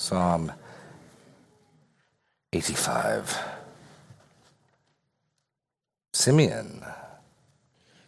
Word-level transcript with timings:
Psalm 0.00 0.50
85. 2.54 3.38
Simeon. 6.14 6.82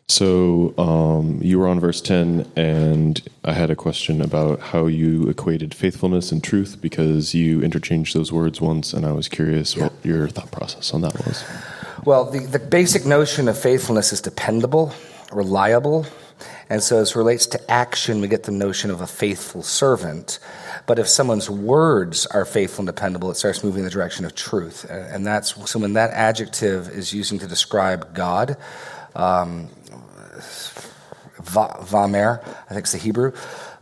So 0.09 0.73
um, 0.79 1.39
you 1.43 1.59
were 1.59 1.69
on 1.69 1.81
verse 1.81 2.01
10, 2.01 2.51
and 2.57 3.23
I 3.45 3.53
had 3.53 3.71
a 3.71 3.77
question 3.77 4.23
about 4.23 4.61
how 4.61 4.87
you 4.87 5.29
equated 5.29 5.75
faithfulness 5.75 6.33
and 6.33 6.43
truth 6.43 6.79
because 6.81 7.35
you 7.35 7.61
interchanged 7.61 8.17
those 8.17 8.33
words 8.33 8.59
once, 8.59 8.95
and 8.95 9.05
I 9.05 9.13
was 9.13 9.29
curious 9.29 9.77
what 9.77 9.93
your 10.03 10.29
thought 10.29 10.51
process 10.51 10.95
on 10.95 11.03
that 11.03 11.15
was. 11.27 11.45
Well, 12.07 12.25
the, 12.25 12.47
the 12.47 12.59
basic 12.59 13.05
notion 13.05 13.49
of 13.49 13.59
faithfulness 13.59 14.15
is 14.15 14.23
dependable, 14.23 14.95
reliable, 15.31 16.07
and 16.73 16.83
so 16.83 16.99
as 17.01 17.15
relates 17.15 17.47
to 17.49 17.71
action, 17.71 18.23
we 18.23 18.29
get 18.29 18.45
the 18.45 18.53
notion 18.53 18.91
of 18.91 19.03
a 19.03 19.07
faithful 19.07 19.63
servant. 19.63 20.39
But 20.87 20.99
if 20.99 21.09
someone's 21.09 21.49
words 21.49 22.27
are 22.27 22.45
faithful 22.45 22.83
and 22.83 22.87
dependable, 22.87 23.31
it 23.31 23.37
starts 23.37 23.63
moving 23.63 23.81
in 23.81 23.85
the 23.85 23.91
direction 23.91 24.25
of 24.25 24.35
truth. 24.35 24.85
And 24.91 25.27
that's 25.27 25.71
so 25.71 25.79
when 25.79 25.93
that 25.95 26.11
adjective 26.11 26.89
is 26.89 27.13
using 27.13 27.39
to 27.39 27.47
describe 27.47 28.15
God, 28.15 28.57
um, 29.15 29.69
vamer, 31.43 32.41
I 32.45 32.69
think 32.75 32.81
it's 32.81 32.93
the 32.93 32.99
Hebrew, 32.99 33.33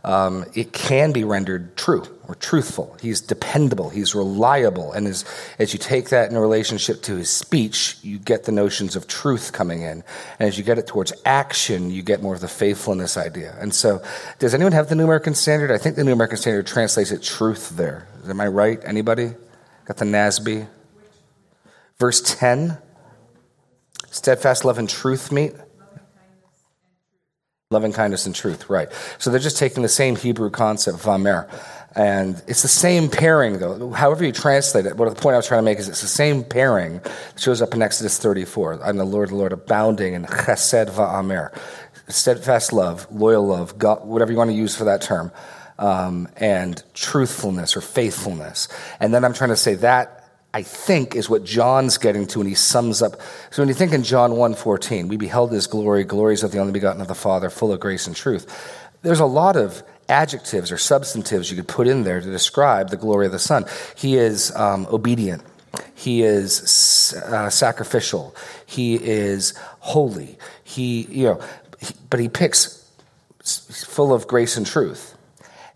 um, 0.03 0.45
it 0.55 0.73
can 0.73 1.11
be 1.11 1.23
rendered 1.23 1.77
true 1.77 2.03
or 2.27 2.35
truthful. 2.35 2.97
He's 3.01 3.21
dependable, 3.21 3.89
he's 3.89 4.15
reliable. 4.15 4.93
And 4.93 5.07
as, 5.07 5.25
as 5.59 5.73
you 5.73 5.79
take 5.79 6.09
that 6.09 6.31
in 6.31 6.37
relationship 6.37 7.01
to 7.03 7.15
his 7.17 7.29
speech, 7.29 7.97
you 8.01 8.17
get 8.17 8.45
the 8.45 8.51
notions 8.51 8.95
of 8.95 9.07
truth 9.07 9.53
coming 9.53 9.81
in. 9.81 10.03
And 10.39 10.47
as 10.49 10.57
you 10.57 10.63
get 10.63 10.79
it 10.79 10.87
towards 10.87 11.13
action, 11.25 11.91
you 11.91 12.01
get 12.01 12.21
more 12.21 12.33
of 12.33 12.41
the 12.41 12.47
faithfulness 12.47 13.17
idea. 13.17 13.55
And 13.59 13.73
so, 13.73 14.01
does 14.39 14.53
anyone 14.53 14.71
have 14.71 14.89
the 14.89 14.95
New 14.95 15.03
American 15.03 15.35
Standard? 15.35 15.71
I 15.71 15.77
think 15.77 15.95
the 15.95 16.03
New 16.03 16.13
American 16.13 16.37
Standard 16.37 16.65
translates 16.65 17.11
it 17.11 17.21
truth 17.21 17.69
there. 17.77 18.07
Am 18.27 18.41
I 18.41 18.47
right? 18.47 18.79
Anybody? 18.83 19.33
Got 19.85 19.97
the 19.97 20.05
NASB? 20.05 20.67
Verse 21.99 22.21
10 22.21 22.77
steadfast 24.09 24.65
love 24.65 24.77
and 24.77 24.89
truth 24.89 25.31
meet. 25.31 25.53
Loving 27.71 27.93
kindness 27.93 28.25
and 28.25 28.35
truth, 28.35 28.69
right. 28.69 28.89
So 29.17 29.29
they're 29.29 29.39
just 29.39 29.57
taking 29.57 29.81
the 29.81 29.89
same 29.89 30.17
Hebrew 30.17 30.49
concept, 30.49 30.99
vamer. 30.99 31.49
And 31.95 32.41
it's 32.45 32.63
the 32.63 32.67
same 32.67 33.09
pairing, 33.09 33.59
though. 33.59 33.91
However 33.91 34.25
you 34.25 34.33
translate 34.33 34.85
it, 34.85 34.97
what 34.97 35.07
the 35.07 35.19
point 35.19 35.35
I 35.35 35.37
was 35.37 35.47
trying 35.47 35.59
to 35.59 35.63
make 35.63 35.79
is 35.79 35.87
it's 35.87 36.01
the 36.01 36.07
same 36.07 36.43
pairing 36.43 36.99
that 36.99 37.39
shows 37.39 37.61
up 37.61 37.73
in 37.73 37.81
Exodus 37.81 38.19
34. 38.19 38.81
I'm 38.83 38.97
the 38.97 39.05
Lord, 39.05 39.29
the 39.29 39.35
Lord, 39.35 39.53
abounding 39.53 40.13
in 40.13 40.25
chesed 40.25 40.89
va'amer. 40.89 41.57
Steadfast 42.09 42.73
love, 42.73 43.07
loyal 43.09 43.47
love, 43.47 43.77
God, 43.77 44.05
whatever 44.05 44.33
you 44.33 44.37
want 44.37 44.49
to 44.49 44.55
use 44.55 44.75
for 44.75 44.83
that 44.83 45.01
term, 45.01 45.31
um, 45.79 46.27
and 46.35 46.83
truthfulness 46.93 47.77
or 47.77 47.81
faithfulness. 47.81 48.67
And 48.99 49.13
then 49.13 49.23
I'm 49.23 49.33
trying 49.33 49.51
to 49.51 49.55
say 49.55 49.75
that 49.75 50.20
I 50.53 50.63
think 50.63 51.15
is 51.15 51.29
what 51.29 51.45
John's 51.45 51.97
getting 51.97 52.27
to 52.27 52.39
when 52.39 52.47
he 52.47 52.55
sums 52.55 53.01
up. 53.01 53.21
So 53.51 53.61
when 53.61 53.69
you 53.69 53.73
think 53.73 53.93
in 53.93 54.03
John 54.03 54.31
1:14, 54.31 55.07
we 55.07 55.15
beheld 55.15 55.51
his 55.51 55.67
glory, 55.67 56.03
glories 56.03 56.43
of 56.43 56.51
the 56.51 56.59
only 56.59 56.73
begotten 56.73 57.01
of 57.01 57.07
the 57.07 57.15
Father, 57.15 57.49
full 57.49 57.71
of 57.71 57.79
grace 57.79 58.05
and 58.05 58.15
truth. 58.15 58.45
There's 59.01 59.19
a 59.19 59.25
lot 59.25 59.55
of 59.55 59.83
adjectives 60.09 60.71
or 60.71 60.77
substantives 60.77 61.49
you 61.49 61.55
could 61.55 61.69
put 61.69 61.87
in 61.87 62.03
there 62.03 62.19
to 62.19 62.29
describe 62.29 62.89
the 62.89 62.97
glory 62.97 63.25
of 63.25 63.31
the 63.31 63.39
Son. 63.39 63.65
He 63.95 64.17
is 64.17 64.53
um, 64.55 64.85
obedient. 64.91 65.41
He 65.95 66.21
is 66.21 67.13
uh, 67.27 67.49
sacrificial. 67.49 68.35
He 68.65 68.95
is 68.95 69.53
holy. 69.79 70.37
He, 70.63 71.03
you 71.03 71.25
know, 71.25 71.41
he, 71.79 71.95
but 72.09 72.19
he 72.19 72.27
picks 72.27 72.85
full 73.87 74.13
of 74.13 74.27
grace 74.27 74.57
and 74.57 74.65
truth. 74.65 75.15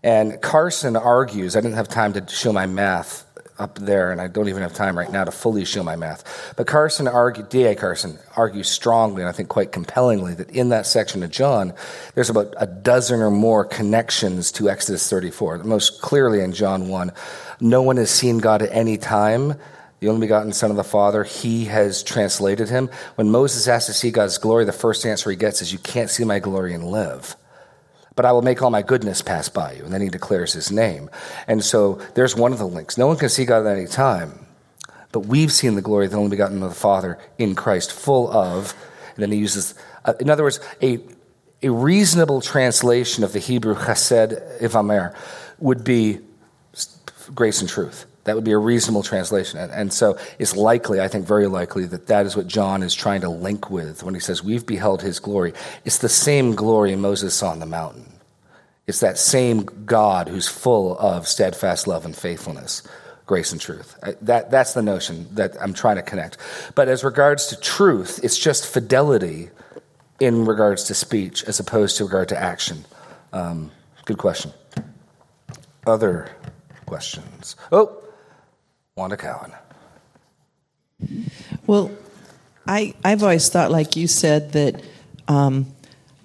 And 0.02 0.40
Carson 0.42 0.96
argues, 0.96 1.56
I 1.56 1.60
didn't 1.60 1.76
have 1.76 1.88
time 1.88 2.12
to 2.12 2.26
show 2.28 2.52
my 2.52 2.66
math 2.66 3.25
up 3.58 3.78
there, 3.78 4.12
and 4.12 4.20
I 4.20 4.28
don't 4.28 4.48
even 4.48 4.62
have 4.62 4.74
time 4.74 4.98
right 4.98 5.10
now 5.10 5.24
to 5.24 5.30
fully 5.30 5.64
show 5.64 5.82
my 5.82 5.96
math. 5.96 6.54
But 6.56 6.66
Carson 6.66 7.06
D.A. 7.48 7.74
Carson 7.74 8.18
argues 8.36 8.68
strongly, 8.68 9.22
and 9.22 9.28
I 9.28 9.32
think 9.32 9.48
quite 9.48 9.72
compellingly, 9.72 10.34
that 10.34 10.50
in 10.50 10.68
that 10.70 10.86
section 10.86 11.22
of 11.22 11.30
John, 11.30 11.72
there's 12.14 12.30
about 12.30 12.54
a 12.58 12.66
dozen 12.66 13.20
or 13.20 13.30
more 13.30 13.64
connections 13.64 14.52
to 14.52 14.68
Exodus 14.68 15.08
34. 15.08 15.58
Most 15.64 16.02
clearly 16.02 16.40
in 16.40 16.52
John 16.52 16.88
1, 16.88 17.12
no 17.60 17.82
one 17.82 17.96
has 17.96 18.10
seen 18.10 18.38
God 18.38 18.62
at 18.62 18.72
any 18.72 18.98
time. 18.98 19.54
The 20.00 20.08
only 20.08 20.26
begotten 20.26 20.52
Son 20.52 20.70
of 20.70 20.76
the 20.76 20.84
Father, 20.84 21.24
he 21.24 21.64
has 21.66 22.02
translated 22.02 22.68
him. 22.68 22.90
When 23.14 23.30
Moses 23.30 23.66
asks 23.66 23.86
to 23.86 23.94
see 23.94 24.10
God's 24.10 24.36
glory, 24.36 24.66
the 24.66 24.72
first 24.72 25.06
answer 25.06 25.30
he 25.30 25.36
gets 25.36 25.62
is, 25.62 25.72
You 25.72 25.78
can't 25.78 26.10
see 26.10 26.24
my 26.24 26.38
glory 26.38 26.74
and 26.74 26.84
live 26.84 27.36
but 28.16 28.24
I 28.24 28.32
will 28.32 28.42
make 28.42 28.62
all 28.62 28.70
my 28.70 28.82
goodness 28.82 29.22
pass 29.22 29.48
by 29.48 29.74
you. 29.74 29.84
And 29.84 29.92
then 29.92 30.00
he 30.00 30.08
declares 30.08 30.54
his 30.54 30.72
name. 30.72 31.10
And 31.46 31.62
so 31.62 32.00
there's 32.14 32.34
one 32.34 32.52
of 32.52 32.58
the 32.58 32.66
links. 32.66 32.98
No 32.98 33.06
one 33.06 33.18
can 33.18 33.28
see 33.28 33.44
God 33.44 33.66
at 33.66 33.76
any 33.76 33.86
time, 33.86 34.46
but 35.12 35.20
we've 35.20 35.52
seen 35.52 35.74
the 35.74 35.82
glory 35.82 36.06
of 36.06 36.12
the 36.12 36.18
only 36.18 36.30
begotten 36.30 36.62
of 36.62 36.70
the 36.70 36.74
Father 36.74 37.18
in 37.38 37.54
Christ, 37.54 37.92
full 37.92 38.30
of, 38.32 38.74
and 39.14 39.22
then 39.22 39.30
he 39.32 39.38
uses, 39.38 39.74
uh, 40.04 40.14
in 40.18 40.30
other 40.30 40.42
words, 40.42 40.60
a, 40.82 40.98
a 41.62 41.70
reasonable 41.70 42.40
translation 42.40 43.22
of 43.22 43.32
the 43.32 43.38
Hebrew 43.38 43.74
chesed 43.74 44.60
ivamer 44.60 45.14
would 45.58 45.84
be 45.84 46.20
grace 47.34 47.60
and 47.60 47.68
truth. 47.68 48.05
That 48.26 48.34
would 48.34 48.44
be 48.44 48.52
a 48.52 48.58
reasonable 48.58 49.04
translation. 49.04 49.60
And, 49.60 49.70
and, 49.70 49.92
so 49.92 50.18
it's 50.40 50.56
likely, 50.56 51.00
I 51.00 51.06
think 51.06 51.26
very 51.26 51.46
likely, 51.46 51.86
that 51.86 52.08
that 52.08 52.26
is 52.26 52.36
what 52.36 52.48
John 52.48 52.82
is 52.82 52.92
trying 52.92 53.20
to 53.20 53.28
link 53.28 53.70
with 53.70 54.02
when 54.02 54.14
he 54.14 54.20
says, 54.20 54.42
We've 54.42 54.66
beheld 54.66 55.00
his 55.00 55.20
glory. 55.20 55.54
It's 55.84 55.98
the 55.98 56.08
same 56.08 56.56
glory 56.56 56.96
Moses 56.96 57.34
saw 57.34 57.50
on 57.50 57.60
the 57.60 57.66
mountain. 57.66 58.12
It's 58.88 58.98
that 58.98 59.16
same 59.16 59.62
God 59.62 60.28
who's 60.28 60.48
full 60.48 60.98
of 60.98 61.28
steadfast 61.28 61.86
love 61.86 62.04
and 62.04 62.16
faithfulness, 62.16 62.82
grace 63.26 63.52
and 63.52 63.60
truth. 63.60 63.96
That, 64.22 64.50
that's 64.50 64.74
the 64.74 64.82
notion 64.82 65.32
that 65.36 65.56
I'm 65.62 65.72
trying 65.72 65.96
to 65.96 66.02
connect. 66.02 66.38
But 66.74 66.88
as 66.88 67.04
regards 67.04 67.46
to 67.48 67.60
truth, 67.60 68.18
it's 68.24 68.38
just 68.38 68.66
fidelity 68.66 69.50
in 70.18 70.46
regards 70.46 70.82
to 70.84 70.94
speech 70.94 71.44
as 71.44 71.60
opposed 71.60 71.96
to 71.98 72.04
regard 72.04 72.28
to 72.30 72.38
action. 72.38 72.84
Um, 73.32 73.70
good 74.04 74.18
question. 74.18 74.52
Other 75.86 76.28
questions? 76.86 77.54
Oh, 77.70 78.02
Wanda 78.96 79.18
Cowan. 79.18 79.52
Well, 81.66 81.90
I, 82.66 82.94
I've 83.04 83.22
always 83.22 83.46
thought, 83.50 83.70
like 83.70 83.94
you 83.94 84.06
said, 84.06 84.52
that 84.52 84.82
um, 85.28 85.66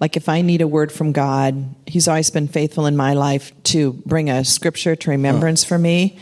like 0.00 0.16
if 0.16 0.26
I 0.26 0.40
need 0.40 0.62
a 0.62 0.66
word 0.66 0.90
from 0.90 1.12
God, 1.12 1.74
He's 1.86 2.08
always 2.08 2.30
been 2.30 2.48
faithful 2.48 2.86
in 2.86 2.96
my 2.96 3.12
life 3.12 3.52
to 3.64 3.92
bring 4.06 4.30
a 4.30 4.42
scripture 4.42 4.96
to 4.96 5.10
remembrance 5.10 5.64
for 5.64 5.76
me. 5.76 6.18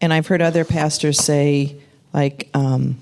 And 0.00 0.14
I've 0.14 0.26
heard 0.26 0.40
other 0.40 0.64
pastors 0.64 1.18
say, 1.18 1.76
like 2.14 2.48
um, 2.54 2.96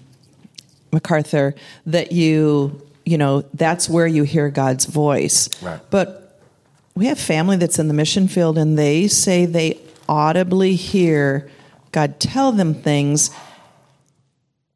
MacArthur, 0.93 1.55
that 1.87 2.11
you, 2.11 2.85
you 3.07 3.19
know, 3.19 3.43
that's 3.55 3.89
where 3.89 4.09
you 4.09 4.25
hear 4.25 4.51
God's 4.51 4.85
voice. 4.85 5.49
Right. 5.63 5.81
But 5.91 6.41
we 6.97 7.07
have 7.07 7.21
family 7.21 7.57
that's 7.57 7.79
in 7.79 7.87
the 7.87 7.95
mission 7.95 8.27
field, 8.27 8.59
and 8.59 8.77
they 8.77 9.07
say 9.07 9.47
they 9.47 9.81
audibly 10.09 10.75
hear 10.75 11.49
God 11.93 12.21
tell 12.21 12.53
them 12.53 12.75
things, 12.75 13.31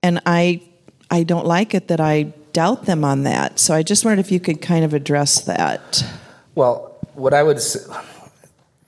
and 0.02 0.20
I, 0.26 0.62
I 1.10 1.22
don't 1.22 1.46
like 1.46 1.74
it 1.74 1.88
that 1.88 2.00
I 2.00 2.32
doubt 2.52 2.86
them 2.86 3.04
on 3.04 3.24
that. 3.24 3.58
So 3.58 3.74
I 3.74 3.82
just 3.82 4.04
wondered 4.04 4.20
if 4.20 4.32
you 4.32 4.40
could 4.40 4.60
kind 4.60 4.84
of 4.84 4.94
address 4.94 5.42
that. 5.42 6.04
Well, 6.54 6.96
what 7.14 7.34
I 7.34 7.42
would 7.42 7.60
say, 7.60 7.80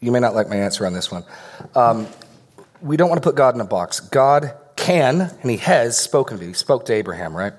you 0.00 0.12
may 0.12 0.20
not 0.20 0.34
like 0.34 0.48
my 0.48 0.56
answer 0.56 0.86
on 0.86 0.92
this 0.92 1.10
one. 1.10 1.24
Um, 1.74 2.06
we 2.80 2.96
don't 2.96 3.08
want 3.08 3.22
to 3.22 3.28
put 3.28 3.36
God 3.36 3.54
in 3.54 3.60
a 3.60 3.64
box. 3.66 4.00
God 4.00 4.54
can, 4.76 5.20
and 5.42 5.50
He 5.50 5.56
has 5.58 5.98
spoken 5.98 6.38
to. 6.38 6.46
He 6.46 6.52
spoke 6.52 6.84
to 6.86 6.92
Abraham, 6.92 7.36
right? 7.36 7.52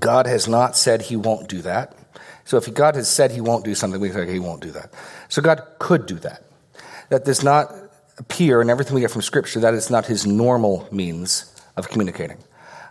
God 0.00 0.26
has 0.26 0.48
not 0.48 0.76
said 0.76 1.02
He 1.02 1.16
won't 1.16 1.48
do 1.48 1.62
that. 1.62 1.96
So 2.44 2.56
if 2.56 2.72
God 2.72 2.94
has 2.94 3.08
said 3.08 3.30
He 3.30 3.40
won't 3.40 3.64
do 3.64 3.74
something, 3.74 4.00
we 4.00 4.10
say 4.10 4.30
He 4.30 4.38
won't 4.38 4.62
do 4.62 4.70
that. 4.72 4.92
So 5.28 5.42
God 5.42 5.62
could 5.78 6.06
do 6.06 6.16
that. 6.16 6.42
That 7.10 7.24
does 7.24 7.42
not 7.42 7.74
appear 8.18 8.60
in 8.60 8.70
everything 8.70 8.94
we 8.94 9.00
get 9.00 9.10
from 9.10 9.22
Scripture. 9.22 9.60
That 9.60 9.74
is 9.74 9.90
not 9.90 10.06
His 10.06 10.26
normal 10.26 10.88
means 10.92 11.52
of 11.76 11.88
communicating. 11.88 12.38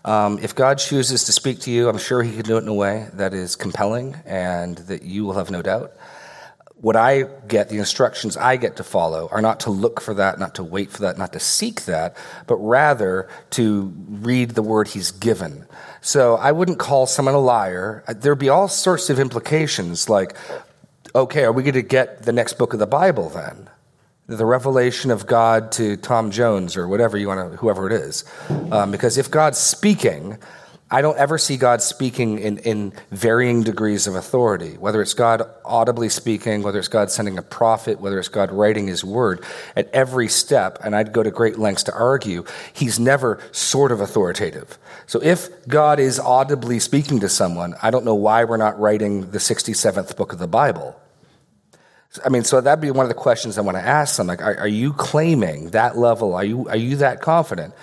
Um, 0.04 0.40
if 0.42 0.56
God 0.56 0.80
chooses 0.80 1.26
to 1.26 1.32
speak 1.32 1.60
to 1.62 1.72
you, 1.72 1.88
I'm 1.88 1.98
sure 1.98 2.24
He 2.24 2.34
can 2.34 2.44
do 2.44 2.58
it 2.58 2.64
in 2.64 2.68
a 2.68 2.74
way 2.74 3.08
that 3.14 3.34
is 3.34 3.56
compelling 3.56 4.16
and 4.26 4.78
that 4.78 5.04
you 5.04 5.26
will 5.26 5.34
have 5.34 5.52
no 5.52 5.62
doubt. 5.62 5.94
What 6.76 6.96
I 6.96 7.26
get, 7.48 7.70
the 7.70 7.78
instructions 7.78 8.36
I 8.36 8.58
get 8.58 8.78
to 8.78 8.84
follow, 8.84 9.30
are 9.32 9.42
not 9.42 9.60
to 9.62 9.70
look 9.70 10.02
for 10.02 10.16
that, 10.16 10.40
not 10.40 10.56
to 10.56 10.64
wait 10.64 10.90
for 10.90 11.02
that, 11.04 11.20
not 11.20 11.34
to 11.34 11.40
seek 11.40 11.86
that, 11.86 12.18
but 12.48 12.56
rather 12.56 13.30
to 13.52 13.94
read 14.08 14.52
the 14.52 14.64
word 14.64 14.88
He's 14.88 15.12
given. 15.12 15.68
So 16.02 16.36
I 16.38 16.52
wouldn't 16.52 16.80
call 16.80 17.06
someone 17.06 17.36
a 17.36 17.40
liar. 17.40 18.04
There'd 18.08 18.40
be 18.40 18.50
all 18.50 18.68
sorts 18.68 19.12
of 19.12 19.20
implications 19.20 20.10
like, 20.10 20.36
okay, 21.14 21.44
are 21.44 21.52
we 21.52 21.62
going 21.62 21.76
to 21.76 21.84
get 21.84 22.24
the 22.24 22.34
next 22.34 22.54
book 22.54 22.74
of 22.74 22.80
the 22.80 22.88
Bible 22.88 23.30
then? 23.30 23.70
The 24.38 24.46
revelation 24.46 25.12
of 25.12 25.28
God 25.28 25.72
to 25.74 25.98
Tom 25.98 26.32
Jones 26.32 26.78
or 26.78 26.88
whatever 26.88 27.18
you 27.18 27.28
want 27.28 27.52
to, 27.52 27.58
whoever 27.58 27.88
it 27.88 27.94
is. 27.94 28.24
Um, 28.72 28.92
because 28.92 29.18
if 29.18 29.30
God's 29.30 29.58
speaking, 29.58 30.38
I 30.94 31.02
don't 31.02 31.18
ever 31.18 31.38
see 31.38 31.56
God 31.56 31.82
speaking 31.82 32.40
in, 32.40 32.58
in 32.58 32.92
varying 33.12 33.64
degrees 33.64 34.08
of 34.08 34.16
authority, 34.16 34.74
whether 34.78 35.02
it's 35.02 35.14
God 35.14 35.44
audibly 35.64 36.10
speaking, 36.10 36.64
whether 36.64 36.80
it's 36.80 36.90
God 36.90 37.10
sending 37.10 37.38
a 37.38 37.42
prophet, 37.42 38.02
whether 38.02 38.20
it's 38.20 38.28
God 38.28 38.52
writing 38.52 38.88
his 38.88 39.02
word. 39.02 39.42
At 39.76 39.90
every 39.94 40.28
step, 40.28 40.80
and 40.84 40.94
I'd 40.94 41.14
go 41.14 41.24
to 41.24 41.32
great 41.32 41.58
lengths 41.58 41.84
to 41.84 41.94
argue, 41.94 42.44
he's 42.74 43.00
never 43.00 43.40
sort 43.54 43.94
of 43.94 44.02
authoritative. 44.02 44.78
So 45.08 45.22
if 45.24 45.66
God 45.66 45.98
is 45.98 46.20
audibly 46.20 46.80
speaking 46.80 47.22
to 47.22 47.30
someone, 47.30 47.74
I 47.82 47.90
don't 47.90 48.04
know 48.04 48.16
why 48.16 48.44
we're 48.44 48.58
not 48.58 48.78
writing 48.78 49.32
the 49.32 49.38
67th 49.38 50.18
book 50.18 50.34
of 50.34 50.40
the 50.40 50.48
Bible. 50.48 51.01
I 52.26 52.30
mean, 52.30 52.44
so 52.44 52.60
that'd 52.60 52.82
be 52.82 52.92
one 52.92 53.06
of 53.06 53.10
the 53.10 53.16
questions 53.16 53.58
I 53.58 53.62
want 53.62 53.78
to 53.78 53.84
ask 53.84 54.18
them. 54.18 54.28
Like, 54.28 54.42
are, 54.42 54.58
are 54.58 54.68
you 54.68 54.94
claiming 54.94 55.70
that 55.70 55.98
level? 55.98 56.36
Are 56.36 56.44
you, 56.44 56.68
are 56.68 56.76
you 56.76 56.98
that 56.98 57.22
confident? 57.22 57.74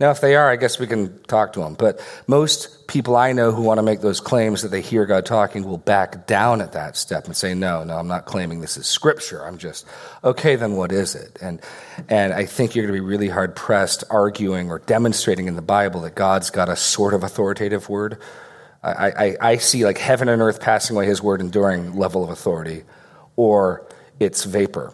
Now, 0.00 0.12
if 0.12 0.20
they 0.20 0.36
are, 0.36 0.48
I 0.48 0.54
guess 0.54 0.78
we 0.78 0.86
can 0.86 1.20
talk 1.24 1.54
to 1.54 1.60
them. 1.60 1.74
But 1.74 2.00
most 2.28 2.86
people 2.86 3.16
I 3.16 3.32
know 3.32 3.50
who 3.50 3.62
want 3.62 3.78
to 3.78 3.82
make 3.82 4.00
those 4.00 4.20
claims 4.20 4.62
that 4.62 4.68
they 4.68 4.80
hear 4.80 5.06
God 5.06 5.26
talking 5.26 5.64
will 5.64 5.76
back 5.78 6.26
down 6.26 6.60
at 6.60 6.72
that 6.72 6.96
step 6.96 7.26
and 7.26 7.36
say, 7.36 7.52
no, 7.52 7.82
no, 7.82 7.96
I'm 7.96 8.06
not 8.06 8.24
claiming 8.24 8.60
this 8.60 8.76
is 8.76 8.86
scripture. 8.86 9.44
I'm 9.44 9.58
just, 9.58 9.86
okay, 10.22 10.54
then 10.54 10.74
what 10.74 10.92
is 10.92 11.16
it? 11.16 11.36
And, 11.42 11.60
and 12.08 12.32
I 12.32 12.46
think 12.46 12.76
you're 12.76 12.86
going 12.86 12.96
to 12.96 13.02
be 13.02 13.06
really 13.06 13.28
hard 13.28 13.56
pressed 13.56 14.04
arguing 14.08 14.70
or 14.70 14.78
demonstrating 14.78 15.48
in 15.48 15.56
the 15.56 15.62
Bible 15.62 16.02
that 16.02 16.14
God's 16.14 16.50
got 16.50 16.68
a 16.68 16.76
sort 16.76 17.12
of 17.12 17.24
authoritative 17.24 17.88
word. 17.88 18.18
I, 18.80 19.10
I, 19.10 19.36
I 19.40 19.56
see 19.56 19.84
like 19.84 19.98
heaven 19.98 20.28
and 20.28 20.40
earth 20.40 20.60
passing 20.60 20.94
away 20.94 21.06
his 21.06 21.20
word 21.20 21.40
enduring 21.40 21.96
level 21.96 22.22
of 22.22 22.30
authority, 22.30 22.84
or 23.38 23.86
it's 24.18 24.44
vapor. 24.44 24.92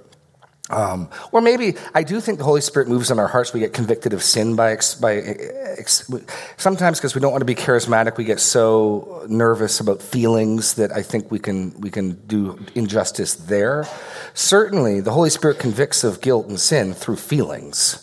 Um, 0.71 1.09
or 1.33 1.41
maybe 1.41 1.75
I 1.95 2.05
do 2.05 2.21
think 2.21 2.39
the 2.39 2.45
Holy 2.45 2.61
Spirit 2.61 2.89
moves 2.89 3.11
in 3.11 3.19
our 3.19 3.27
hearts. 3.27 3.53
We 3.53 3.61
get 3.61 3.73
convicted 3.73 4.13
of 4.13 4.23
sin 4.23 4.55
by, 4.55 4.77
by 5.01 5.17
ex, 5.17 6.11
sometimes 6.57 6.99
because 6.99 7.15
we 7.15 7.21
don't 7.21 7.33
want 7.33 7.43
to 7.43 7.47
be 7.47 7.55
charismatic. 7.55 8.17
We 8.17 8.25
get 8.25 8.41
so 8.41 9.25
nervous 9.29 9.81
about 9.81 10.01
feelings 10.01 10.75
that 10.75 10.93
I 10.93 11.03
think 11.03 11.31
we 11.31 11.39
can 11.39 11.79
we 11.81 11.91
can 11.91 12.13
do 12.27 12.59
injustice 12.75 13.35
there. 13.35 13.87
Certainly, 14.33 15.01
the 15.01 15.13
Holy 15.13 15.31
Spirit 15.31 15.59
convicts 15.59 16.03
of 16.03 16.21
guilt 16.21 16.49
and 16.49 16.59
sin 16.59 16.95
through 16.95 17.17
feelings. 17.17 18.01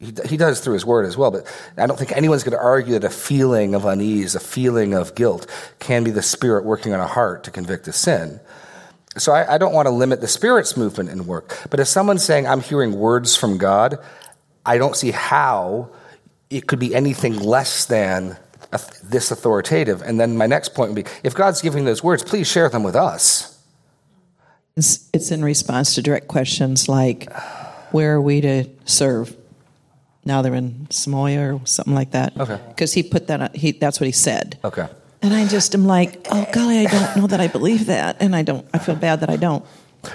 He, 0.00 0.12
he 0.26 0.36
does 0.36 0.60
through 0.60 0.74
his 0.74 0.86
word 0.86 1.06
as 1.06 1.16
well, 1.16 1.30
but 1.30 1.46
I 1.76 1.86
don't 1.86 1.96
think 1.96 2.12
anyone's 2.12 2.44
going 2.44 2.56
to 2.56 2.62
argue 2.62 2.94
that 2.94 3.04
a 3.04 3.10
feeling 3.10 3.74
of 3.74 3.84
unease, 3.84 4.34
a 4.34 4.40
feeling 4.40 4.94
of 4.94 5.14
guilt, 5.14 5.48
can 5.78 6.04
be 6.04 6.10
the 6.10 6.22
Spirit 6.22 6.64
working 6.64 6.92
on 6.92 7.00
a 7.00 7.06
heart 7.06 7.44
to 7.44 7.50
convict 7.50 7.88
a 7.88 7.92
sin. 7.92 8.40
So 9.18 9.32
I, 9.32 9.54
I, 9.54 9.58
don't 9.58 9.72
want 9.72 9.86
to 9.86 9.90
limit 9.90 10.20
the 10.20 10.28
Spirit's 10.28 10.76
movement 10.76 11.10
and 11.10 11.26
work. 11.26 11.58
But 11.70 11.80
if 11.80 11.88
someone's 11.88 12.22
saying, 12.22 12.46
I'm 12.46 12.60
hearing 12.60 12.92
words 12.92 13.36
from 13.36 13.58
God, 13.58 13.98
I 14.64 14.78
don't 14.78 14.96
see 14.96 15.10
how 15.10 15.90
it 16.50 16.66
could 16.66 16.78
be 16.78 16.94
anything 16.94 17.38
less 17.38 17.84
than 17.86 18.36
this 19.02 19.30
authoritative. 19.30 20.02
And 20.02 20.20
then 20.20 20.36
my 20.36 20.46
next 20.46 20.74
point 20.74 20.92
would 20.92 21.04
be 21.04 21.10
if 21.22 21.34
God's 21.34 21.62
giving 21.62 21.84
those 21.84 22.02
words, 22.02 22.22
please 22.22 22.46
share 22.46 22.68
them 22.68 22.82
with 22.82 22.96
us. 22.96 23.58
It's, 24.76 25.08
it's 25.12 25.30
in 25.30 25.44
response 25.44 25.94
to 25.96 26.02
direct 26.02 26.28
questions 26.28 26.88
like, 26.88 27.32
where 27.90 28.14
are 28.14 28.20
we 28.20 28.40
to 28.42 28.68
serve? 28.84 29.36
Now 30.24 30.42
they're 30.42 30.54
in 30.54 30.86
Samoa 30.90 31.54
or 31.54 31.60
something 31.64 31.94
like 31.94 32.12
that. 32.12 32.38
Okay. 32.38 32.60
Because 32.68 32.92
he 32.92 33.02
put 33.02 33.26
that, 33.28 33.56
he, 33.56 33.72
that's 33.72 33.98
what 33.98 34.06
he 34.06 34.12
said. 34.12 34.58
Okay. 34.62 34.86
And 35.20 35.34
I 35.34 35.48
just 35.48 35.74
am 35.74 35.86
like, 35.86 36.26
oh 36.30 36.46
golly, 36.52 36.86
I 36.86 36.90
don't 36.90 37.16
know 37.16 37.26
that 37.26 37.40
I 37.40 37.48
believe 37.48 37.86
that, 37.86 38.18
and 38.20 38.36
I 38.36 38.42
don't. 38.42 38.66
I 38.72 38.78
feel 38.78 38.94
bad 38.94 39.20
that 39.20 39.30
I 39.30 39.36
don't. 39.36 39.64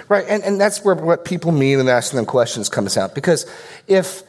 Right, 0.08 0.24
and 0.28 0.42
and 0.42 0.60
that's 0.60 0.82
where 0.84 0.94
what 0.94 1.24
people 1.24 1.52
mean 1.52 1.78
in 1.78 1.88
asking 1.88 2.16
them 2.16 2.26
questions 2.26 2.68
comes 2.68 2.96
out 2.96 3.14
because 3.14 3.46
if 3.86 4.22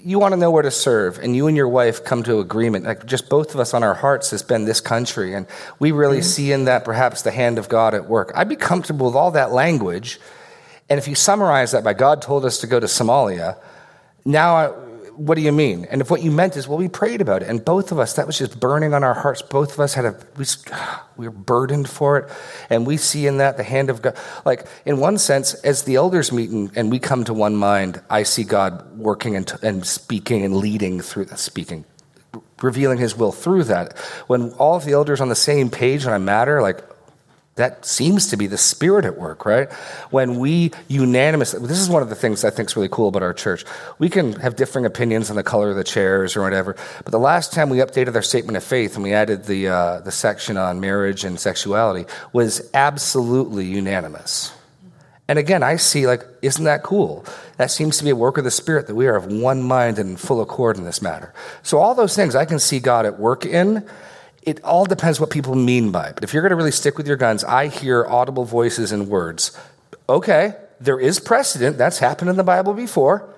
you 0.00 0.18
want 0.18 0.32
to 0.32 0.36
know 0.36 0.50
where 0.50 0.62
to 0.62 0.70
serve 0.70 1.18
and 1.18 1.34
you 1.34 1.46
and 1.46 1.56
your 1.56 1.68
wife 1.68 2.04
come 2.04 2.22
to 2.22 2.38
agreement 2.38 2.84
like 2.84 3.04
just 3.04 3.28
both 3.28 3.54
of 3.54 3.60
us 3.60 3.74
on 3.74 3.82
our 3.82 3.94
hearts 3.94 4.30
has 4.30 4.42
been 4.42 4.64
this 4.64 4.80
country 4.80 5.34
and 5.34 5.46
we 5.78 5.90
really 5.90 6.18
mm-hmm. 6.18 6.24
see 6.24 6.52
in 6.52 6.64
that 6.66 6.84
perhaps 6.84 7.22
the 7.22 7.30
hand 7.30 7.58
of 7.58 7.68
god 7.68 7.94
at 7.94 8.08
work 8.08 8.30
i'd 8.36 8.48
be 8.48 8.56
comfortable 8.56 9.06
with 9.06 9.16
all 9.16 9.32
that 9.32 9.50
language 9.50 10.20
and 10.88 10.98
if 10.98 11.08
you 11.08 11.14
summarize 11.14 11.72
that 11.72 11.82
by 11.82 11.92
god 11.92 12.22
told 12.22 12.44
us 12.44 12.58
to 12.58 12.66
go 12.66 12.78
to 12.78 12.86
somalia 12.86 13.56
now 14.24 14.72
what 15.18 15.34
do 15.34 15.40
you 15.40 15.50
mean? 15.50 15.84
And 15.90 16.00
if 16.00 16.12
what 16.12 16.22
you 16.22 16.30
meant 16.30 16.56
is, 16.56 16.68
well, 16.68 16.78
we 16.78 16.88
prayed 16.88 17.20
about 17.20 17.42
it, 17.42 17.48
and 17.48 17.64
both 17.64 17.90
of 17.90 17.98
us, 17.98 18.14
that 18.14 18.26
was 18.26 18.38
just 18.38 18.60
burning 18.60 18.94
on 18.94 19.02
our 19.02 19.14
hearts. 19.14 19.42
Both 19.42 19.72
of 19.72 19.80
us 19.80 19.94
had 19.94 20.04
a, 20.04 20.16
we, 20.36 20.44
we 21.16 21.26
were 21.26 21.34
burdened 21.34 21.88
for 21.88 22.18
it, 22.18 22.30
and 22.70 22.86
we 22.86 22.96
see 22.96 23.26
in 23.26 23.38
that 23.38 23.56
the 23.56 23.64
hand 23.64 23.90
of 23.90 24.00
God. 24.00 24.16
Like, 24.44 24.66
in 24.86 25.00
one 25.00 25.18
sense, 25.18 25.54
as 25.54 25.82
the 25.82 25.96
elders 25.96 26.30
meet 26.30 26.50
and, 26.50 26.70
and 26.76 26.90
we 26.90 27.00
come 27.00 27.24
to 27.24 27.34
one 27.34 27.56
mind, 27.56 28.00
I 28.08 28.22
see 28.22 28.44
God 28.44 28.96
working 28.96 29.34
and, 29.34 29.52
and 29.60 29.84
speaking 29.84 30.44
and 30.44 30.56
leading 30.56 31.00
through 31.00 31.26
speaking, 31.34 31.84
revealing 32.62 32.98
his 32.98 33.16
will 33.16 33.32
through 33.32 33.64
that. 33.64 33.98
When 34.28 34.52
all 34.52 34.76
of 34.76 34.84
the 34.84 34.92
elders 34.92 35.20
on 35.20 35.28
the 35.28 35.34
same 35.34 35.68
page 35.68 36.06
on 36.06 36.12
a 36.12 36.20
matter, 36.20 36.62
like, 36.62 36.80
that 37.58 37.84
seems 37.84 38.28
to 38.28 38.36
be 38.36 38.46
the 38.46 38.58
spirit 38.58 39.04
at 39.04 39.16
work, 39.18 39.44
right? 39.44 39.70
When 40.10 40.38
we 40.38 40.72
unanimously, 40.88 41.60
this 41.60 41.78
is 41.78 41.88
one 41.88 42.02
of 42.02 42.08
the 42.08 42.14
things 42.14 42.44
I 42.44 42.50
think 42.50 42.70
is 42.70 42.76
really 42.76 42.88
cool 42.88 43.08
about 43.08 43.22
our 43.22 43.34
church. 43.34 43.64
We 43.98 44.08
can 44.08 44.32
have 44.40 44.56
differing 44.56 44.86
opinions 44.86 45.30
on 45.30 45.36
the 45.36 45.44
color 45.44 45.70
of 45.70 45.76
the 45.76 45.84
chairs 45.84 46.36
or 46.36 46.42
whatever, 46.42 46.74
but 47.04 47.12
the 47.12 47.18
last 47.18 47.52
time 47.52 47.68
we 47.68 47.78
updated 47.78 48.14
our 48.14 48.22
statement 48.22 48.56
of 48.56 48.64
faith 48.64 48.94
and 48.94 49.04
we 49.04 49.12
added 49.12 49.44
the, 49.44 49.68
uh, 49.68 50.00
the 50.00 50.10
section 50.10 50.56
on 50.56 50.80
marriage 50.80 51.24
and 51.24 51.38
sexuality 51.38 52.10
was 52.32 52.68
absolutely 52.74 53.66
unanimous. 53.66 54.52
And 55.28 55.38
again, 55.38 55.62
I 55.62 55.76
see, 55.76 56.06
like, 56.06 56.24
isn't 56.40 56.64
that 56.64 56.82
cool? 56.82 57.24
That 57.58 57.70
seems 57.70 57.98
to 57.98 58.04
be 58.04 58.10
a 58.10 58.16
work 58.16 58.38
of 58.38 58.44
the 58.44 58.50
Spirit 58.50 58.86
that 58.86 58.94
we 58.94 59.06
are 59.06 59.14
of 59.14 59.26
one 59.26 59.62
mind 59.62 59.98
and 59.98 60.18
full 60.18 60.40
accord 60.40 60.78
in 60.78 60.84
this 60.84 61.02
matter. 61.02 61.34
So, 61.62 61.78
all 61.78 61.94
those 61.94 62.16
things 62.16 62.34
I 62.34 62.46
can 62.46 62.58
see 62.58 62.80
God 62.80 63.04
at 63.04 63.20
work 63.20 63.44
in 63.44 63.86
it 64.48 64.64
all 64.64 64.86
depends 64.86 65.20
what 65.20 65.30
people 65.30 65.54
mean 65.54 65.92
by 65.92 66.08
it. 66.08 66.14
But 66.14 66.24
if 66.24 66.32
you're 66.32 66.42
going 66.42 66.50
to 66.50 66.56
really 66.56 66.70
stick 66.70 66.96
with 66.96 67.06
your 67.06 67.18
guns, 67.18 67.44
I 67.44 67.68
hear 67.68 68.06
audible 68.06 68.44
voices 68.44 68.92
and 68.92 69.08
words. 69.08 69.56
Okay, 70.08 70.54
there 70.80 70.98
is 70.98 71.20
precedent. 71.20 71.76
That's 71.76 71.98
happened 71.98 72.30
in 72.30 72.36
the 72.36 72.44
Bible 72.44 72.72
before. 72.72 73.34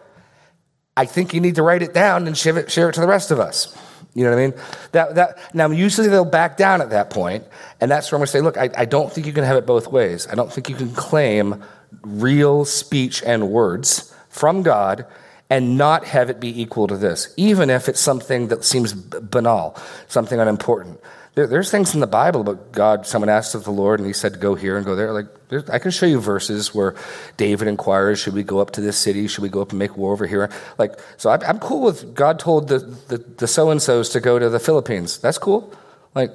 I 0.96 1.06
think 1.06 1.34
you 1.34 1.40
need 1.40 1.56
to 1.56 1.62
write 1.62 1.82
it 1.82 1.92
down 1.92 2.26
and 2.26 2.36
share 2.38 2.56
it, 2.58 2.70
share 2.70 2.88
it 2.88 2.92
to 2.94 3.00
the 3.00 3.08
rest 3.08 3.32
of 3.32 3.40
us. 3.40 3.76
You 4.14 4.24
know 4.24 4.30
what 4.30 4.38
I 4.38 4.46
mean? 4.46 4.54
That, 4.92 5.14
that, 5.16 5.54
now, 5.54 5.70
usually 5.70 6.08
they'll 6.08 6.24
back 6.24 6.56
down 6.56 6.80
at 6.80 6.90
that 6.90 7.10
point, 7.10 7.44
and 7.80 7.90
that's 7.90 8.10
where 8.10 8.16
I'm 8.16 8.20
going 8.20 8.26
to 8.26 8.32
say, 8.32 8.40
look, 8.40 8.56
I, 8.56 8.70
I 8.76 8.84
don't 8.84 9.12
think 9.12 9.26
you 9.26 9.32
can 9.32 9.44
have 9.44 9.56
it 9.56 9.66
both 9.66 9.88
ways. 9.88 10.28
I 10.30 10.34
don't 10.34 10.52
think 10.52 10.68
you 10.68 10.76
can 10.76 10.92
claim 10.92 11.62
real 12.02 12.64
speech 12.64 13.22
and 13.24 13.50
words 13.50 14.14
from 14.28 14.62
God 14.62 15.06
and 15.50 15.76
not 15.76 16.04
have 16.04 16.30
it 16.30 16.40
be 16.40 16.62
equal 16.62 16.86
to 16.86 16.96
this, 16.96 17.34
even 17.36 17.68
if 17.68 17.88
it's 17.88 18.00
something 18.00 18.48
that 18.48 18.64
seems 18.64 18.92
banal, 18.92 19.76
something 20.06 20.38
unimportant. 20.38 21.00
There, 21.34 21.46
there's 21.46 21.70
things 21.70 21.94
in 21.94 22.00
the 22.00 22.06
Bible 22.06 22.40
about 22.40 22.72
God, 22.72 23.06
someone 23.06 23.28
asked 23.28 23.54
of 23.54 23.64
the 23.64 23.70
Lord, 23.70 24.00
and 24.00 24.06
he 24.06 24.12
said 24.12 24.40
go 24.40 24.54
here 24.54 24.76
and 24.76 24.86
go 24.86 24.94
there. 24.94 25.12
Like, 25.12 25.26
I 25.68 25.78
can 25.78 25.90
show 25.90 26.06
you 26.06 26.20
verses 26.20 26.74
where 26.74 26.94
David 27.36 27.66
inquires, 27.68 28.20
should 28.20 28.34
we 28.34 28.44
go 28.44 28.60
up 28.60 28.70
to 28.72 28.80
this 28.80 28.96
city? 28.96 29.26
Should 29.26 29.42
we 29.42 29.48
go 29.48 29.60
up 29.60 29.70
and 29.70 29.78
make 29.78 29.96
war 29.96 30.12
over 30.12 30.26
here? 30.26 30.50
Like, 30.78 30.98
so 31.16 31.30
I'm, 31.30 31.42
I'm 31.42 31.58
cool 31.58 31.82
with 31.82 32.14
God 32.14 32.38
told 32.38 32.68
the, 32.68 32.78
the, 32.78 33.18
the 33.18 33.46
so-and-sos 33.46 34.08
to 34.10 34.20
go 34.20 34.38
to 34.38 34.48
the 34.48 34.60
Philippines. 34.60 35.18
That's 35.18 35.38
cool. 35.38 35.72
Like, 36.14 36.30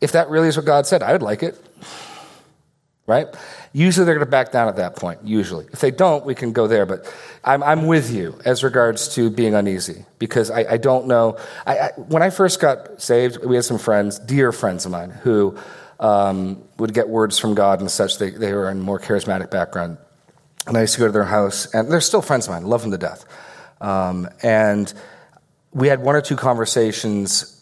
if 0.00 0.12
that 0.12 0.28
really 0.28 0.48
is 0.48 0.56
what 0.56 0.66
God 0.66 0.86
said, 0.86 1.02
I 1.02 1.12
would 1.12 1.22
like 1.22 1.42
it. 1.42 1.58
Right? 3.12 3.28
Usually 3.74 4.06
they're 4.06 4.14
going 4.14 4.24
to 4.24 4.30
back 4.30 4.52
down 4.52 4.68
at 4.68 4.76
that 4.76 4.96
point, 4.96 5.20
usually. 5.22 5.66
If 5.70 5.80
they 5.80 5.90
don't, 5.90 6.24
we 6.24 6.34
can 6.34 6.54
go 6.54 6.66
there. 6.66 6.86
But 6.86 7.14
I'm, 7.44 7.62
I'm 7.62 7.86
with 7.86 8.10
you 8.10 8.40
as 8.46 8.64
regards 8.64 9.14
to 9.16 9.28
being 9.28 9.54
uneasy 9.54 10.06
because 10.18 10.50
I, 10.50 10.60
I 10.60 10.76
don't 10.78 11.08
know. 11.08 11.36
I, 11.66 11.78
I, 11.78 11.88
when 11.96 12.22
I 12.22 12.30
first 12.30 12.58
got 12.58 13.02
saved, 13.02 13.44
we 13.44 13.54
had 13.56 13.66
some 13.66 13.78
friends, 13.78 14.18
dear 14.18 14.50
friends 14.50 14.86
of 14.86 14.92
mine, 14.92 15.10
who 15.10 15.58
um, 16.00 16.62
would 16.78 16.94
get 16.94 17.06
words 17.06 17.38
from 17.38 17.54
God 17.54 17.80
and 17.80 17.90
such. 17.90 18.16
They, 18.16 18.30
they 18.30 18.54
were 18.54 18.70
in 18.70 18.80
more 18.80 18.98
charismatic 18.98 19.50
background. 19.50 19.98
And 20.66 20.74
I 20.78 20.80
used 20.80 20.94
to 20.94 21.00
go 21.00 21.06
to 21.06 21.12
their 21.12 21.24
house, 21.24 21.66
and 21.74 21.92
they're 21.92 22.00
still 22.00 22.22
friends 22.22 22.46
of 22.46 22.54
mine, 22.54 22.64
love 22.64 22.80
them 22.80 22.92
to 22.92 22.98
death. 22.98 23.26
Um, 23.82 24.26
and 24.42 24.90
we 25.72 25.88
had 25.88 26.00
one 26.00 26.16
or 26.16 26.22
two 26.22 26.36
conversations 26.36 27.61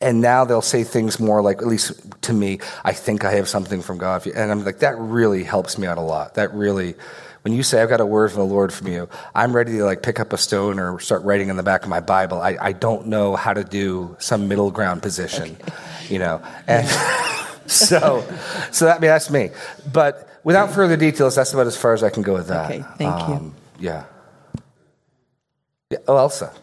and 0.00 0.20
now 0.20 0.44
they'll 0.44 0.62
say 0.62 0.84
things 0.84 1.18
more 1.18 1.42
like, 1.42 1.58
at 1.58 1.66
least 1.66 1.92
to 2.22 2.32
me, 2.32 2.60
I 2.84 2.92
think 2.92 3.24
I 3.24 3.32
have 3.32 3.48
something 3.48 3.82
from 3.82 3.98
God. 3.98 4.26
And 4.26 4.50
I'm 4.50 4.64
like, 4.64 4.78
that 4.78 4.96
really 4.98 5.42
helps 5.42 5.76
me 5.76 5.86
out 5.86 5.98
a 5.98 6.02
lot. 6.02 6.34
That 6.34 6.54
really, 6.54 6.94
when 7.42 7.52
you 7.52 7.64
say, 7.64 7.82
I've 7.82 7.88
got 7.88 8.00
a 8.00 8.06
word 8.06 8.30
from 8.30 8.46
the 8.46 8.54
Lord 8.54 8.72
from 8.72 8.86
you, 8.86 9.08
I'm 9.34 9.54
ready 9.54 9.72
to 9.72 9.84
like 9.84 10.02
pick 10.02 10.20
up 10.20 10.32
a 10.32 10.38
stone 10.38 10.78
or 10.78 11.00
start 11.00 11.24
writing 11.24 11.48
in 11.48 11.56
the 11.56 11.64
back 11.64 11.82
of 11.82 11.88
my 11.88 11.98
Bible. 11.98 12.40
I, 12.40 12.56
I 12.60 12.72
don't 12.72 13.08
know 13.08 13.34
how 13.34 13.52
to 13.52 13.64
do 13.64 14.16
some 14.20 14.46
middle 14.46 14.70
ground 14.70 15.02
position, 15.02 15.56
okay. 15.60 15.74
you 16.08 16.20
know. 16.20 16.42
And 16.68 16.86
so, 17.66 18.24
so 18.70 18.84
that, 18.84 18.98
I 18.98 19.00
mean, 19.00 19.08
that's 19.08 19.30
me. 19.30 19.50
But 19.92 20.28
without 20.44 20.70
further 20.70 20.96
details, 20.96 21.34
that's 21.34 21.52
about 21.52 21.66
as 21.66 21.76
far 21.76 21.92
as 21.92 22.04
I 22.04 22.10
can 22.10 22.22
go 22.22 22.34
with 22.34 22.46
that. 22.48 22.70
Okay, 22.70 22.84
thank 22.98 23.14
um, 23.14 23.54
you. 23.80 23.86
Yeah. 23.88 24.04
yeah. 25.90 25.98
Oh, 26.06 26.16
Elsa. 26.18 26.54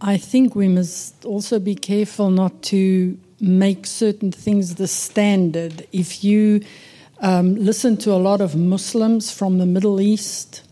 I 0.00 0.16
think 0.18 0.54
we 0.54 0.68
must 0.68 1.24
also 1.24 1.58
be 1.58 1.74
careful 1.74 2.30
not 2.30 2.62
to 2.64 3.18
make 3.40 3.86
certain 3.86 4.30
things 4.30 4.74
the 4.74 4.86
standard. 4.86 5.86
If 5.92 6.22
you 6.22 6.62
um, 7.20 7.56
listen 7.56 7.96
to 7.98 8.12
a 8.12 8.20
lot 8.20 8.40
of 8.40 8.54
Muslims 8.54 9.30
from 9.30 9.58
the 9.58 9.66
Middle 9.66 10.00
East 10.00 10.62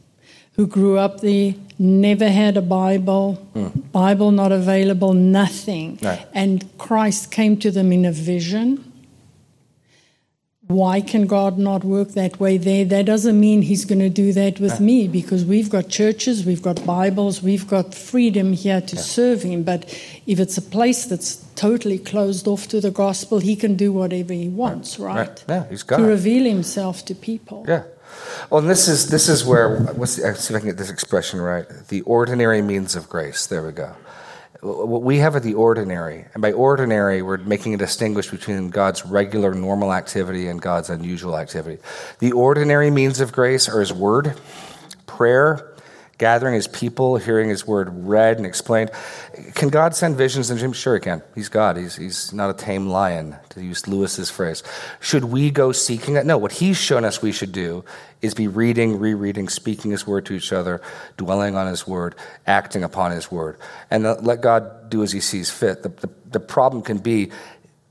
who 0.53 0.67
grew 0.67 0.99
up 0.99 1.21
there, 1.21 1.55
never 1.79 2.29
had 2.29 2.57
a 2.57 2.63
Bible, 2.63 3.35
Bible 3.93 4.31
not 4.31 4.53
available, 4.53 5.15
nothing. 5.15 5.99
Right. 6.03 6.27
And 6.35 6.67
Christ 6.79 7.31
came 7.31 7.57
to 7.59 7.71
them 7.71 7.93
in 7.93 8.05
a 8.05 8.13
vision. 8.13 8.88
Why 10.69 11.01
can 11.01 11.27
God 11.27 11.57
not 11.57 11.83
work 11.83 12.11
that 12.11 12.39
way 12.39 12.59
there? 12.59 12.85
That 12.85 13.07
doesn't 13.07 13.41
mean 13.41 13.63
He's 13.63 13.87
going 13.87 14.01
to 14.01 14.11
do 14.11 14.35
that 14.35 14.61
with 14.61 14.75
ah. 14.75 14.83
me 14.83 15.09
because 15.09 15.43
we've 15.43 15.71
got 15.71 15.89
churches, 15.89 16.45
we've 16.45 16.61
got 16.61 16.85
Bibles, 16.85 17.43
we've 17.43 17.67
got 17.67 17.95
freedom 17.95 18.53
here 18.53 18.83
to 18.83 18.97
serve 18.97 19.43
Him. 19.43 19.63
But 19.63 19.87
if 20.27 20.39
it's 20.39 20.59
a 20.59 20.63
place 20.63 21.07
that's 21.07 21.37
totally 21.57 21.99
closed 21.99 22.47
off 22.47 22.69
to 22.69 22.83
the 22.83 22.91
gospel, 22.91 23.39
He 23.39 23.57
can 23.57 23.77
do 23.77 23.95
whatever 23.95 24.35
He 24.35 24.51
wants, 24.51 24.99
right? 24.99 25.29
Right. 25.29 25.45
Yeah, 25.49 25.69
He's 25.71 25.85
To 25.85 25.97
God. 25.97 26.01
reveal 26.03 26.45
Himself 26.45 27.03
to 27.07 27.15
people. 27.15 27.65
Yeah. 27.67 27.85
Well, 28.51 28.61
and 28.61 28.69
this 28.69 28.89
is 28.89 29.09
this 29.09 29.29
is 29.29 29.47
where 29.47 29.81
what's 29.95 30.17
the, 30.17 30.35
see 30.35 30.53
if 30.53 30.57
I 30.57 30.61
can 30.61 30.69
get 30.69 30.77
this 30.77 30.91
expression 30.91 31.41
right. 31.41 31.67
The 31.89 32.03
ordinary 32.03 32.61
means 32.61 32.95
of 32.95 33.09
grace. 33.09 33.47
There 33.47 33.63
we 33.63 33.73
go. 33.73 33.95
What 34.61 35.03
we 35.03 35.19
have 35.19 35.37
are 35.37 35.41
the 35.41 35.55
ordinary, 35.55 36.25
and 36.35 36.43
by 36.43 36.53
ordinary, 36.53 37.23
we're 37.23 37.37
making 37.37 37.75
a 37.75 37.77
distinguish 37.77 38.29
between 38.29 38.71
God's 38.71 39.07
regular, 39.07 39.55
normal 39.55 39.93
activity 39.93 40.49
and 40.49 40.61
God's 40.61 40.91
unusual 40.91 41.37
activity. 41.39 41.81
The 42.19 42.33
ordinary 42.33 42.91
means 42.91 43.21
of 43.21 43.31
grace 43.31 43.69
are 43.69 43.79
His 43.79 43.93
Word, 43.93 44.35
prayer, 45.07 45.68
gathering 46.19 46.55
His 46.55 46.67
people, 46.67 47.17
hearing 47.17 47.49
His 47.49 47.67
Word 47.67 47.89
read 48.05 48.37
and 48.37 48.45
explained. 48.45 48.91
Can 49.55 49.69
God 49.69 49.95
send 49.95 50.17
visions 50.17 50.51
and 50.51 50.59
dreams? 50.59 50.77
Sure, 50.77 50.95
He 50.95 51.01
can. 51.01 51.23
He's 51.35 51.49
God. 51.49 51.77
He's, 51.77 51.97
he's 51.97 52.33
not 52.33 52.51
a 52.51 52.55
tame 52.55 52.89
lion, 52.89 53.37
to 53.51 53.63
use 53.63 53.87
Lewis's 53.89 54.31
phrase. 54.31 54.63
Should 55.01 55.25
we 55.25 55.51
go 55.51 55.73
seeking 55.73 56.15
that? 56.15 56.27
No. 56.27 56.37
What 56.37 56.53
He's 56.53 56.77
shown 56.77 57.05
us 57.05 57.23
we 57.23 57.33
should 57.33 57.53
do 57.53 57.85
is 58.21 58.35
be 58.35 58.49
reading, 58.49 58.99
rereading, 58.99 59.49
speaking 59.49 59.93
His 59.93 60.07
Word 60.07 60.27
to 60.27 60.35
each 60.35 60.53
other, 60.53 60.83
dwelling 61.17 61.57
on 61.57 61.69
His 61.69 61.87
Word, 61.87 62.17
acting 62.47 62.83
upon 62.83 63.13
His 63.13 63.31
Word, 63.31 63.57
and 63.91 64.05
let 64.05 64.41
God 64.41 64.91
do 64.91 65.03
as 65.03 65.13
He 65.13 65.21
sees 65.21 65.51
fit. 65.51 65.83
The, 65.83 65.89
the, 65.89 66.11
the 66.33 66.41
problem 66.41 66.83
can 66.83 66.99
be 66.99 67.31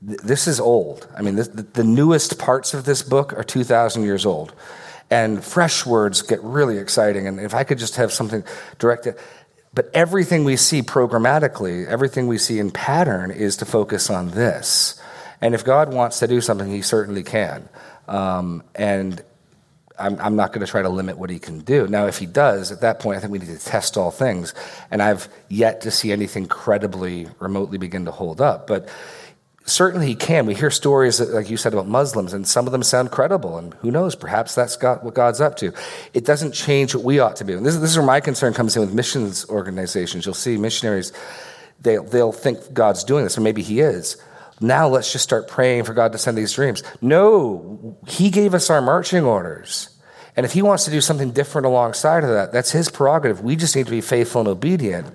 this 0.00 0.46
is 0.46 0.60
old. 0.60 1.08
I 1.16 1.22
mean, 1.22 1.34
this, 1.36 1.48
the, 1.48 1.62
the 1.62 1.84
newest 1.84 2.38
parts 2.38 2.72
of 2.72 2.84
this 2.84 3.02
book 3.02 3.32
are 3.32 3.42
2,000 3.42 4.04
years 4.04 4.24
old. 4.24 4.54
And 5.10 5.42
fresh 5.42 5.86
words 5.86 6.22
get 6.22 6.42
really 6.42 6.78
exciting. 6.78 7.26
And 7.26 7.40
if 7.40 7.54
I 7.54 7.64
could 7.64 7.78
just 7.78 7.96
have 7.96 8.12
something 8.12 8.44
directed, 8.78 9.16
but 9.72 9.90
everything 9.94 10.44
we 10.44 10.56
see 10.56 10.82
programmatically, 10.82 11.86
everything 11.86 12.26
we 12.26 12.38
see 12.38 12.58
in 12.58 12.70
pattern 12.70 13.30
is 13.30 13.56
to 13.58 13.64
focus 13.64 14.10
on 14.10 14.30
this. 14.30 15.00
And 15.40 15.54
if 15.54 15.64
God 15.64 15.92
wants 15.92 16.18
to 16.18 16.26
do 16.26 16.40
something, 16.40 16.70
He 16.70 16.82
certainly 16.82 17.22
can. 17.22 17.68
Um, 18.06 18.64
and 18.74 19.22
I'm, 19.98 20.18
I'm 20.20 20.36
not 20.36 20.52
going 20.52 20.64
to 20.64 20.70
try 20.70 20.82
to 20.82 20.88
limit 20.88 21.18
what 21.18 21.30
He 21.30 21.38
can 21.38 21.60
do. 21.60 21.86
Now, 21.86 22.06
if 22.06 22.18
He 22.18 22.26
does, 22.26 22.72
at 22.72 22.80
that 22.80 23.00
point, 23.00 23.18
I 23.18 23.20
think 23.20 23.32
we 23.32 23.38
need 23.38 23.48
to 23.48 23.64
test 23.64 23.96
all 23.96 24.10
things. 24.10 24.54
And 24.90 25.02
I've 25.02 25.28
yet 25.48 25.82
to 25.82 25.90
see 25.90 26.12
anything 26.12 26.46
credibly, 26.46 27.28
remotely 27.38 27.78
begin 27.78 28.04
to 28.06 28.10
hold 28.10 28.40
up. 28.40 28.66
But 28.66 28.88
certainly 29.68 30.06
he 30.06 30.14
can. 30.14 30.46
We 30.46 30.54
hear 30.54 30.70
stories, 30.70 31.20
like 31.20 31.50
you 31.50 31.56
said, 31.56 31.72
about 31.72 31.88
Muslims, 31.88 32.32
and 32.32 32.46
some 32.46 32.66
of 32.66 32.72
them 32.72 32.82
sound 32.82 33.10
credible. 33.10 33.58
And 33.58 33.74
who 33.74 33.90
knows? 33.90 34.14
Perhaps 34.14 34.54
that's 34.54 34.76
God, 34.76 35.02
what 35.02 35.14
God's 35.14 35.40
up 35.40 35.56
to. 35.58 35.72
It 36.14 36.24
doesn't 36.24 36.52
change 36.52 36.94
what 36.94 37.04
we 37.04 37.18
ought 37.18 37.36
to 37.36 37.44
be. 37.44 37.54
And 37.54 37.64
this, 37.64 37.76
this 37.76 37.90
is 37.90 37.96
where 37.96 38.06
my 38.06 38.20
concern 38.20 38.54
comes 38.54 38.76
in 38.76 38.80
with 38.80 38.94
missions 38.94 39.48
organizations. 39.48 40.26
You'll 40.26 40.34
see 40.34 40.56
missionaries, 40.56 41.12
they, 41.80 41.96
they'll 41.96 42.32
think 42.32 42.72
God's 42.72 43.04
doing 43.04 43.24
this, 43.24 43.38
or 43.38 43.40
maybe 43.40 43.62
he 43.62 43.80
is. 43.80 44.16
Now 44.60 44.88
let's 44.88 45.12
just 45.12 45.24
start 45.24 45.48
praying 45.48 45.84
for 45.84 45.94
God 45.94 46.12
to 46.12 46.18
send 46.18 46.36
these 46.36 46.52
dreams. 46.52 46.82
No, 47.00 47.96
he 48.06 48.30
gave 48.30 48.54
us 48.54 48.70
our 48.70 48.82
marching 48.82 49.24
orders. 49.24 49.90
And 50.36 50.44
if 50.44 50.52
he 50.52 50.62
wants 50.62 50.84
to 50.84 50.90
do 50.90 51.00
something 51.00 51.32
different 51.32 51.66
alongside 51.66 52.24
of 52.24 52.30
that, 52.30 52.52
that's 52.52 52.70
his 52.70 52.90
prerogative. 52.90 53.40
We 53.40 53.56
just 53.56 53.74
need 53.74 53.86
to 53.86 53.90
be 53.90 54.00
faithful 54.00 54.40
and 54.40 54.48
obedient. 54.48 55.08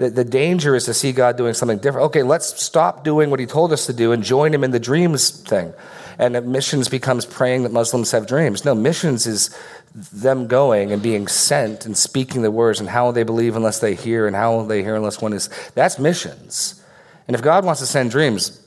The, 0.00 0.08
the 0.08 0.24
danger 0.24 0.74
is 0.74 0.86
to 0.86 0.94
see 0.94 1.12
God 1.12 1.36
doing 1.36 1.52
something 1.52 1.76
different. 1.76 2.06
Okay, 2.06 2.22
let's 2.22 2.58
stop 2.64 3.04
doing 3.04 3.28
what 3.28 3.38
He 3.38 3.44
told 3.44 3.70
us 3.70 3.84
to 3.84 3.92
do 3.92 4.12
and 4.12 4.22
join 4.22 4.54
Him 4.54 4.64
in 4.64 4.70
the 4.70 4.80
dreams 4.80 5.28
thing. 5.42 5.74
And 6.18 6.42
missions 6.46 6.88
becomes 6.88 7.26
praying 7.26 7.64
that 7.64 7.72
Muslims 7.72 8.10
have 8.12 8.26
dreams. 8.26 8.64
No, 8.64 8.74
missions 8.74 9.26
is 9.26 9.54
them 9.94 10.46
going 10.46 10.90
and 10.90 11.02
being 11.02 11.28
sent 11.28 11.84
and 11.84 11.94
speaking 11.94 12.40
the 12.40 12.50
words 12.50 12.80
and 12.80 12.88
how 12.88 13.10
they 13.10 13.24
believe 13.24 13.56
unless 13.56 13.80
they 13.80 13.94
hear 13.94 14.26
and 14.26 14.34
how 14.34 14.62
they 14.62 14.82
hear 14.82 14.96
unless 14.96 15.20
one 15.20 15.34
is. 15.34 15.50
That's 15.74 15.98
missions. 15.98 16.82
And 17.28 17.34
if 17.34 17.42
God 17.42 17.66
wants 17.66 17.82
to 17.82 17.86
send 17.86 18.10
dreams, 18.10 18.58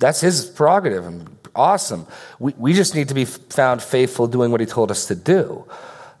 that's 0.00 0.22
His 0.22 0.46
prerogative 0.46 1.04
and 1.04 1.28
awesome. 1.54 2.06
We, 2.38 2.54
we 2.56 2.72
just 2.72 2.94
need 2.94 3.08
to 3.08 3.14
be 3.14 3.26
found 3.26 3.82
faithful 3.82 4.26
doing 4.26 4.50
what 4.50 4.60
He 4.60 4.66
told 4.66 4.90
us 4.90 5.04
to 5.08 5.16
do. 5.16 5.66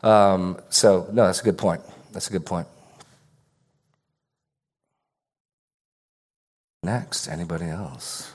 Um, 0.02 0.60
so, 0.68 1.08
no, 1.10 1.24
that's 1.24 1.40
a 1.40 1.44
good 1.44 1.56
point. 1.56 1.80
That's 2.12 2.28
a 2.28 2.32
good 2.32 2.44
point. 2.44 2.68
Next, 6.82 7.28
anybody 7.28 7.66
else? 7.66 8.32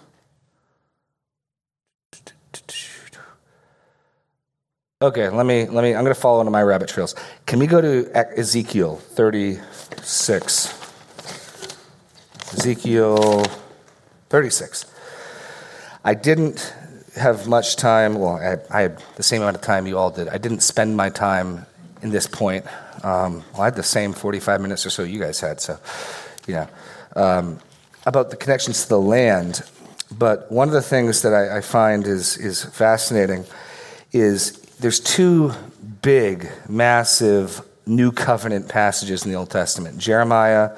Okay, 5.00 5.30
let 5.30 5.46
me 5.46 5.68
let 5.68 5.84
me. 5.84 5.94
I'm 5.94 6.04
going 6.04 6.16
to 6.16 6.20
follow 6.20 6.39
into 6.39 6.50
my 6.50 6.63
rabbit 6.63 6.89
trails. 6.89 7.13
Can 7.46 7.60
we 7.60 7.68
go 7.68 7.82
to 7.82 8.10
Ezekiel 8.16 8.96
36? 8.96 10.74
Ezekiel 12.54 13.44
36. 14.30 14.86
I 16.04 16.13
didn't 16.16 16.74
have 17.16 17.48
much 17.48 17.75
time. 17.75 18.16
Well, 18.16 18.38
I, 18.38 18.58
I, 18.75 18.82
had 18.84 19.04
the 19.18 19.24
same 19.24 19.42
amount 19.42 19.58
of 19.58 19.62
time 19.62 19.86
you 19.86 19.98
all 19.98 20.10
did. 20.10 20.30
I 20.30 20.38
didn't 20.38 20.62
spend 20.62 20.98
my 20.98 21.10
time 21.10 21.66
in 22.01 22.10
this 22.10 22.25
point. 22.25 22.66
Um, 23.04 23.44
well, 23.54 23.63
I 23.63 23.66
had 23.66 23.75
the 23.75 23.84
same 23.84 24.13
45 24.13 24.62
minutes 24.62 24.86
or 24.86 24.89
so 24.89 25.04
you 25.04 25.20
guys 25.20 25.39
had. 25.39 25.60
So, 25.60 25.77
know. 26.48 26.68
Um, 27.16 27.60
about 28.08 28.30
the 28.30 28.38
connections 28.38 28.84
to 28.84 28.90
the 28.90 29.00
land, 29.00 29.62
but 30.18 30.50
one 30.50 30.70
of 30.70 30.74
the 30.74 30.82
things 30.82 31.22
that 31.24 31.34
I, 31.34 31.58
I, 31.58 31.62
find 31.62 32.08
is, 32.08 32.38
is 32.38 32.64
fascinating 32.64 33.44
is 34.14 34.54
there's 34.80 35.02
two 35.02 35.52
big, 36.02 36.50
massive 36.70 37.62
New 37.86 38.14
Covenant 38.14 38.70
passages 38.70 39.26
in 39.26 39.32
the 39.32 39.38
Old 39.38 39.50
Testament 39.50 39.98
Jeremiah 39.98 40.70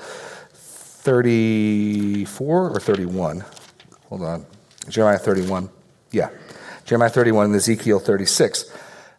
34 0.52 2.72
or 2.72 2.80
31. 2.80 3.46
Hold 4.10 4.24
on. 4.24 4.46
Jeremiah 4.90 5.20
31. 5.20 5.70
Yeah. 6.12 6.30
Jeremiah 6.86 7.10
31 7.10 7.46
and 7.46 7.56
Ezekiel 7.56 8.00
36. 8.00 8.76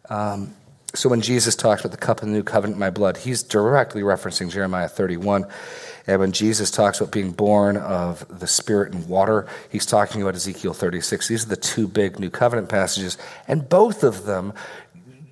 Um, 0.09 0.53
so 0.93 1.07
when 1.07 1.21
Jesus 1.21 1.55
talks 1.55 1.79
about 1.81 1.91
the 1.91 1.97
cup 1.97 2.21
of 2.21 2.27
the 2.27 2.33
new 2.33 2.43
covenant 2.43 2.77
my 2.77 2.89
blood, 2.89 3.15
he's 3.15 3.43
directly 3.43 4.01
referencing 4.01 4.51
Jeremiah 4.51 4.89
31. 4.89 5.45
And 6.11 6.19
when 6.19 6.31
Jesus 6.33 6.69
talks 6.69 6.99
about 6.99 7.13
being 7.13 7.31
born 7.31 7.77
of 7.77 8.25
the 8.27 8.45
Spirit 8.45 8.93
and 8.93 9.07
water, 9.07 9.47
he's 9.69 9.85
talking 9.85 10.21
about 10.21 10.35
Ezekiel 10.35 10.73
36. 10.73 11.29
These 11.29 11.45
are 11.45 11.49
the 11.49 11.55
two 11.55 11.87
big 11.87 12.19
New 12.19 12.29
Covenant 12.29 12.67
passages, 12.67 13.17
and 13.47 13.67
both 13.69 14.03
of 14.03 14.25
them 14.25 14.53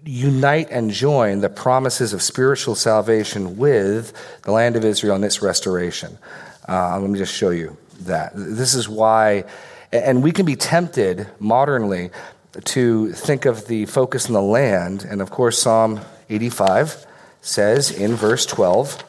unite 0.05 0.69
and 0.71 0.89
join 0.89 1.41
the 1.41 1.49
promises 1.49 2.13
of 2.13 2.21
spiritual 2.21 2.75
salvation 2.75 3.57
with 3.57 4.13
the 4.43 4.51
land 4.51 4.77
of 4.77 4.85
Israel 4.85 5.15
and 5.15 5.25
its 5.25 5.41
restoration. 5.41 6.17
Uh, 6.67 6.97
let 6.97 7.09
me 7.09 7.19
just 7.19 7.33
show 7.33 7.49
you 7.49 7.75
that. 8.01 8.31
This 8.33 8.73
is 8.73 8.87
why, 8.87 9.43
and 9.91 10.23
we 10.23 10.31
can 10.31 10.45
be 10.45 10.55
tempted 10.55 11.27
modernly 11.39 12.09
to 12.63 13.11
think 13.11 13.43
of 13.43 13.67
the 13.67 13.85
focus 13.85 14.27
in 14.27 14.33
the 14.33 14.41
land, 14.41 15.03
and 15.03 15.21
of 15.21 15.29
course, 15.29 15.61
Psalm 15.61 15.99
85 16.29 17.05
says 17.41 17.91
in 17.91 18.15
verse 18.15 18.45
12, 18.45 19.03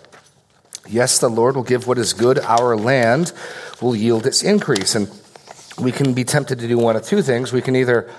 Yes, 0.90 1.18
the 1.18 1.28
Lord 1.28 1.54
will 1.54 1.62
give 1.62 1.86
what 1.86 1.98
is 1.98 2.12
good. 2.12 2.38
Our 2.40 2.76
land 2.76 3.32
will 3.80 3.94
yield 3.94 4.26
its 4.26 4.42
increase. 4.42 4.94
And 4.94 5.08
we 5.80 5.92
can 5.92 6.14
be 6.14 6.24
tempted 6.24 6.58
to 6.58 6.68
do 6.68 6.78
one 6.78 6.96
of 6.96 7.04
two 7.04 7.22
things. 7.22 7.52
We 7.52 7.62
can 7.62 7.76
either 7.76 8.10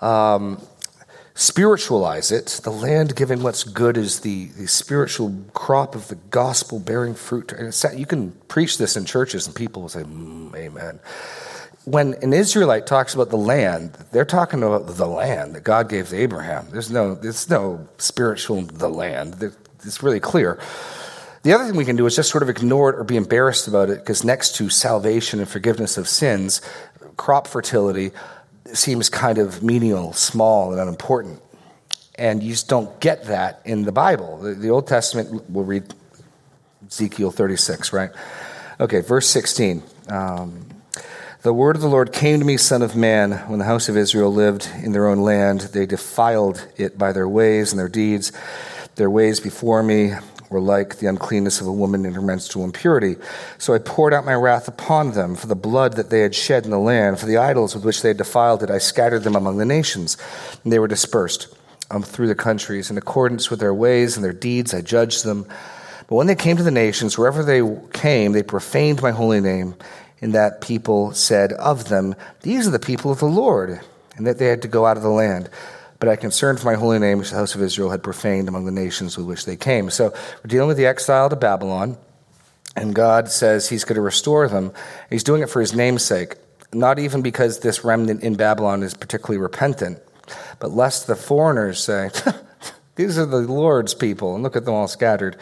um, 0.00 0.60
spiritualize 1.34 2.30
it. 2.30 2.60
The 2.62 2.70
land 2.70 3.16
giving 3.16 3.42
what's 3.42 3.64
good 3.64 3.96
is 3.96 4.20
the, 4.20 4.46
the 4.56 4.68
spiritual 4.68 5.34
crop 5.52 5.94
of 5.94 6.08
the 6.08 6.14
gospel 6.14 6.78
bearing 6.78 7.14
fruit. 7.14 7.52
And 7.52 7.68
it's, 7.68 7.84
you 7.94 8.06
can 8.06 8.32
preach 8.48 8.78
this 8.78 8.96
in 8.96 9.04
churches, 9.04 9.46
and 9.46 9.56
people 9.56 9.82
will 9.82 9.88
say, 9.88 10.02
mm, 10.02 10.54
Amen. 10.54 11.00
When 11.84 12.14
an 12.22 12.32
Israelite 12.32 12.86
talks 12.86 13.12
about 13.12 13.30
the 13.30 13.36
land, 13.36 13.94
they're 14.12 14.24
talking 14.24 14.62
about 14.62 14.86
the 14.86 15.06
land 15.06 15.56
that 15.56 15.64
God 15.64 15.88
gave 15.88 16.10
to 16.10 16.16
Abraham. 16.16 16.68
There's 16.70 16.92
no, 16.92 17.16
there's 17.16 17.50
no 17.50 17.88
spiritual 17.98 18.62
the 18.62 18.88
land. 18.88 19.52
It's 19.84 20.00
really 20.00 20.20
clear. 20.20 20.60
The 21.42 21.52
other 21.52 21.66
thing 21.66 21.74
we 21.74 21.84
can 21.84 21.96
do 21.96 22.06
is 22.06 22.14
just 22.14 22.30
sort 22.30 22.44
of 22.44 22.48
ignore 22.48 22.90
it 22.90 22.96
or 22.96 23.04
be 23.04 23.16
embarrassed 23.16 23.66
about 23.66 23.90
it 23.90 23.98
because 23.98 24.22
next 24.22 24.54
to 24.56 24.68
salvation 24.68 25.40
and 25.40 25.48
forgiveness 25.48 25.98
of 25.98 26.06
sins, 26.06 26.60
crop 27.16 27.48
fertility 27.48 28.12
seems 28.72 29.08
kind 29.08 29.38
of 29.38 29.62
menial, 29.62 30.12
small, 30.12 30.70
and 30.70 30.80
unimportant. 30.80 31.42
And 32.14 32.42
you 32.42 32.52
just 32.52 32.68
don't 32.68 33.00
get 33.00 33.24
that 33.24 33.60
in 33.64 33.82
the 33.82 33.92
Bible. 33.92 34.38
The, 34.38 34.54
the 34.54 34.70
Old 34.70 34.86
Testament, 34.86 35.50
we'll 35.50 35.64
read 35.64 35.92
Ezekiel 36.86 37.32
36, 37.32 37.92
right? 37.92 38.10
Okay, 38.78 39.00
verse 39.00 39.26
16. 39.28 39.82
Um, 40.08 40.66
The 41.42 41.52
word 41.52 41.74
of 41.74 41.82
the 41.82 41.88
Lord 41.88 42.12
came 42.12 42.38
to 42.38 42.44
me, 42.44 42.56
Son 42.56 42.82
of 42.82 42.94
Man, 42.94 43.32
when 43.48 43.58
the 43.58 43.64
house 43.64 43.88
of 43.88 43.96
Israel 43.96 44.32
lived 44.32 44.68
in 44.80 44.92
their 44.92 45.08
own 45.08 45.22
land. 45.22 45.62
They 45.72 45.86
defiled 45.86 46.68
it 46.76 46.96
by 46.96 47.12
their 47.12 47.28
ways 47.28 47.72
and 47.72 47.80
their 47.80 47.88
deeds. 47.88 48.30
Their 48.94 49.10
ways 49.10 49.40
before 49.40 49.82
me 49.82 50.12
were 50.52 50.60
like 50.60 50.98
the 50.98 51.06
uncleanness 51.06 51.60
of 51.60 51.66
a 51.66 51.72
woman 51.72 52.04
in 52.04 52.14
her 52.14 52.22
menstrual 52.22 52.64
impurity. 52.64 53.16
So 53.58 53.74
I 53.74 53.78
poured 53.78 54.14
out 54.14 54.24
my 54.24 54.34
wrath 54.34 54.68
upon 54.68 55.12
them 55.12 55.34
for 55.34 55.46
the 55.46 55.56
blood 55.56 55.94
that 55.94 56.10
they 56.10 56.20
had 56.20 56.34
shed 56.34 56.64
in 56.64 56.70
the 56.70 56.78
land, 56.78 57.18
for 57.18 57.26
the 57.26 57.38
idols 57.38 57.74
with 57.74 57.84
which 57.84 58.02
they 58.02 58.08
had 58.08 58.18
defiled 58.18 58.62
it. 58.62 58.70
I 58.70 58.78
scattered 58.78 59.24
them 59.24 59.34
among 59.34 59.56
the 59.56 59.64
nations, 59.64 60.16
and 60.62 60.72
they 60.72 60.78
were 60.78 60.88
dispersed 60.88 61.48
um, 61.90 62.02
through 62.02 62.28
the 62.28 62.34
countries. 62.34 62.90
In 62.90 62.98
accordance 62.98 63.50
with 63.50 63.60
their 63.60 63.74
ways 63.74 64.16
and 64.16 64.24
their 64.24 64.32
deeds, 64.32 64.74
I 64.74 64.80
judged 64.80 65.24
them. 65.24 65.46
But 66.06 66.16
when 66.16 66.26
they 66.26 66.34
came 66.34 66.56
to 66.56 66.62
the 66.62 66.70
nations, 66.70 67.16
wherever 67.16 67.42
they 67.42 67.62
came, 67.92 68.32
they 68.32 68.42
profaned 68.42 69.02
my 69.02 69.12
holy 69.12 69.40
name 69.40 69.74
in 70.20 70.32
that 70.32 70.60
people 70.60 71.12
said 71.12 71.52
of 71.54 71.88
them, 71.88 72.14
These 72.42 72.68
are 72.68 72.70
the 72.70 72.78
people 72.78 73.10
of 73.10 73.18
the 73.18 73.26
Lord, 73.26 73.80
and 74.16 74.26
that 74.26 74.38
they 74.38 74.46
had 74.46 74.62
to 74.62 74.68
go 74.68 74.86
out 74.86 74.96
of 74.96 75.02
the 75.02 75.08
land. 75.08 75.50
But 76.02 76.08
I 76.08 76.16
concerned 76.16 76.58
for 76.58 76.66
my 76.66 76.74
holy 76.74 76.98
name, 76.98 77.18
which 77.18 77.30
the 77.30 77.36
house 77.36 77.54
of 77.54 77.62
Israel 77.62 77.90
had 77.90 78.02
profaned 78.02 78.48
among 78.48 78.64
the 78.64 78.72
nations 78.72 79.16
with 79.16 79.24
which 79.24 79.44
they 79.44 79.54
came. 79.54 79.88
So 79.88 80.08
we're 80.10 80.48
dealing 80.48 80.66
with 80.66 80.76
the 80.76 80.86
exile 80.86 81.30
to 81.30 81.36
Babylon, 81.36 81.96
and 82.74 82.92
God 82.92 83.28
says 83.28 83.68
He's 83.68 83.84
going 83.84 83.94
to 83.94 84.00
restore 84.00 84.48
them. 84.48 84.72
He's 85.10 85.22
doing 85.22 85.42
it 85.42 85.48
for 85.48 85.60
His 85.60 85.76
name's 85.76 86.04
sake, 86.04 86.34
not 86.72 86.98
even 86.98 87.22
because 87.22 87.60
this 87.60 87.84
remnant 87.84 88.24
in 88.24 88.34
Babylon 88.34 88.82
is 88.82 88.94
particularly 88.94 89.38
repentant, 89.38 90.00
but 90.58 90.72
lest 90.72 91.06
the 91.06 91.14
foreigners 91.14 91.78
say, 91.78 92.10
These 92.96 93.16
are 93.16 93.24
the 93.24 93.38
Lord's 93.38 93.94
people, 93.94 94.34
and 94.34 94.42
look 94.42 94.56
at 94.56 94.64
them 94.64 94.74
all 94.74 94.88
scattered. 94.88 95.36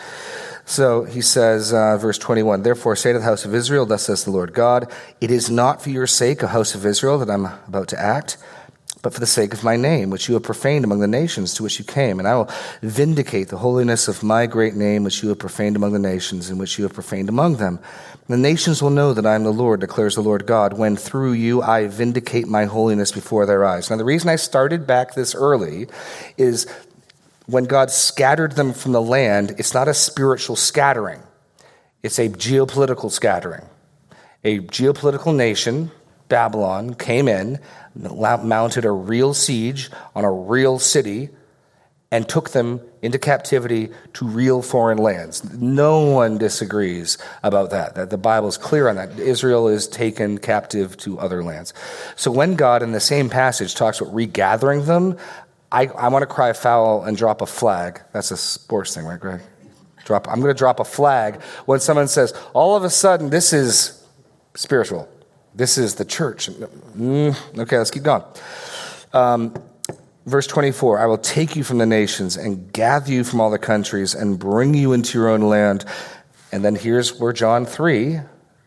So 0.66 1.04
he 1.04 1.22
says, 1.22 1.72
uh, 1.72 1.96
verse 1.96 2.18
21, 2.18 2.64
Therefore 2.64 2.96
say 2.96 3.14
to 3.14 3.18
the 3.18 3.24
house 3.24 3.46
of 3.46 3.54
Israel, 3.54 3.86
Thus 3.86 4.02
says 4.02 4.24
the 4.24 4.30
Lord 4.30 4.52
God, 4.52 4.92
It 5.22 5.30
is 5.30 5.48
not 5.48 5.80
for 5.80 5.88
your 5.88 6.06
sake, 6.06 6.44
O 6.44 6.46
house 6.46 6.74
of 6.74 6.84
Israel, 6.84 7.18
that 7.18 7.30
I'm 7.30 7.46
about 7.46 7.88
to 7.88 7.98
act, 7.98 8.36
but 9.02 9.14
for 9.14 9.20
the 9.20 9.26
sake 9.26 9.54
of 9.54 9.64
my 9.64 9.76
name, 9.76 10.10
which 10.10 10.28
you 10.28 10.34
have 10.34 10.42
profaned 10.42 10.84
among 10.84 11.00
the 11.00 11.08
nations 11.08 11.54
to 11.54 11.62
which 11.62 11.78
you 11.78 11.84
came. 11.84 12.18
And 12.18 12.28
I 12.28 12.34
will 12.34 12.50
vindicate 12.82 13.48
the 13.48 13.56
holiness 13.56 14.08
of 14.08 14.22
my 14.22 14.46
great 14.46 14.74
name, 14.74 15.04
which 15.04 15.22
you 15.22 15.30
have 15.30 15.38
profaned 15.38 15.76
among 15.76 15.92
the 15.92 15.98
nations, 15.98 16.50
and 16.50 16.58
which 16.58 16.78
you 16.78 16.84
have 16.84 16.92
profaned 16.92 17.28
among 17.28 17.56
them. 17.56 17.78
The 18.28 18.36
nations 18.36 18.82
will 18.82 18.90
know 18.90 19.12
that 19.14 19.26
I 19.26 19.34
am 19.34 19.44
the 19.44 19.52
Lord, 19.52 19.80
declares 19.80 20.14
the 20.14 20.20
Lord 20.20 20.46
God, 20.46 20.74
when 20.74 20.96
through 20.96 21.32
you 21.32 21.62
I 21.62 21.86
vindicate 21.86 22.46
my 22.46 22.66
holiness 22.66 23.10
before 23.10 23.46
their 23.46 23.64
eyes. 23.64 23.90
Now, 23.90 23.96
the 23.96 24.04
reason 24.04 24.28
I 24.28 24.36
started 24.36 24.86
back 24.86 25.14
this 25.14 25.34
early 25.34 25.88
is 26.36 26.66
when 27.46 27.64
God 27.64 27.90
scattered 27.90 28.52
them 28.52 28.72
from 28.72 28.92
the 28.92 29.02
land, 29.02 29.56
it's 29.58 29.74
not 29.74 29.88
a 29.88 29.94
spiritual 29.94 30.56
scattering, 30.56 31.22
it's 32.02 32.18
a 32.18 32.28
geopolitical 32.28 33.10
scattering. 33.10 33.64
A 34.42 34.60
geopolitical 34.60 35.34
nation, 35.34 35.90
Babylon, 36.30 36.94
came 36.94 37.28
in, 37.28 37.60
mounted 37.94 38.86
a 38.86 38.90
real 38.90 39.34
siege 39.34 39.90
on 40.14 40.24
a 40.24 40.32
real 40.32 40.78
city, 40.78 41.28
and 42.10 42.28
took 42.28 42.50
them 42.50 42.80
into 43.02 43.18
captivity 43.18 43.88
to 44.14 44.26
real 44.26 44.62
foreign 44.62 44.98
lands. 44.98 45.44
No 45.52 46.00
one 46.06 46.38
disagrees 46.38 47.18
about 47.42 47.70
that. 47.70 47.94
That 47.94 48.10
the 48.10 48.18
Bible 48.18 48.48
is 48.48 48.58
clear 48.58 48.88
on 48.88 48.96
that. 48.96 49.18
Israel 49.18 49.68
is 49.68 49.86
taken 49.86 50.38
captive 50.38 50.96
to 50.98 51.20
other 51.20 51.44
lands. 51.44 51.72
So 52.16 52.30
when 52.30 52.56
God 52.56 52.82
in 52.82 52.92
the 52.92 53.00
same 53.00 53.30
passage 53.30 53.74
talks 53.74 54.00
about 54.00 54.12
regathering 54.12 54.86
them, 54.86 55.18
I, 55.70 55.86
I 55.86 56.08
want 56.08 56.22
to 56.22 56.26
cry 56.26 56.52
foul 56.52 57.04
and 57.04 57.16
drop 57.16 57.42
a 57.42 57.46
flag. 57.46 58.00
That's 58.12 58.32
a 58.32 58.36
sports 58.36 58.94
thing, 58.94 59.04
right, 59.04 59.20
Greg? 59.20 59.40
Drop, 60.04 60.26
I'm 60.28 60.40
going 60.40 60.52
to 60.52 60.58
drop 60.58 60.80
a 60.80 60.84
flag 60.84 61.40
when 61.66 61.78
someone 61.78 62.08
says, 62.08 62.32
all 62.54 62.74
of 62.74 62.82
a 62.82 62.90
sudden, 62.90 63.30
this 63.30 63.52
is 63.52 64.04
spiritual. 64.54 65.08
This 65.54 65.78
is 65.78 65.96
the 65.96 66.04
church. 66.04 66.48
Mm, 66.48 67.58
okay, 67.58 67.78
let's 67.78 67.90
keep 67.90 68.04
going. 68.04 68.22
Um, 69.12 69.54
verse 70.26 70.46
24 70.46 70.98
I 70.98 71.06
will 71.06 71.18
take 71.18 71.56
you 71.56 71.64
from 71.64 71.78
the 71.78 71.86
nations 71.86 72.36
and 72.36 72.72
gather 72.72 73.10
you 73.10 73.24
from 73.24 73.40
all 73.40 73.50
the 73.50 73.58
countries 73.58 74.14
and 74.14 74.38
bring 74.38 74.74
you 74.74 74.92
into 74.92 75.18
your 75.18 75.28
own 75.28 75.42
land. 75.42 75.84
And 76.52 76.64
then 76.64 76.76
here's 76.76 77.18
where 77.18 77.32
John 77.32 77.66
3 77.66 78.20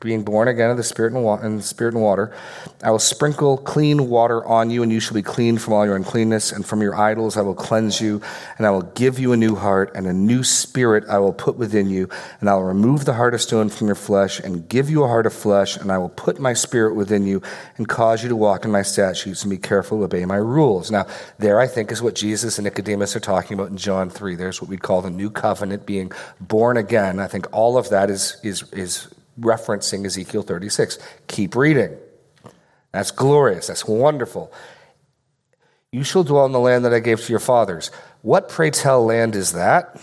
being 0.04 0.24
born 0.24 0.48
again 0.48 0.70
of 0.70 0.78
the 0.78 0.84
Spirit 0.84 1.14
and, 1.14 1.24
wa- 1.24 1.40
and 1.42 1.64
Spirit 1.64 1.94
and 1.94 2.04
water. 2.04 2.36
I 2.84 2.92
will 2.92 3.00
sprinkle 3.00 3.58
clean 3.58 4.10
water 4.10 4.46
on 4.46 4.70
you, 4.70 4.84
and 4.84 4.92
you 4.92 5.00
shall 5.00 5.16
be 5.16 5.24
clean 5.24 5.58
from 5.58 5.74
all 5.74 5.86
your 5.86 5.96
uncleanness, 5.96 6.52
and 6.52 6.66
from 6.66 6.82
your 6.82 6.96
idols 6.96 7.38
I 7.38 7.42
will 7.42 7.56
cleanse 7.56 8.02
you, 8.02 8.22
and 8.58 8.68
I 8.68 8.72
will 8.72 8.82
give 8.82 9.18
you 9.18 9.32
a 9.32 9.38
new 9.38 9.56
heart, 9.56 9.92
and 9.96 10.06
a 10.06 10.13
new 10.13 10.44
spirit 10.44 11.06
I 11.10 11.20
will 11.20 11.34
put 11.34 11.58
within 11.58 11.89
you, 11.89 12.10
and 12.42 12.50
I 12.50 12.56
will 12.56 12.63
remove 12.63 13.06
the 13.06 13.13
heart 13.13 13.34
of 13.34 13.42
stone 13.42 13.70
from 13.70 13.88
your 13.88 13.96
flesh, 13.96 14.39
and 14.39 14.68
give 14.68 14.89
you 14.89 15.04
a 15.04 15.08
heart 15.08 15.26
of 15.26 15.34
flesh, 15.34 15.78
and 15.78 15.92
I 15.92 15.98
will 15.98 16.10
put 16.10 16.39
my 16.39 16.54
spirit 16.54 16.96
within 16.96 17.26
you, 17.26 17.42
and 17.78 17.88
cause 17.88 18.22
you 18.22 18.30
to 18.30 18.36
walk 18.36 18.66
in 18.66 18.72
my 18.72 18.82
statutes, 18.82 19.44
and 19.44 19.50
be 19.50 19.58
careful 19.58 20.00
to 20.00 20.04
obey 20.04 20.26
my 20.26 20.36
rules. 20.36 20.92
Now, 20.92 21.08
there 21.39 21.60
I 21.60 21.68
think 21.68 21.92
is 21.92 22.02
what 22.02 22.16
Jesus 22.16 22.58
and 22.58 22.66
Nicodemus 22.66 23.16
are 23.16 23.22
talking 23.22 23.56
about 23.56 23.70
in 23.70 23.78
John 23.78 24.10
3. 24.10 24.36
There's 24.36 24.62
what 24.62 24.70
we 24.70 24.78
call 24.78 25.02
the 25.02 25.10
new 25.10 25.30
covenant, 25.30 25.86
being 25.86 26.12
born 26.42 26.78
again. 26.78 27.20
I 27.20 27.28
think 27.28 27.48
all 27.54 27.78
of 27.78 27.89
that 27.89 28.10
is, 28.10 28.38
is, 28.44 28.63
is 28.74 29.08
referencing 29.39 30.06
Ezekiel 30.06 30.43
36. 30.43 31.00
Keep 31.28 31.56
reading. 31.56 31.98
That's 32.91 33.12
glorious. 33.12 33.67
That's 33.67 33.86
wonderful. 33.86 34.52
You 35.91 36.04
shall 36.04 36.24
dwell 36.24 36.46
in 36.46 36.52
the 36.52 36.60
land 36.60 36.86
that 36.86 36.93
I 36.93 37.00
gave 37.00 37.22
to 37.22 37.32
your 37.32 37.39
fathers. 37.39 37.91
What, 38.22 38.50
pray 38.50 38.72
tell, 38.72 39.06
land 39.06 39.36
is 39.36 39.54
that? 39.54 40.02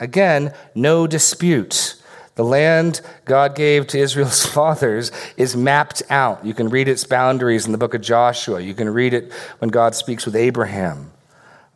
Again, 0.00 0.54
no 0.74 1.06
dispute. 1.06 1.96
The 2.36 2.44
land 2.44 3.00
God 3.24 3.56
gave 3.56 3.88
to 3.88 3.98
Israel's 3.98 4.46
fathers 4.54 5.10
is 5.36 5.56
mapped 5.56 6.02
out. 6.08 6.44
You 6.44 6.54
can 6.54 6.68
read 6.68 6.86
its 6.86 7.02
boundaries 7.02 7.66
in 7.66 7.72
the 7.72 7.78
book 7.78 7.94
of 7.94 8.00
Joshua. 8.00 8.60
You 8.60 8.74
can 8.74 8.88
read 8.88 9.12
it 9.12 9.32
when 9.58 9.70
God 9.70 9.96
speaks 9.96 10.24
with 10.24 10.36
Abraham. 10.36 11.10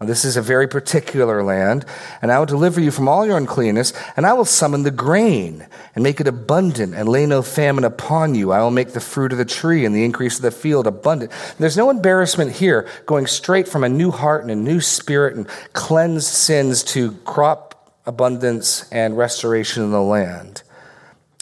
This 0.07 0.25
is 0.25 0.37
a 0.37 0.43
very 0.43 0.69
particular 0.69 1.43
land, 1.43 1.85
and 2.21 2.33
I 2.33 2.39
will 2.39 2.47
deliver 2.47 2.81
you 2.81 2.91
from 2.91 3.09
all 3.09 3.27
your 3.27 3.37
uncleanness, 3.37 3.93
and 4.17 4.27
I 4.27 4.33
will 4.33 4.45
summon 4.45 4.83
the 4.83 4.91
grain 4.91 5.67
and 5.95 6.03
make 6.03 6.21
it 6.21 6.29
abundant 6.29 6.95
and 6.95 7.09
lay 7.09 7.27
no 7.27 7.43
famine 7.43 7.85
upon 7.85 8.35
you. 8.35 8.53
I 8.53 8.61
will 8.61 8.71
make 8.71 8.93
the 8.93 9.01
fruit 9.01 9.33
of 9.33 9.39
the 9.39 9.45
tree 9.45 9.85
and 9.85 9.95
the 9.95 10.05
increase 10.05 10.37
of 10.37 10.43
the 10.43 10.51
field 10.51 10.87
abundant. 10.87 11.33
And 11.33 11.59
there's 11.59 11.77
no 11.77 11.91
embarrassment 11.91 12.53
here 12.53 12.89
going 13.07 13.27
straight 13.27 13.69
from 13.69 13.85
a 13.85 13.89
new 13.89 14.11
heart 14.11 14.43
and 14.43 14.51
a 14.51 14.57
new 14.57 14.81
spirit 14.81 15.37
and 15.37 15.47
cleansed 15.73 16.29
sins 16.29 16.83
to 16.85 17.13
crop 17.25 17.93
abundance 18.07 18.91
and 18.91 19.17
restoration 19.17 19.83
in 19.83 19.91
the 19.91 20.03
land. 20.03 20.63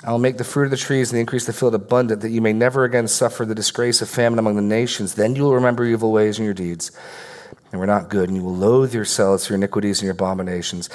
I 0.02 0.12
will 0.12 0.18
make 0.18 0.38
the 0.38 0.44
fruit 0.44 0.64
of 0.64 0.70
the 0.70 0.76
trees 0.78 1.10
and 1.10 1.16
the 1.16 1.20
increase 1.20 1.46
of 1.46 1.54
the 1.54 1.58
field 1.60 1.74
abundant, 1.74 2.22
that 2.22 2.30
you 2.30 2.40
may 2.40 2.54
never 2.54 2.84
again 2.84 3.06
suffer 3.06 3.44
the 3.44 3.54
disgrace 3.54 4.00
of 4.00 4.08
famine 4.08 4.38
among 4.38 4.56
the 4.56 4.62
nations. 4.62 5.14
Then 5.14 5.36
you 5.36 5.42
will 5.42 5.54
remember 5.54 5.84
evil 5.84 6.10
ways 6.10 6.38
and 6.38 6.44
your 6.44 6.54
deeds 6.54 6.90
and 7.72 7.80
we're 7.80 7.86
not 7.86 8.08
good, 8.08 8.28
and 8.28 8.36
you 8.36 8.44
will 8.44 8.54
loathe 8.54 8.94
yourselves 8.94 9.46
for 9.46 9.52
your 9.52 9.58
iniquities 9.58 10.00
and 10.00 10.06
your 10.06 10.12
abominations. 10.12 10.88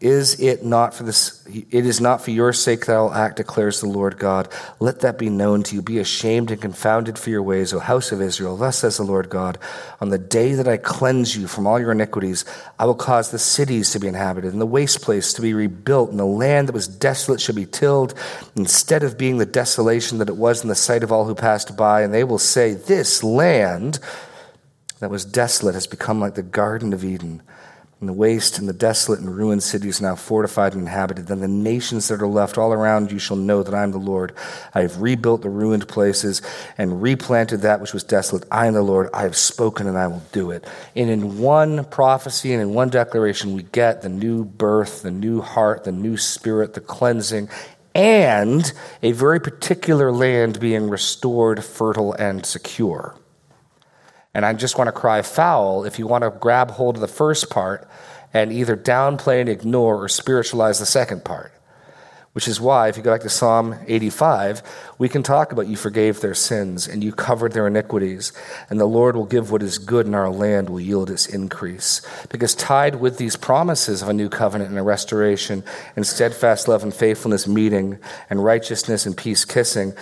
Is 0.00 0.40
it 0.40 0.64
not 0.64 0.94
for 0.94 1.02
this? 1.02 1.46
It 1.46 1.84
is 1.84 2.00
not 2.00 2.22
for 2.22 2.30
your 2.30 2.54
sake 2.54 2.86
that 2.86 2.96
I 2.96 3.02
will 3.02 3.12
act, 3.12 3.36
declares 3.36 3.80
the 3.80 3.86
Lord 3.86 4.18
God. 4.18 4.48
Let 4.78 5.00
that 5.00 5.18
be 5.18 5.28
known 5.28 5.62
to 5.64 5.74
you. 5.74 5.82
Be 5.82 5.98
ashamed 5.98 6.50
and 6.50 6.58
confounded 6.58 7.18
for 7.18 7.28
your 7.28 7.42
ways, 7.42 7.74
O 7.74 7.80
house 7.80 8.10
of 8.10 8.22
Israel. 8.22 8.56
Thus 8.56 8.78
says 8.78 8.96
the 8.96 9.02
Lord 9.02 9.28
God: 9.28 9.58
On 10.00 10.08
the 10.08 10.16
day 10.16 10.54
that 10.54 10.66
I 10.66 10.78
cleanse 10.78 11.36
you 11.36 11.46
from 11.46 11.66
all 11.66 11.78
your 11.78 11.92
iniquities, 11.92 12.46
I 12.78 12.86
will 12.86 12.94
cause 12.94 13.30
the 13.30 13.38
cities 13.38 13.90
to 13.90 14.00
be 14.00 14.08
inhabited, 14.08 14.52
and 14.52 14.60
the 14.60 14.64
waste 14.64 15.02
place 15.02 15.34
to 15.34 15.42
be 15.42 15.52
rebuilt, 15.52 16.08
and 16.08 16.18
the 16.18 16.24
land 16.24 16.68
that 16.68 16.74
was 16.74 16.88
desolate 16.88 17.42
shall 17.42 17.54
be 17.54 17.66
tilled, 17.66 18.14
instead 18.56 19.02
of 19.02 19.18
being 19.18 19.36
the 19.36 19.44
desolation 19.44 20.16
that 20.16 20.30
it 20.30 20.36
was 20.36 20.62
in 20.62 20.70
the 20.70 20.74
sight 20.74 21.02
of 21.02 21.12
all 21.12 21.26
who 21.26 21.34
passed 21.34 21.76
by. 21.76 22.00
And 22.00 22.14
they 22.14 22.24
will 22.24 22.38
say, 22.38 22.72
This 22.72 23.22
land 23.22 23.98
that 25.00 25.10
was 25.10 25.24
desolate 25.24 25.74
has 25.74 25.86
become 25.86 26.20
like 26.20 26.34
the 26.34 26.42
Garden 26.42 26.92
of 26.92 27.04
Eden. 27.04 27.42
And 28.00 28.08
the 28.08 28.14
waste 28.14 28.58
and 28.58 28.66
the 28.66 28.72
desolate 28.72 29.20
and 29.20 29.36
ruined 29.36 29.62
cities 29.62 30.00
now 30.00 30.14
fortified 30.14 30.72
and 30.72 30.82
inhabited. 30.82 31.26
Then 31.26 31.40
the 31.40 31.48
nations 31.48 32.08
that 32.08 32.22
are 32.22 32.26
left 32.26 32.56
all 32.56 32.72
around 32.72 33.12
you 33.12 33.18
shall 33.18 33.36
know 33.36 33.62
that 33.62 33.74
I 33.74 33.82
am 33.82 33.92
the 33.92 33.98
Lord. 33.98 34.32
I 34.74 34.80
have 34.80 35.02
rebuilt 35.02 35.42
the 35.42 35.50
ruined 35.50 35.86
places 35.86 36.40
and 36.78 37.02
replanted 37.02 37.60
that 37.60 37.78
which 37.78 37.92
was 37.92 38.02
desolate. 38.02 38.46
I 38.50 38.68
am 38.68 38.72
the 38.72 38.80
Lord. 38.80 39.10
I 39.12 39.22
have 39.22 39.36
spoken 39.36 39.86
and 39.86 39.98
I 39.98 40.06
will 40.06 40.22
do 40.32 40.50
it. 40.50 40.66
And 40.96 41.10
in 41.10 41.38
one 41.38 41.84
prophecy 41.84 42.54
and 42.54 42.62
in 42.62 42.72
one 42.72 42.88
declaration, 42.88 43.54
we 43.54 43.64
get 43.64 44.00
the 44.00 44.08
new 44.08 44.46
birth, 44.46 45.02
the 45.02 45.10
new 45.10 45.42
heart, 45.42 45.84
the 45.84 45.92
new 45.92 46.16
spirit, 46.16 46.72
the 46.72 46.80
cleansing, 46.80 47.50
and 47.94 48.72
a 49.02 49.12
very 49.12 49.40
particular 49.40 50.10
land 50.10 50.58
being 50.58 50.88
restored, 50.88 51.62
fertile, 51.62 52.14
and 52.14 52.46
secure. 52.46 53.19
And 54.34 54.46
I 54.46 54.52
just 54.52 54.78
want 54.78 54.88
to 54.88 54.92
cry 54.92 55.22
foul 55.22 55.84
if 55.84 55.98
you 55.98 56.06
want 56.06 56.22
to 56.22 56.30
grab 56.30 56.72
hold 56.72 56.96
of 56.96 57.00
the 57.00 57.08
first 57.08 57.50
part 57.50 57.88
and 58.32 58.52
either 58.52 58.76
downplay 58.76 59.40
and 59.40 59.48
ignore 59.48 60.02
or 60.02 60.08
spiritualize 60.08 60.78
the 60.78 60.86
second 60.86 61.24
part. 61.24 61.52
Which 62.32 62.46
is 62.46 62.60
why, 62.60 62.88
if 62.88 62.96
you 62.96 63.02
go 63.02 63.12
back 63.12 63.22
to 63.22 63.28
Psalm 63.28 63.74
85, 63.88 64.62
we 64.98 65.08
can 65.08 65.24
talk 65.24 65.50
about 65.50 65.66
you 65.66 65.76
forgave 65.76 66.20
their 66.20 66.34
sins 66.34 66.86
and 66.86 67.02
you 67.02 67.10
covered 67.10 67.52
their 67.52 67.66
iniquities, 67.66 68.32
and 68.68 68.78
the 68.78 68.84
Lord 68.84 69.16
will 69.16 69.24
give 69.24 69.50
what 69.50 69.64
is 69.64 69.78
good 69.78 70.06
and 70.06 70.14
our 70.14 70.30
land 70.30 70.70
will 70.70 70.78
yield 70.78 71.10
its 71.10 71.26
increase. 71.26 72.02
Because 72.28 72.54
tied 72.54 72.96
with 73.00 73.18
these 73.18 73.34
promises 73.34 74.00
of 74.00 74.08
a 74.08 74.12
new 74.12 74.28
covenant 74.28 74.70
and 74.70 74.78
a 74.78 74.82
restoration, 74.82 75.64
and 75.96 76.06
steadfast 76.06 76.68
love 76.68 76.84
and 76.84 76.94
faithfulness 76.94 77.48
meeting, 77.48 77.98
and 78.30 78.44
righteousness 78.44 79.06
and 79.06 79.16
peace 79.16 79.44
kissing, 79.44 79.92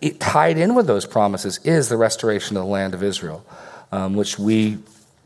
it, 0.00 0.20
tied 0.20 0.56
in 0.56 0.76
with 0.76 0.86
those 0.86 1.06
promises 1.06 1.58
is 1.64 1.88
the 1.88 1.96
restoration 1.96 2.56
of 2.56 2.62
the 2.62 2.70
land 2.70 2.94
of 2.94 3.02
Israel, 3.02 3.44
um, 3.90 4.14
which 4.14 4.38
we, 4.38 4.78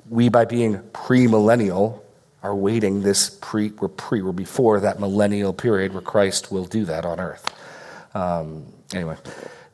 we, 0.09 0.31
by 0.31 0.47
being 0.47 0.79
premillennial, 0.93 2.01
are 2.49 2.55
waiting 2.55 3.03
this 3.03 3.29
pre 3.29 3.69
we're 3.69 3.89
pre 3.89 4.23
we're 4.23 4.33
before 4.33 4.81
that 4.81 4.99
millennial 4.99 5.53
period 5.53 5.93
where 5.93 6.03
Christ 6.03 6.51
will 6.51 6.65
do 6.65 6.87
that 6.87 7.05
on 7.05 7.21
earth. 7.21 7.55
Um, 8.15 8.67
anyway, 8.95 9.17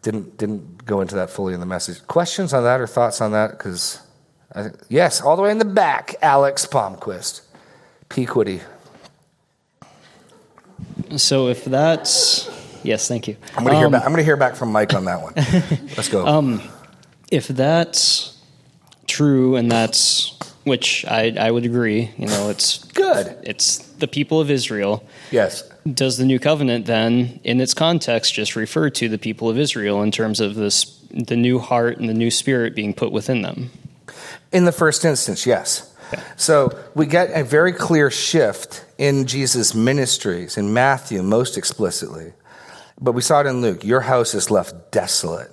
didn't 0.03 0.37
didn't 0.37 0.85
go 0.85 1.01
into 1.01 1.15
that 1.15 1.31
fully 1.31 1.55
in 1.55 1.61
the 1.61 1.67
message. 1.67 2.05
Questions 2.09 2.53
on 2.53 2.65
that 2.65 2.81
or 2.81 2.89
thoughts 2.89 3.21
on 3.21 3.31
that? 3.31 3.53
Because 3.53 4.01
yes, 4.89 5.21
all 5.21 5.37
the 5.37 5.43
way 5.43 5.53
in 5.53 5.59
the 5.59 5.65
back, 5.65 6.17
Alex 6.21 6.67
Palmquist, 6.67 7.43
Pequity. 8.09 8.61
So 11.17 11.47
if 11.47 11.65
that's 11.65 12.51
yes, 12.83 13.07
thank 13.07 13.29
you. 13.29 13.37
I'm 13.57 13.63
going 13.63 13.75
to 13.75 13.77
um, 13.77 13.83
hear 13.83 13.91
back. 13.91 14.03
I'm 14.03 14.11
going 14.11 14.19
to 14.19 14.25
hear 14.25 14.37
back 14.37 14.57
from 14.57 14.73
Mike 14.73 14.95
on 14.95 15.05
that 15.05 15.23
one. 15.23 15.35
Let's 15.97 16.09
go. 16.09 16.27
Um, 16.27 16.61
if 17.31 17.47
that's 17.47 18.37
true 19.07 19.55
and 19.55 19.71
that's 19.71 20.34
which 20.64 21.05
I, 21.07 21.35
I 21.38 21.50
would 21.50 21.64
agree. 21.64 22.11
You 22.16 22.27
know, 22.27 22.50
it's 22.50 22.85
good. 22.85 23.37
It's 23.42 23.79
the 23.79 24.09
people 24.09 24.40
of 24.40 24.50
Israel. 24.50 25.07
Yes. 25.31 25.62
Does 25.90 26.16
the 26.16 26.24
new 26.24 26.38
covenant 26.38 26.87
then, 26.87 27.40
in 27.44 27.61
its 27.61 27.74
context, 27.74 28.35
just 28.35 28.57
refer 28.57 28.90
to 28.90 29.09
the 29.09 29.18
people 29.18 29.48
of 29.48 29.59
Israel 29.59 30.03
in 30.03 30.11
terms 30.11 30.40
of 30.40 30.55
this, 30.55 30.85
the 31.11 31.37
new 31.37 31.59
heart 31.59 31.98
and 31.98 32.09
the 32.09 32.14
new 32.14 32.31
spirit 32.31 32.74
being 32.74 32.94
put 32.94 33.12
within 33.12 33.42
them? 33.42 33.70
In 34.53 34.64
the 34.64 34.72
first 34.72 35.05
instance, 35.05 35.46
yes. 35.46 35.94
Okay. 36.12 36.22
So 36.37 36.79
we 36.94 37.07
get 37.07 37.31
a 37.38 37.44
very 37.44 37.72
clear 37.72 38.11
shift 38.11 38.85
in 38.98 39.27
Jesus' 39.27 39.74
ministries, 39.74 40.57
in 40.57 40.72
Matthew 40.72 41.22
most 41.22 41.59
explicitly. 41.59 42.33
But 43.00 43.12
we 43.12 43.22
saw 43.22 43.40
it 43.40 43.46
in 43.46 43.61
Luke. 43.61 43.85
Your 43.85 44.03
house 44.03 44.35
is 44.35 44.50
left 44.50 44.92
desolate. 44.92 45.53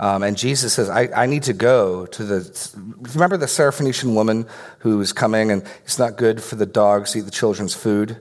Um, 0.00 0.22
and 0.24 0.36
Jesus 0.36 0.74
says, 0.74 0.90
I, 0.90 1.08
I, 1.14 1.26
need 1.26 1.44
to 1.44 1.52
go 1.52 2.06
to 2.06 2.24
the. 2.24 2.72
Remember 3.14 3.36
the 3.36 3.46
Syrophoenician 3.46 4.14
woman 4.14 4.46
who 4.80 4.98
was 4.98 5.12
coming 5.12 5.52
and 5.52 5.62
it's 5.84 6.00
not 6.00 6.16
good 6.16 6.42
for 6.42 6.56
the 6.56 6.66
dogs 6.66 7.12
to 7.12 7.20
eat 7.20 7.22
the 7.22 7.30
children's 7.30 7.74
food? 7.74 8.18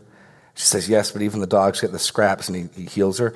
She 0.54 0.66
says, 0.66 0.88
Yes, 0.88 1.12
but 1.12 1.24
even 1.24 1.40
the 1.40 1.48
dogs 1.48 1.82
get 1.82 1.92
the 1.92 2.00
scraps, 2.00 2.48
and 2.48 2.56
he, 2.56 2.82
he 2.82 2.88
heals 2.88 3.18
her. 3.18 3.34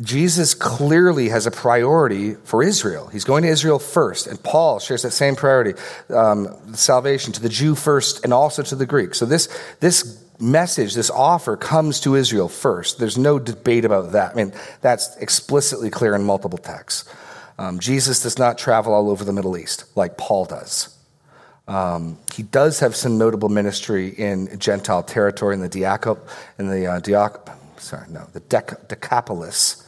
Jesus 0.00 0.54
clearly 0.54 1.28
has 1.28 1.46
a 1.46 1.50
priority 1.50 2.34
for 2.34 2.62
Israel. 2.62 3.08
He's 3.08 3.24
going 3.24 3.42
to 3.44 3.48
Israel 3.48 3.78
first, 3.78 4.26
and 4.26 4.42
Paul 4.42 4.78
shares 4.78 5.02
that 5.02 5.12
same 5.12 5.36
priority 5.36 5.80
um, 6.10 6.74
salvation 6.74 7.32
to 7.34 7.40
the 7.40 7.48
Jew 7.48 7.74
first 7.74 8.24
and 8.24 8.34
also 8.34 8.62
to 8.62 8.74
the 8.74 8.86
Greek. 8.86 9.14
So, 9.14 9.26
this, 9.26 9.48
this 9.80 10.22
message, 10.38 10.94
this 10.94 11.10
offer 11.10 11.56
comes 11.56 12.00
to 12.00 12.16
Israel 12.16 12.48
first. 12.48 12.98
There's 12.98 13.18
no 13.18 13.38
debate 13.38 13.84
about 13.84 14.12
that. 14.12 14.32
I 14.32 14.34
mean, 14.34 14.52
that's 14.80 15.16
explicitly 15.16 15.88
clear 15.88 16.14
in 16.14 16.24
multiple 16.24 16.58
texts. 16.58 17.08
Um, 17.62 17.78
Jesus 17.78 18.24
does 18.24 18.40
not 18.40 18.58
travel 18.58 18.92
all 18.92 19.08
over 19.08 19.22
the 19.22 19.32
Middle 19.32 19.56
East 19.56 19.84
like 19.96 20.18
Paul 20.18 20.46
does. 20.46 20.98
Um, 21.68 22.18
he 22.34 22.42
does 22.42 22.80
have 22.80 22.96
some 22.96 23.18
notable 23.18 23.48
ministry 23.48 24.08
in 24.08 24.58
Gentile 24.58 25.04
territory 25.04 25.54
in 25.54 25.60
the 25.60 25.68
Diaco, 25.68 26.18
in 26.58 26.68
the 26.68 26.88
uh, 26.88 27.28
sorry, 27.76 28.08
no, 28.10 28.26
the 28.32 28.40
Dec- 28.40 28.88
Decapolis, 28.88 29.81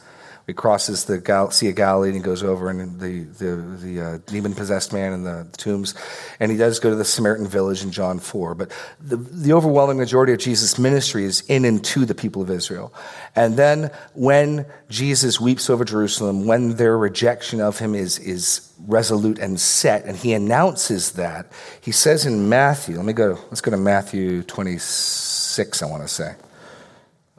he 0.47 0.53
crosses 0.53 1.05
the 1.05 1.17
Gal- 1.17 1.49
Sea 1.49 1.69
of 1.69 1.75
Galilee 1.75 2.09
and 2.09 2.17
he 2.17 2.21
goes 2.21 2.43
over 2.43 2.69
and 2.69 2.99
the, 2.99 3.23
the, 3.23 3.55
the 3.55 4.01
uh, 4.01 4.17
demon 4.27 4.53
possessed 4.53 4.93
man 4.93 5.13
in 5.13 5.23
the, 5.23 5.47
tombs. 5.57 5.95
And 6.39 6.51
he 6.51 6.57
does 6.57 6.79
go 6.79 6.91
to 6.91 6.95
the 6.95 7.05
Samaritan 7.05 7.47
village 7.47 7.83
in 7.83 7.91
John 7.91 8.19
4. 8.19 8.53
But 8.53 8.71
the, 9.01 9.17
the 9.17 9.53
overwhelming 9.53 9.97
majority 9.97 10.33
of 10.33 10.39
Jesus' 10.39 10.77
ministry 10.77 11.25
is 11.25 11.41
in 11.47 11.65
and 11.65 11.83
to 11.85 12.05
the 12.05 12.13
people 12.13 12.43
of 12.43 12.51
Israel. 12.51 12.93
And 13.35 13.57
then 13.57 13.89
when 14.13 14.67
Jesus 14.89 15.39
weeps 15.39 15.69
over 15.69 15.83
Jerusalem, 15.83 16.45
when 16.45 16.75
their 16.75 16.95
rejection 16.95 17.59
of 17.59 17.79
him 17.79 17.95
is, 17.95 18.19
is 18.19 18.71
resolute 18.87 19.39
and 19.39 19.59
set, 19.59 20.05
and 20.05 20.15
he 20.15 20.33
announces 20.33 21.13
that, 21.13 21.51
he 21.81 21.91
says 21.91 22.25
in 22.25 22.49
Matthew, 22.49 22.97
let 22.97 23.05
me 23.05 23.13
go, 23.13 23.39
let's 23.45 23.61
go 23.61 23.71
to 23.71 23.77
Matthew 23.77 24.43
26, 24.43 25.81
I 25.81 25.85
want 25.87 26.03
to 26.03 26.07
say. 26.07 26.35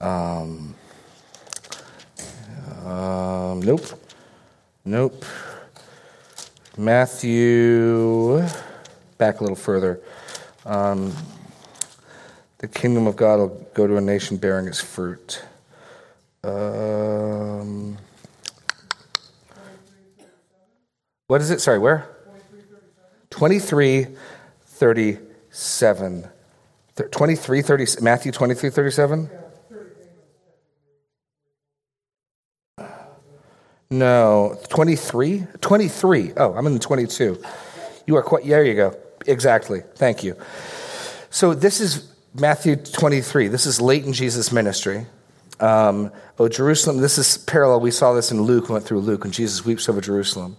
Um, 0.01 0.75
um, 2.87 3.61
nope. 3.63 3.85
Nope. 4.85 5.25
Matthew, 6.79 8.47
back 9.19 9.41
a 9.41 9.43
little 9.43 9.57
further. 9.57 10.01
Um, 10.65 11.13
the 12.59 12.69
kingdom 12.69 13.09
of 13.09 13.17
God 13.17 13.39
will 13.39 13.69
go 13.75 13.87
to 13.89 13.97
a 13.97 14.01
nation 14.01 14.37
bearing 14.37 14.69
its 14.69 14.81
fruit. 14.81 15.43
Um, 16.45 17.99
what 21.27 21.41
is 21.41 21.51
it? 21.51 21.61
Sorry, 21.61 21.79
where? 21.81 22.09
23 23.31 24.07
37. 24.65 26.29
23 27.11 27.63
30, 27.63 27.87
Matthew 28.01 28.33
23 28.33 28.71
37? 28.71 29.31
No, 33.91 34.59
23? 34.69 35.47
23. 35.61 36.33
Oh, 36.37 36.55
I'm 36.55 36.67
in 36.67 36.75
the 36.75 36.79
22. 36.79 37.43
You 38.07 38.17
are 38.17 38.23
quite, 38.23 38.45
there 38.45 38.65
you 38.65 38.75
go. 38.75 38.97
Exactly. 39.27 39.83
Thank 39.95 40.25
you. 40.25 40.37
So 41.31 41.55
this 41.55 41.81
is 41.81 42.13
Matthew 42.35 42.77
23. 42.77 43.49
This 43.49 43.67
is 43.67 43.81
late 43.81 44.05
in 44.05 44.13
Jesus' 44.13 44.51
ministry. 44.51 45.07
Um, 45.61 46.11
oh, 46.39 46.49
Jerusalem, 46.49 46.99
this 46.99 47.17
is 47.17 47.39
parallel. 47.39 47.81
We 47.81 47.91
saw 47.91 48.13
this 48.13 48.31
in 48.31 48.43
Luke, 48.43 48.69
we 48.69 48.75
went 48.75 48.85
through 48.85 49.01
Luke, 49.01 49.23
when 49.23 49.33
Jesus 49.33 49.65
weeps 49.65 49.89
over 49.89 50.01
Jerusalem. 50.01 50.57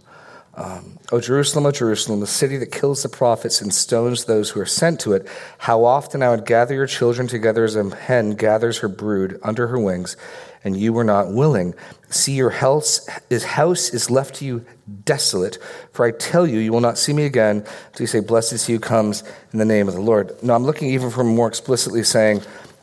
Um, 0.55 0.97
o 1.11 1.21
Jerusalem, 1.21 1.67
oh, 1.67 1.71
Jerusalem, 1.71 2.19
the 2.19 2.25
city 2.25 2.57
that 2.57 2.71
kills 2.71 3.03
the 3.03 3.09
prophets 3.09 3.61
and 3.61 3.71
stones 3.71 4.25
those 4.25 4.49
who 4.49 4.59
are 4.59 4.65
sent 4.65 4.99
to 5.01 5.13
it, 5.13 5.27
how 5.59 5.85
often 5.85 6.23
I 6.23 6.31
would 6.31 6.47
gather 6.47 6.73
your 6.73 6.87
children 6.87 7.27
together 7.27 7.63
as 7.63 7.75
a 7.75 7.95
hen 7.95 8.31
gathers 8.31 8.79
her 8.79 8.87
brood 8.87 9.39
under 9.43 9.67
her 9.67 9.79
wings, 9.79 10.17
and 10.67 10.77
you 10.77 10.93
were 10.93 11.03
not 11.03 11.31
willing. 11.31 11.73
See, 12.09 12.33
your 12.33 12.49
house 12.51 13.09
is, 13.29 13.43
house 13.43 13.89
is 13.89 14.11
left 14.11 14.35
to 14.35 14.45
you 14.45 14.65
desolate, 15.05 15.57
for 15.93 16.05
I 16.05 16.11
tell 16.11 16.45
you, 16.45 16.59
you 16.59 16.71
will 16.71 16.81
not 16.81 16.97
see 16.97 17.13
me 17.13 17.25
again 17.25 17.65
until 17.87 18.01
you 18.01 18.07
say, 18.07 18.19
Blessed 18.19 18.53
is 18.53 18.67
he 18.67 18.73
who 18.73 18.79
comes 18.79 19.23
in 19.51 19.59
the 19.59 19.65
name 19.65 19.87
of 19.87 19.95
the 19.95 20.01
Lord. 20.01 20.31
Now, 20.43 20.55
I'm 20.55 20.63
looking 20.63 20.89
even 20.89 21.09
for 21.09 21.23
more 21.23 21.47
explicitly 21.47 22.03
saying, 22.03 22.41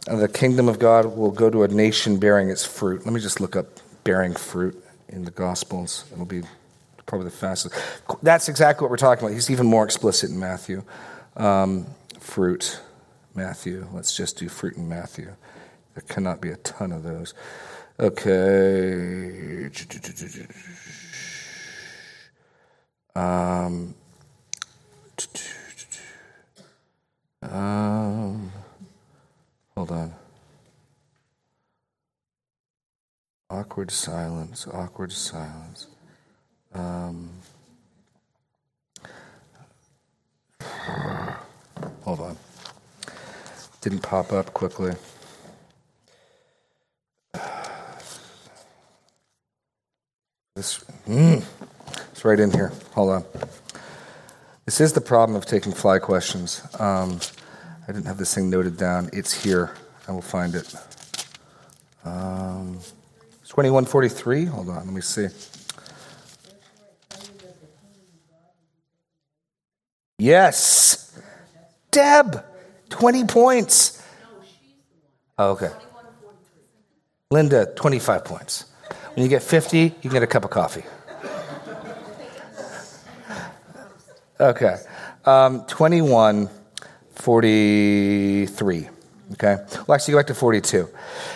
uh, 0.09 0.17
the 0.17 0.29
kingdom 0.29 0.69
of 0.69 0.79
God 0.79 1.17
will 1.17 1.31
go 1.31 1.49
to 1.49 1.63
a 1.63 1.69
nation 1.69 2.19
bearing 2.19 2.49
its 2.51 2.65
fruit. 2.65 3.05
Let 3.05 3.15
me 3.15 3.21
just 3.21 3.41
look 3.41 3.55
up 3.55 3.67
bearing 4.03 4.35
fruit 4.35 4.83
in 5.09 5.25
the 5.25 5.31
Gospels. 5.31 6.05
It'll 6.13 6.25
be 6.25 6.43
probably 7.07 7.27
the 7.27 7.37
fastest. 7.37 7.75
That's 8.23 8.49
exactly 8.49 8.85
what 8.85 8.91
we're 8.91 8.97
talking 8.97 9.25
about. 9.25 9.35
He's 9.35 9.51
even 9.51 9.67
more 9.67 9.85
explicit 9.85 10.31
in 10.31 10.39
Matthew. 10.39 10.83
Um, 11.37 11.87
fruit, 12.19 12.81
Matthew. 13.35 13.87
Let's 13.93 14.17
just 14.17 14.39
do 14.39 14.49
fruit 14.49 14.77
in 14.77 14.89
Matthew. 14.89 15.35
There 15.95 16.05
cannot 16.09 16.41
be 16.41 16.51
a 16.51 16.57
ton 16.57 16.93
of 16.93 17.03
those. 17.03 17.35
Okay. 17.99 19.71
Um, 23.15 23.95
um, 27.43 28.53
hold 29.77 29.91
on. 29.93 30.15
Awkward 33.51 33.93
silence, 33.93 34.67
awkward 34.73 35.13
silence. 35.13 35.87
Um, 36.75 37.31
hold 42.03 42.21
on. 42.21 42.37
Didn't 43.81 44.01
pop 44.03 44.33
up 44.33 44.53
quickly. 44.53 44.95
This, 50.57 50.85
mm, 51.09 51.43
it's 52.13 52.25
right 52.25 52.39
in 52.39 52.53
here. 52.53 52.71
Hold 52.93 53.11
on. 53.11 53.25
This 54.67 54.81
is 54.81 54.93
the 54.93 55.01
problem 55.01 55.35
of 55.35 55.47
taking 55.47 55.73
fly 55.73 55.99
questions. 55.99 56.63
Um, 56.79 57.19
I 57.83 57.87
didn't 57.89 58.07
have 58.07 58.19
this 58.19 58.33
thing 58.33 58.51
noted 58.51 58.77
down. 58.77 59.11
It's 59.13 59.43
here. 59.43 59.75
I 60.07 60.13
will 60.13 60.23
find 60.23 60.55
it. 60.55 60.73
Um, 62.05 62.79
2143. 63.49 64.45
Hold 64.45 64.69
on. 64.69 64.77
Let 64.77 64.87
me 64.87 65.01
see. 65.01 65.27
Yes. 70.21 71.19
Deb, 71.91 72.45
20 72.91 73.25
points. 73.25 74.01
Oh, 75.37 75.51
okay. 75.51 75.73
Linda, 77.33 77.67
25 77.75 78.25
points. 78.25 78.67
When 79.15 79.23
you 79.23 79.29
get 79.29 79.43
50, 79.43 79.79
you 79.79 79.91
can 80.01 80.11
get 80.11 80.23
a 80.23 80.27
cup 80.27 80.45
of 80.45 80.51
coffee. 80.51 80.85
Okay. 84.41 84.77
Um, 85.25 85.65
21, 85.67 86.51
43. 87.15 88.89
Okay? 89.33 89.57
Well, 89.87 89.95
actually, 89.95 90.13
go 90.13 90.19
back 90.19 90.27
to 90.27 90.35
42. 90.35 90.89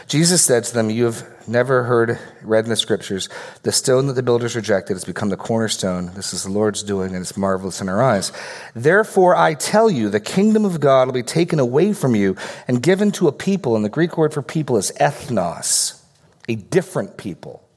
Jesus 0.09 0.43
said 0.43 0.65
to 0.65 0.75
them, 0.75 0.91
You 0.91 1.05
have 1.05 1.49
never 1.49 1.85
heard, 1.85 2.19
read 2.43 2.65
in 2.65 2.71
the 2.71 2.77
scriptures, 2.77 3.29
the 3.63 3.73
stone 3.73 4.09
that 4.09 4.15
the 4.15 4.23
builders 4.23 4.57
rejected 4.57 4.95
has 4.95 5.05
become 5.05 5.29
the 5.29 5.37
cornerstone. 5.37 6.13
This 6.15 6.35
is 6.35 6.43
the 6.43 6.51
Lord's 6.51 6.83
doing, 6.83 7.15
and 7.15 7.23
it's 7.23 7.37
marvelous 7.37 7.81
in 7.81 7.89
our 7.89 8.03
eyes. 8.03 8.33
Therefore, 8.75 9.37
I 9.37 9.55
tell 9.55 9.89
you, 9.89 10.11
the 10.11 10.21
kingdom 10.21 10.65
of 10.65 10.81
God 10.81 11.07
will 11.07 11.15
be 11.15 11.23
taken 11.23 11.59
away 11.61 11.93
from 11.93 12.15
you 12.15 12.37
and 12.67 12.83
given 12.83 13.13
to 13.13 13.29
a 13.29 13.33
people, 13.33 13.77
and 13.77 13.85
the 13.85 13.89
Greek 13.89 14.19
word 14.19 14.35
for 14.35 14.43
people 14.43 14.77
is 14.77 14.93
ethnos, 15.01 16.03
a 16.49 16.57
different 16.57 17.17
people. 17.17 17.68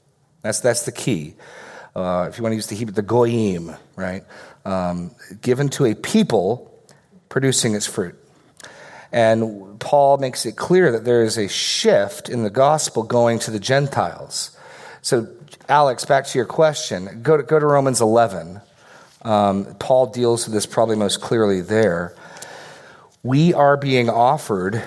That's, 0.42 0.60
that's 0.60 0.84
the 0.84 0.92
key. 0.92 1.34
Uh, 1.94 2.26
if 2.28 2.38
you 2.38 2.42
want 2.42 2.52
to 2.52 2.56
use 2.56 2.66
the 2.66 2.74
Hebrew, 2.74 2.94
the 2.94 3.02
goyim, 3.02 3.74
right? 3.96 4.24
Um, 4.64 5.14
given 5.40 5.68
to 5.70 5.86
a 5.86 5.94
people 5.94 6.72
producing 7.28 7.74
its 7.74 7.86
fruit. 7.86 8.16
And 9.12 9.78
Paul 9.78 10.16
makes 10.16 10.46
it 10.46 10.56
clear 10.56 10.92
that 10.92 11.04
there 11.04 11.22
is 11.22 11.36
a 11.36 11.48
shift 11.48 12.28
in 12.28 12.44
the 12.44 12.50
gospel 12.50 13.02
going 13.02 13.38
to 13.40 13.50
the 13.50 13.60
Gentiles. 13.60 14.56
So, 15.02 15.28
Alex, 15.68 16.04
back 16.06 16.26
to 16.26 16.38
your 16.38 16.46
question. 16.46 17.20
Go 17.22 17.36
to, 17.36 17.42
go 17.42 17.58
to 17.58 17.66
Romans 17.66 18.00
11. 18.00 18.60
Um, 19.22 19.74
Paul 19.78 20.06
deals 20.06 20.46
with 20.46 20.54
this 20.54 20.66
probably 20.66 20.96
most 20.96 21.20
clearly 21.20 21.60
there. 21.60 22.16
We 23.22 23.52
are 23.52 23.76
being 23.76 24.08
offered 24.08 24.82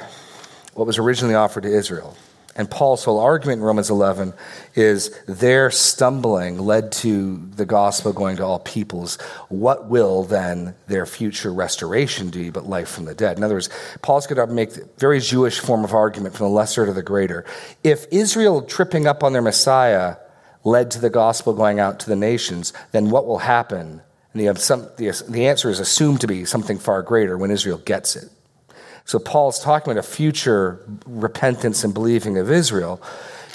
what 0.74 0.88
was 0.88 0.98
originally 0.98 1.36
offered 1.36 1.64
to 1.64 1.70
Israel. 1.70 2.18
And 2.58 2.72
Paul's 2.72 3.04
whole 3.04 3.20
argument 3.20 3.60
in 3.60 3.66
Romans 3.66 3.90
11 3.90 4.34
is 4.76 5.14
their 5.28 5.70
stumbling 5.70 6.58
led 6.58 6.94
to 6.94 7.38
the 7.56 7.66
gospel 7.66 8.14
going 8.14 8.38
to 8.38 8.46
all 8.46 8.60
peoples. 8.60 9.18
What 9.50 9.88
will 9.88 10.24
then 10.24 10.74
their 10.88 11.06
future 11.06 11.52
restoration 11.52 12.30
do 12.30 12.54
but 12.54 12.66
life 12.66 12.88
from 12.88 13.06
the 13.06 13.14
dead? 13.14 13.36
In 13.36 13.44
other 13.44 13.56
words, 13.56 13.70
Paul's 14.02 14.26
going 14.26 14.48
to 14.48 14.54
make 14.54 14.78
a 14.78 14.86
very 14.98 15.20
Jewish 15.20 15.60
form 15.60 15.84
of 15.84 15.94
argument 15.94 16.34
from 16.34 16.46
the 16.46 16.54
lesser 16.54 16.86
to 16.86 16.94
the 16.94 17.04
greater. 17.04 17.44
If 17.84 18.06
Israel 18.10 18.62
tripping 18.62 19.06
up 19.06 19.22
on 19.22 19.34
their 19.34 19.42
Messiah 19.42 20.16
led 20.64 20.92
to 20.92 21.00
the 21.00 21.10
gospel 21.10 21.54
going 21.54 21.82
out 21.82 22.00
to 22.00 22.10
the 22.10 22.16
nations, 22.16 22.72
then 22.94 23.10
what 23.10 23.28
will 23.28 23.40
happen? 23.40 24.02
And 24.32 24.42
the, 24.42 24.94
the, 24.98 25.24
the 25.30 25.48
answer 25.48 25.70
is 25.70 25.82
assumed 25.82 26.22
to 26.22 26.28
be 26.28 26.46
something 26.46 26.80
far 26.80 27.02
greater 27.02 27.38
when 27.38 27.52
Israel 27.52 27.80
gets 27.80 28.16
it. 28.16 28.30
So 29.06 29.20
Paul's 29.20 29.60
talking 29.60 29.92
about 29.92 30.04
a 30.04 30.08
future 30.08 30.84
repentance 31.06 31.84
and 31.84 31.94
believing 31.94 32.40
of 32.40 32.50
Israel. 32.50 33.02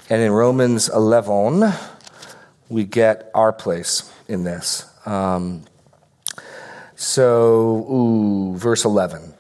And 0.08 0.22
in 0.22 0.30
Romans 0.30 0.88
11, 0.88 1.72
we 2.68 2.84
get 2.84 3.30
our 3.34 3.52
place 3.52 4.10
in 4.28 4.44
this. 4.44 4.88
Um, 5.04 5.64
so, 6.94 7.86
ooh, 7.90 8.56
verse 8.56 8.84
11. 8.84 9.34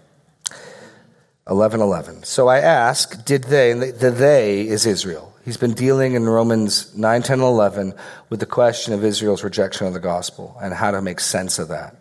11 1.48 1.80
11. 1.80 2.22
So 2.24 2.48
I 2.48 2.58
ask, 2.58 3.24
did 3.24 3.44
they, 3.44 3.70
and 3.70 3.82
the, 3.82 3.92
the 3.92 4.10
they 4.10 4.66
is 4.66 4.86
Israel. 4.86 5.32
He's 5.44 5.56
been 5.56 5.74
dealing 5.74 6.14
in 6.14 6.28
Romans 6.28 6.94
9, 6.96 7.22
10, 7.22 7.34
and 7.34 7.42
11 7.42 7.94
with 8.28 8.40
the 8.40 8.46
question 8.46 8.94
of 8.94 9.04
Israel's 9.04 9.44
rejection 9.44 9.86
of 9.86 9.94
the 9.94 10.00
gospel 10.00 10.56
and 10.60 10.74
how 10.74 10.90
to 10.90 11.00
make 11.00 11.20
sense 11.20 11.58
of 11.58 11.68
that 11.68 11.96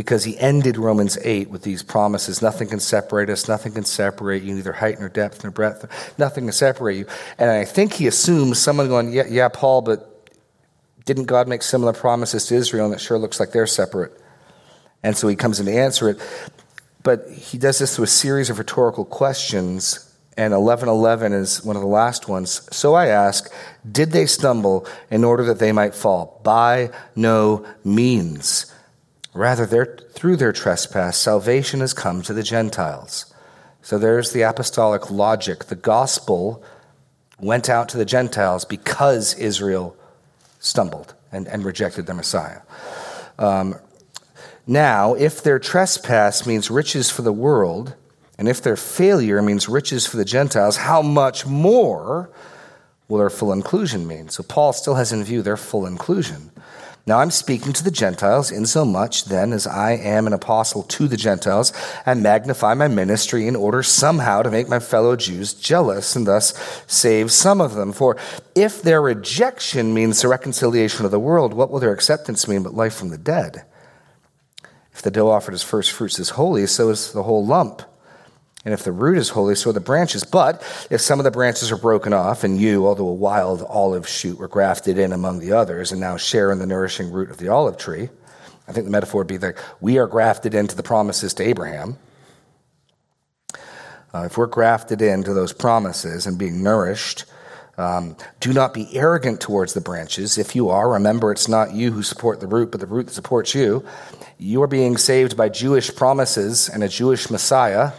because 0.00 0.24
he 0.24 0.38
ended 0.38 0.78
Romans 0.78 1.18
8 1.22 1.50
with 1.50 1.60
these 1.60 1.82
promises 1.82 2.40
nothing 2.40 2.68
can 2.68 2.80
separate 2.80 3.28
us, 3.28 3.48
nothing 3.48 3.72
can 3.72 3.84
separate 3.84 4.42
you, 4.42 4.54
neither 4.54 4.72
height 4.72 4.98
nor 4.98 5.10
depth 5.10 5.44
nor 5.44 5.50
breadth, 5.50 6.16
nothing 6.18 6.44
can 6.44 6.54
separate 6.54 6.96
you. 6.96 7.06
And 7.36 7.50
I 7.50 7.66
think 7.66 7.92
he 7.92 8.06
assumes 8.06 8.58
someone 8.58 8.88
going, 8.88 9.12
Yeah, 9.12 9.26
yeah 9.28 9.50
Paul, 9.50 9.82
but 9.82 10.30
didn't 11.04 11.26
God 11.26 11.48
make 11.48 11.62
similar 11.62 11.92
promises 11.92 12.46
to 12.46 12.54
Israel? 12.54 12.86
And 12.86 12.94
it 12.94 13.00
sure 13.02 13.18
looks 13.18 13.38
like 13.38 13.52
they're 13.52 13.66
separate. 13.66 14.18
And 15.02 15.14
so 15.14 15.28
he 15.28 15.36
comes 15.36 15.60
in 15.60 15.66
to 15.66 15.72
answer 15.72 16.08
it. 16.08 16.18
But 17.02 17.28
he 17.28 17.58
does 17.58 17.78
this 17.78 17.94
through 17.94 18.04
a 18.04 18.08
series 18.08 18.48
of 18.48 18.58
rhetorical 18.58 19.04
questions 19.04 20.10
and 20.38 20.54
1111 20.54 21.34
is 21.34 21.62
one 21.62 21.76
of 21.76 21.82
the 21.82 21.88
last 21.88 22.26
ones. 22.26 22.66
So 22.74 22.94
I 22.94 23.08
ask, 23.08 23.52
did 23.92 24.12
they 24.12 24.24
stumble 24.24 24.86
in 25.10 25.24
order 25.24 25.44
that 25.44 25.58
they 25.58 25.72
might 25.72 25.94
fall? 25.94 26.40
By 26.42 26.90
no 27.14 27.66
means. 27.84 28.72
Rather, 29.32 29.66
through 30.12 30.36
their 30.36 30.52
trespass, 30.52 31.16
salvation 31.16 31.80
has 31.80 31.94
come 31.94 32.22
to 32.22 32.32
the 32.32 32.42
Gentiles. 32.42 33.32
So 33.82 33.98
there's 33.98 34.32
the 34.32 34.42
apostolic 34.42 35.10
logic. 35.10 35.66
The 35.66 35.76
gospel 35.76 36.62
went 37.38 37.68
out 37.68 37.88
to 37.90 37.98
the 37.98 38.04
Gentiles 38.04 38.64
because 38.64 39.34
Israel 39.34 39.96
stumbled 40.58 41.14
and, 41.32 41.46
and 41.48 41.64
rejected 41.64 42.06
the 42.06 42.14
Messiah. 42.14 42.60
Um, 43.38 43.76
now, 44.66 45.14
if 45.14 45.42
their 45.42 45.58
trespass 45.58 46.46
means 46.46 46.70
riches 46.70 47.10
for 47.10 47.22
the 47.22 47.32
world, 47.32 47.94
and 48.38 48.48
if 48.48 48.62
their 48.62 48.76
failure 48.76 49.42
means 49.42 49.68
riches 49.68 50.06
for 50.06 50.16
the 50.16 50.24
Gentiles, 50.24 50.76
how 50.76 51.02
much 51.02 51.46
more 51.46 52.30
will 53.08 53.18
their 53.18 53.30
full 53.30 53.52
inclusion 53.52 54.06
mean? 54.06 54.28
So 54.28 54.42
Paul 54.42 54.72
still 54.72 54.94
has 54.94 55.12
in 55.12 55.24
view 55.24 55.42
their 55.42 55.56
full 55.56 55.86
inclusion. 55.86 56.50
Now 57.06 57.18
I'm 57.18 57.30
speaking 57.30 57.72
to 57.72 57.82
the 57.82 57.90
Gentiles, 57.90 58.50
insomuch 58.50 59.24
then 59.24 59.52
as 59.52 59.66
I 59.66 59.92
am 59.92 60.26
an 60.26 60.32
apostle 60.32 60.82
to 60.84 61.08
the 61.08 61.16
Gentiles, 61.16 61.72
and 62.04 62.22
magnify 62.22 62.74
my 62.74 62.88
ministry 62.88 63.48
in 63.48 63.56
order 63.56 63.82
somehow 63.82 64.42
to 64.42 64.50
make 64.50 64.68
my 64.68 64.78
fellow 64.78 65.16
Jews 65.16 65.54
jealous, 65.54 66.14
and 66.14 66.26
thus 66.26 66.54
save 66.86 67.32
some 67.32 67.60
of 67.60 67.74
them. 67.74 67.92
For 67.92 68.16
if 68.54 68.82
their 68.82 69.00
rejection 69.00 69.94
means 69.94 70.20
the 70.20 70.28
reconciliation 70.28 71.04
of 71.04 71.10
the 71.10 71.18
world, 71.18 71.54
what 71.54 71.70
will 71.70 71.80
their 71.80 71.92
acceptance 71.92 72.46
mean 72.46 72.62
but 72.62 72.74
life 72.74 72.94
from 72.94 73.08
the 73.08 73.18
dead? 73.18 73.64
If 74.92 75.02
the 75.02 75.10
dough 75.10 75.30
offered 75.30 75.54
as 75.54 75.62
first 75.62 75.92
fruits 75.92 76.18
is 76.18 76.30
holy, 76.30 76.66
so 76.66 76.90
is 76.90 77.12
the 77.12 77.22
whole 77.22 77.44
lump. 77.44 77.82
And 78.64 78.74
if 78.74 78.84
the 78.84 78.92
root 78.92 79.16
is 79.16 79.30
holy, 79.30 79.54
so 79.54 79.70
are 79.70 79.72
the 79.72 79.80
branches. 79.80 80.22
But 80.22 80.60
if 80.90 81.00
some 81.00 81.18
of 81.18 81.24
the 81.24 81.30
branches 81.30 81.72
are 81.72 81.78
broken 81.78 82.12
off, 82.12 82.44
and 82.44 82.60
you, 82.60 82.86
although 82.86 83.08
a 83.08 83.14
wild 83.14 83.62
olive 83.62 84.06
shoot, 84.06 84.38
were 84.38 84.48
grafted 84.48 84.98
in 84.98 85.12
among 85.12 85.38
the 85.38 85.52
others, 85.52 85.92
and 85.92 86.00
now 86.00 86.18
share 86.18 86.52
in 86.52 86.58
the 86.58 86.66
nourishing 86.66 87.10
root 87.10 87.30
of 87.30 87.38
the 87.38 87.48
olive 87.48 87.78
tree, 87.78 88.10
I 88.68 88.72
think 88.72 88.84
the 88.84 88.92
metaphor 88.92 89.20
would 89.20 89.26
be 89.26 89.38
that 89.38 89.56
we 89.80 89.98
are 89.98 90.06
grafted 90.06 90.54
into 90.54 90.76
the 90.76 90.82
promises 90.82 91.32
to 91.34 91.42
Abraham. 91.42 91.96
Uh, 94.12 94.24
if 94.26 94.36
we're 94.36 94.46
grafted 94.46 95.00
into 95.00 95.32
those 95.32 95.52
promises 95.52 96.26
and 96.26 96.38
being 96.38 96.62
nourished, 96.62 97.24
um, 97.78 98.14
do 98.40 98.52
not 98.52 98.74
be 98.74 98.94
arrogant 98.94 99.40
towards 99.40 99.72
the 99.72 99.80
branches. 99.80 100.36
If 100.36 100.54
you 100.54 100.68
are, 100.68 100.92
remember 100.92 101.32
it's 101.32 101.48
not 101.48 101.72
you 101.72 101.92
who 101.92 102.02
support 102.02 102.40
the 102.40 102.46
root, 102.46 102.72
but 102.72 102.80
the 102.80 102.86
root 102.86 103.06
that 103.06 103.14
supports 103.14 103.54
you. 103.54 103.84
You 104.36 104.62
are 104.62 104.66
being 104.66 104.98
saved 104.98 105.36
by 105.36 105.48
Jewish 105.48 105.94
promises 105.94 106.68
and 106.68 106.84
a 106.84 106.88
Jewish 106.88 107.30
Messiah 107.30 107.92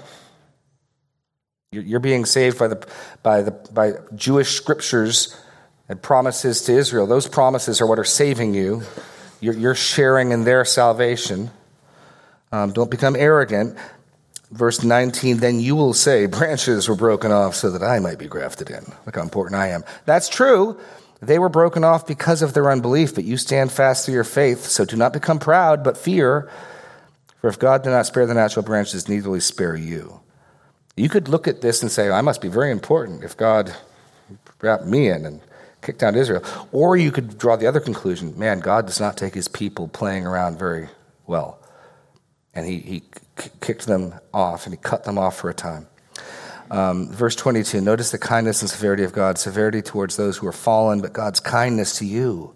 you're 1.74 2.02
being 2.02 2.26
saved 2.26 2.60
by, 2.60 2.68
the, 2.68 2.86
by, 3.24 3.42
the, 3.44 3.52
by 3.52 3.94
Jewish 4.14 4.56
scriptures 4.56 5.34
and 5.88 6.02
promises 6.02 6.64
to 6.64 6.74
Israel. 6.74 7.08
Those 7.08 7.30
promises 7.30 7.80
are 7.80 7.88
what 7.88 7.98
are 7.98 8.04
saving 8.04 8.54
you. 8.54 8.84
You're, 9.40 9.54
you're 9.54 9.76
sharing 9.76 10.32
in 10.32 10.44
their 10.44 10.66
salvation. 10.66 11.50
Um, 12.52 12.74
don't 12.74 12.92
become 12.92 13.16
arrogant. 13.16 13.78
Verse 14.52 14.84
19, 14.84 15.38
then 15.38 15.62
you 15.62 15.78
will 15.78 15.94
say, 15.94 16.26
Branches 16.26 16.90
were 16.90 16.96
broken 16.98 17.32
off 17.32 17.56
so 17.56 17.72
that 17.72 17.84
I 17.84 18.00
might 18.00 18.20
be 18.20 18.28
grafted 18.28 18.70
in. 18.70 18.84
Look 19.06 19.16
how 19.16 19.22
important 19.22 19.56
I 19.56 19.70
am. 19.70 19.86
That's 20.04 20.28
true. 20.28 20.78
They 21.22 21.40
were 21.40 21.48
broken 21.48 21.86
off 21.86 22.06
because 22.06 22.42
of 22.42 22.54
their 22.54 22.70
unbelief, 22.70 23.16
but 23.16 23.24
you 23.24 23.38
stand 23.38 23.72
fast 23.72 24.06
through 24.06 24.16
your 24.16 24.26
faith. 24.26 24.66
So 24.66 24.84
do 24.84 24.98
not 24.98 25.14
become 25.14 25.40
proud, 25.40 25.86
but 25.86 25.98
fear. 25.98 26.52
For 27.40 27.48
if 27.48 27.58
God 27.58 27.84
did 27.84 27.92
not 27.92 28.08
spare 28.08 28.26
the 28.26 28.34
natural 28.34 28.66
branches, 28.66 29.08
neither 29.08 29.30
will 29.30 29.36
he 29.36 29.40
spare 29.40 29.78
you. 29.78 30.20
You 30.95 31.10
could 31.10 31.27
look 31.27 31.47
at 31.47 31.62
this 31.62 31.82
and 31.82 31.91
say, 31.91 32.10
I 32.10 32.21
must 32.21 32.41
be 32.41 32.47
very 32.47 32.71
important 32.71 33.23
if 33.23 33.38
God 33.38 33.73
wrapped 34.62 34.86
me 34.86 35.10
in 35.10 35.25
and 35.25 35.41
kicked 35.82 36.04
out 36.04 36.15
Israel. 36.15 36.43
Or 36.71 36.97
you 36.97 37.12
could 37.12 37.38
draw 37.38 37.56
the 37.56 37.67
other 37.67 37.80
conclusion 37.80 38.38
man, 38.38 38.60
God 38.60 38.86
does 38.86 38.99
not 38.99 39.17
take 39.17 39.34
his 39.34 39.47
people 39.47 39.88
playing 39.88 40.25
around 40.25 40.60
very 40.60 40.89
well. 41.25 41.60
And 42.54 42.65
he, 42.65 42.80
he 42.80 43.04
kicked 43.62 43.88
them 43.88 44.13
off 44.34 44.65
and 44.65 44.73
he 44.73 44.82
cut 44.82 45.06
them 45.06 45.17
off 45.17 45.38
for 45.38 45.49
a 45.49 45.54
time. 45.54 45.88
Um, 46.69 47.12
verse 47.12 47.36
22 47.36 47.82
notice 47.82 48.12
the 48.12 48.17
kindness 48.17 48.62
and 48.62 48.69
severity 48.69 49.04
of 49.04 49.12
God, 49.12 49.38
severity 49.38 49.82
towards 49.82 50.15
those 50.15 50.38
who 50.38 50.47
are 50.47 50.54
fallen, 50.54 51.01
but 51.01 51.12
God's 51.12 51.39
kindness 51.39 51.97
to 51.97 52.06
you 52.06 52.56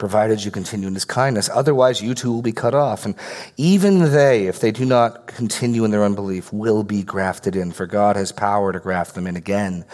provided 0.00 0.42
you 0.42 0.50
continue 0.50 0.88
in 0.88 0.94
his 0.94 1.04
kindness. 1.04 1.48
Otherwise, 1.52 2.02
you 2.02 2.14
too 2.14 2.32
will 2.32 2.42
be 2.42 2.52
cut 2.52 2.74
off. 2.74 3.04
And 3.04 3.14
even 3.56 4.10
they, 4.10 4.48
if 4.48 4.58
they 4.58 4.72
do 4.72 4.84
not 4.84 5.28
continue 5.28 5.84
in 5.84 5.92
their 5.92 6.02
unbelief, 6.02 6.52
will 6.52 6.82
be 6.82 7.04
grafted 7.04 7.54
in, 7.54 7.70
for 7.70 7.86
God 7.86 8.16
has 8.16 8.32
power 8.32 8.72
to 8.72 8.80
graft 8.80 9.14
them 9.14 9.28
in 9.28 9.36
again. 9.36 9.84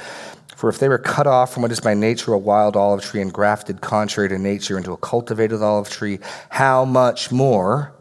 For 0.56 0.70
if 0.70 0.78
they 0.78 0.88
were 0.88 0.96
cut 0.96 1.26
off 1.26 1.52
from 1.52 1.62
what 1.62 1.72
is 1.72 1.80
by 1.80 1.92
nature 1.92 2.32
a 2.32 2.38
wild 2.38 2.76
olive 2.76 3.02
tree 3.02 3.20
and 3.20 3.30
grafted 3.30 3.82
contrary 3.82 4.30
to 4.30 4.38
nature 4.38 4.78
into 4.78 4.92
a 4.92 4.96
cultivated 4.96 5.60
olive 5.60 5.90
tree, 5.90 6.20
how 6.48 6.86
much 6.86 7.30
more? 7.30 7.92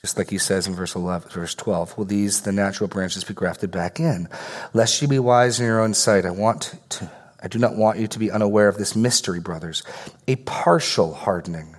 Just 0.00 0.16
like 0.16 0.30
he 0.30 0.38
says 0.38 0.66
in 0.66 0.74
verse 0.74 0.96
11, 0.96 1.28
verse 1.30 1.54
12, 1.54 1.98
will 1.98 2.06
these, 2.06 2.40
the 2.40 2.52
natural 2.52 2.88
branches, 2.88 3.22
be 3.22 3.34
grafted 3.34 3.70
back 3.70 4.00
in? 4.00 4.28
Lest 4.72 5.02
you 5.02 5.06
be 5.06 5.18
wise 5.18 5.60
in 5.60 5.66
your 5.66 5.80
own 5.80 5.92
sight, 5.92 6.24
I 6.24 6.30
want 6.30 6.74
to, 6.88 7.10
I 7.42 7.48
do 7.48 7.58
not 7.58 7.76
want 7.76 7.98
you 7.98 8.06
to 8.06 8.18
be 8.18 8.30
unaware 8.30 8.68
of 8.68 8.76
this 8.76 8.94
mystery, 8.94 9.40
brothers. 9.40 9.82
A 10.28 10.36
partial 10.36 11.14
hardening, 11.14 11.76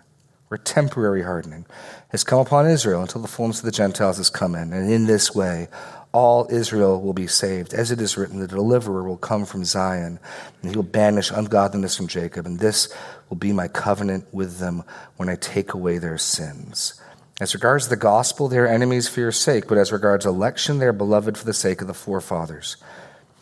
or 0.49 0.57
temporary 0.57 1.23
hardening, 1.23 1.65
has 2.09 2.23
come 2.23 2.39
upon 2.39 2.67
Israel 2.67 3.01
until 3.01 3.21
the 3.21 3.27
fullness 3.27 3.59
of 3.59 3.65
the 3.65 3.71
Gentiles 3.71 4.17
has 4.17 4.29
come 4.29 4.55
in. 4.55 4.73
And 4.73 4.91
in 4.91 5.05
this 5.05 5.35
way, 5.35 5.67
all 6.13 6.47
Israel 6.49 7.01
will 7.01 7.13
be 7.13 7.27
saved. 7.27 7.73
As 7.73 7.91
it 7.91 8.01
is 8.01 8.17
written, 8.17 8.39
the 8.39 8.47
deliverer 8.47 9.03
will 9.03 9.17
come 9.17 9.45
from 9.45 9.63
Zion, 9.63 10.19
and 10.61 10.71
he 10.71 10.75
will 10.75 10.83
banish 10.83 11.31
ungodliness 11.31 11.95
from 11.95 12.07
Jacob, 12.07 12.45
and 12.45 12.59
this 12.59 12.93
will 13.29 13.37
be 13.37 13.53
my 13.53 13.67
covenant 13.67 14.25
with 14.33 14.59
them 14.59 14.83
when 15.17 15.29
I 15.29 15.35
take 15.35 15.73
away 15.73 15.99
their 15.99 16.17
sins. 16.17 16.99
As 17.39 17.53
regards 17.53 17.87
the 17.87 17.95
gospel, 17.95 18.47
they 18.47 18.57
are 18.57 18.67
enemies 18.67 19.07
for 19.07 19.19
your 19.19 19.31
sake, 19.31 19.67
but 19.67 19.77
as 19.77 19.91
regards 19.91 20.25
election, 20.25 20.79
they 20.79 20.85
are 20.85 20.93
beloved 20.93 21.37
for 21.37 21.45
the 21.45 21.53
sake 21.53 21.81
of 21.81 21.87
the 21.87 21.93
forefathers. 21.93 22.77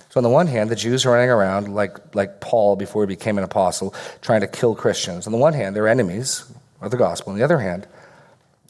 So, 0.10 0.20
on 0.20 0.24
the 0.24 0.30
one 0.30 0.48
hand, 0.48 0.72
the 0.72 0.76
Jews 0.76 1.06
are 1.06 1.12
running 1.12 1.30
around 1.30 1.74
like, 1.74 2.16
like 2.16 2.42
Paul 2.42 2.76
before 2.76 3.04
he 3.04 3.08
became 3.08 3.38
an 3.38 3.44
apostle, 3.44 3.94
trying 4.22 4.42
to 4.42 4.48
kill 4.48 4.74
Christians. 4.74 5.28
On 5.28 5.32
the 5.32 5.38
one 5.38 5.54
hand, 5.54 5.76
they're 5.76 5.88
enemies 5.88 6.52
of 6.82 6.90
the 6.90 6.98
gospel. 6.98 7.32
On 7.32 7.38
the 7.38 7.44
other 7.44 7.60
hand, 7.60 7.88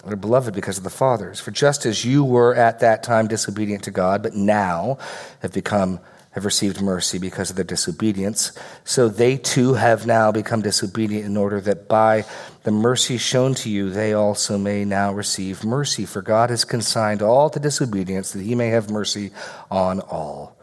they're 0.06 0.18
beloved 0.18 0.54
because 0.54 0.78
of 0.78 0.84
the 0.84 0.90
fathers. 0.90 1.40
For 1.40 1.52
just 1.52 1.86
as 1.86 2.04
you 2.04 2.24
were 2.24 2.56
at 2.56 2.80
that 2.82 3.04
time 3.04 3.28
disobedient 3.28 3.84
to 3.84 3.92
God, 3.92 4.22
but 4.22 4.36
now 4.36 4.98
have 5.42 5.54
become 5.54 6.00
have 6.32 6.46
received 6.46 6.80
mercy 6.80 7.18
because 7.18 7.50
of 7.50 7.56
their 7.56 7.66
disobedience, 7.66 8.52
so 8.84 9.10
they 9.10 9.36
too 9.36 9.74
have 9.74 10.06
now 10.06 10.32
become 10.32 10.62
disobedient 10.62 11.26
in 11.26 11.36
order 11.36 11.60
that 11.60 11.88
by 11.88 12.24
the 12.64 12.72
mercy 12.72 13.18
shown 13.18 13.56
to 13.56 13.68
you 13.68 13.90
they 13.90 14.14
also 14.14 14.56
may 14.56 14.86
now 14.86 15.12
receive 15.12 15.64
mercy. 15.64 16.06
For 16.06 16.22
God 16.22 16.52
has 16.52 16.64
consigned 16.66 17.24
all 17.24 17.50
to 17.50 17.60
disobedience 17.60 18.32
that 18.34 18.44
he 18.44 18.54
may 18.54 18.68
have 18.68 18.92
mercy 18.92 19.32
on 19.72 20.02
all. 20.02 20.56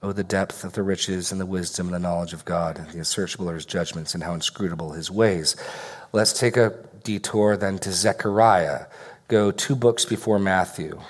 Oh, 0.00 0.12
the 0.12 0.24
depth 0.24 0.62
of 0.62 0.74
the 0.74 0.82
riches 0.82 1.32
and 1.32 1.40
the 1.40 1.46
wisdom 1.46 1.86
and 1.86 1.94
the 1.94 1.98
knowledge 1.98 2.32
of 2.32 2.44
God, 2.44 2.78
and 2.78 2.88
the 2.88 2.98
unsearchable 2.98 3.50
are 3.50 3.54
his 3.54 3.66
judgments 3.66 4.14
and 4.14 4.22
how 4.22 4.32
inscrutable 4.32 4.92
his 4.92 5.10
ways. 5.10 5.56
Let's 6.12 6.32
take 6.32 6.56
a 6.56 6.74
detour 7.02 7.56
then 7.56 7.78
to 7.78 7.92
Zechariah. 7.92 8.86
Go 9.26 9.50
two 9.50 9.74
books 9.74 10.04
before 10.04 10.38
Matthew. 10.38 11.00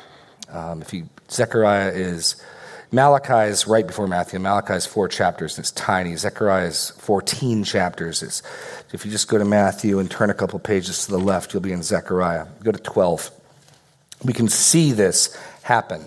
Um, 0.50 0.80
if 0.80 0.94
you 0.94 1.08
Zechariah 1.30 1.92
is 1.92 2.42
Malachi 2.90 3.50
is 3.50 3.66
right 3.66 3.86
before 3.86 4.06
Matthew. 4.06 4.38
Malachi 4.38 4.72
is 4.72 4.86
four 4.86 5.08
chapters. 5.08 5.56
And 5.56 5.64
it's 5.64 5.70
tiny. 5.72 6.16
Zechariah 6.16 6.66
is 6.66 6.90
14 6.90 7.64
chapters. 7.64 8.22
It's, 8.22 8.42
if 8.92 9.04
you 9.04 9.10
just 9.10 9.28
go 9.28 9.36
to 9.36 9.44
Matthew 9.44 9.98
and 9.98 10.10
turn 10.10 10.30
a 10.30 10.34
couple 10.34 10.58
pages 10.58 11.04
to 11.04 11.10
the 11.10 11.18
left, 11.18 11.52
you'll 11.52 11.62
be 11.62 11.72
in 11.72 11.82
Zechariah. 11.82 12.46
Go 12.64 12.72
to 12.72 12.78
12. 12.78 13.30
We 14.24 14.32
can 14.32 14.48
see 14.48 14.92
this 14.92 15.36
happen. 15.62 16.02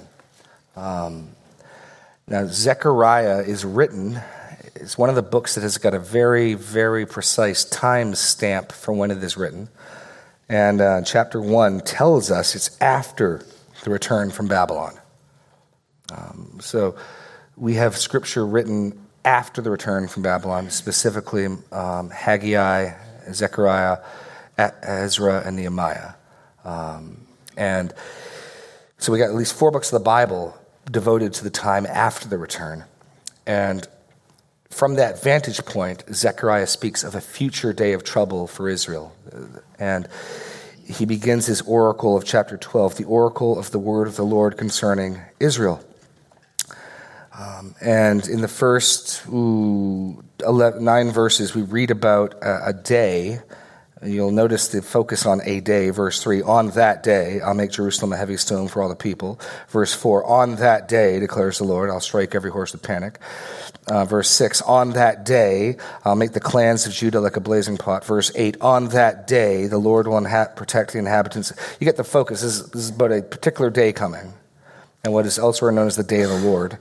Um, 0.75 1.29
now, 2.27 2.45
Zechariah 2.47 3.41
is 3.41 3.65
written, 3.65 4.21
it's 4.75 4.97
one 4.97 5.09
of 5.09 5.15
the 5.15 5.21
books 5.21 5.55
that 5.55 5.61
has 5.61 5.77
got 5.77 5.93
a 5.93 5.99
very, 5.99 6.53
very 6.53 7.05
precise 7.05 7.65
time 7.65 8.15
stamp 8.15 8.71
for 8.71 8.93
when 8.93 9.11
it 9.11 9.23
is 9.23 9.35
written. 9.35 9.69
And 10.47 10.81
uh, 10.81 11.01
chapter 11.03 11.41
1 11.41 11.81
tells 11.81 12.31
us 12.31 12.55
it's 12.55 12.79
after 12.81 13.45
the 13.83 13.89
return 13.89 14.31
from 14.31 14.47
Babylon. 14.47 14.99
Um, 16.11 16.57
so 16.61 16.95
we 17.55 17.75
have 17.75 17.97
scripture 17.97 18.45
written 18.45 18.99
after 19.23 19.61
the 19.61 19.71
return 19.71 20.07
from 20.07 20.23
Babylon, 20.23 20.69
specifically 20.69 21.47
um, 21.71 22.09
Haggai, 22.09 22.93
Zechariah, 23.31 23.99
Ezra, 24.57 25.43
and 25.45 25.55
Nehemiah. 25.55 26.13
Um, 26.63 27.27
and 27.57 27.93
so 28.97 29.11
we 29.11 29.19
got 29.19 29.29
at 29.29 29.35
least 29.35 29.53
four 29.53 29.71
books 29.71 29.91
of 29.91 29.99
the 29.99 30.03
Bible 30.03 30.57
devoted 30.91 31.33
to 31.33 31.43
the 31.43 31.49
time 31.49 31.85
after 31.85 32.27
the 32.27 32.37
return. 32.37 32.83
And 33.47 33.87
from 34.69 34.95
that 34.95 35.21
vantage 35.21 35.65
point, 35.65 36.03
Zechariah 36.13 36.67
speaks 36.67 37.03
of 37.03 37.15
a 37.15 37.21
future 37.21 37.73
day 37.73 37.93
of 37.93 38.03
trouble 38.03 38.47
for 38.47 38.69
Israel. 38.69 39.15
And 39.79 40.07
he 40.85 41.05
begins 41.05 41.45
his 41.45 41.61
oracle 41.61 42.17
of 42.17 42.25
chapter 42.25 42.57
12, 42.57 42.97
the 42.97 43.03
oracle 43.05 43.57
of 43.57 43.71
the 43.71 43.79
word 43.79 44.07
of 44.07 44.15
the 44.15 44.25
Lord 44.25 44.57
concerning 44.57 45.19
Israel. 45.39 45.83
Um, 47.37 47.75
and 47.81 48.27
in 48.27 48.41
the 48.41 48.47
first 48.47 49.25
ooh, 49.27 50.23
11, 50.45 50.83
nine 50.83 51.11
verses, 51.11 51.55
we 51.55 51.61
read 51.61 51.91
about 51.91 52.35
a, 52.41 52.67
a 52.67 52.73
day. 52.73 53.39
You'll 54.03 54.31
notice 54.31 54.69
the 54.69 54.81
focus 54.81 55.27
on 55.27 55.41
a 55.45 55.59
day. 55.59 55.91
Verse 55.91 56.23
3 56.23 56.41
On 56.41 56.71
that 56.71 57.03
day, 57.03 57.39
I'll 57.39 57.53
make 57.53 57.69
Jerusalem 57.69 58.13
a 58.13 58.17
heavy 58.17 58.35
stone 58.35 58.67
for 58.67 58.81
all 58.81 58.89
the 58.89 58.95
people. 58.95 59.39
Verse 59.69 59.93
4 59.93 60.25
On 60.25 60.55
that 60.55 60.87
day, 60.87 61.19
declares 61.19 61.59
the 61.59 61.65
Lord, 61.65 61.91
I'll 61.91 61.99
strike 61.99 62.33
every 62.33 62.49
horse 62.49 62.71
with 62.71 62.81
panic. 62.81 63.19
Uh, 63.87 64.05
verse 64.05 64.27
6 64.29 64.63
On 64.63 64.91
that 64.91 65.23
day, 65.23 65.77
I'll 66.03 66.15
make 66.15 66.31
the 66.31 66.39
clans 66.39 66.87
of 66.87 66.93
Judah 66.93 67.19
like 67.19 67.37
a 67.37 67.41
blazing 67.41 67.77
pot. 67.77 68.03
Verse 68.03 68.31
8 68.33 68.57
On 68.61 68.87
that 68.89 69.27
day, 69.27 69.67
the 69.67 69.77
Lord 69.77 70.07
will 70.07 70.19
inha- 70.19 70.55
protect 70.55 70.93
the 70.93 70.99
inhabitants. 70.99 71.53
You 71.79 71.85
get 71.85 71.97
the 71.97 72.03
focus. 72.03 72.41
This 72.41 72.55
is, 72.55 72.69
this 72.71 72.83
is 72.85 72.89
about 72.89 73.11
a 73.11 73.21
particular 73.21 73.69
day 73.69 73.93
coming, 73.93 74.33
and 75.03 75.13
what 75.13 75.27
is 75.27 75.37
elsewhere 75.37 75.71
known 75.71 75.85
as 75.85 75.95
the 75.95 76.03
day 76.03 76.21
of 76.21 76.31
the 76.31 76.39
Lord 76.39 76.79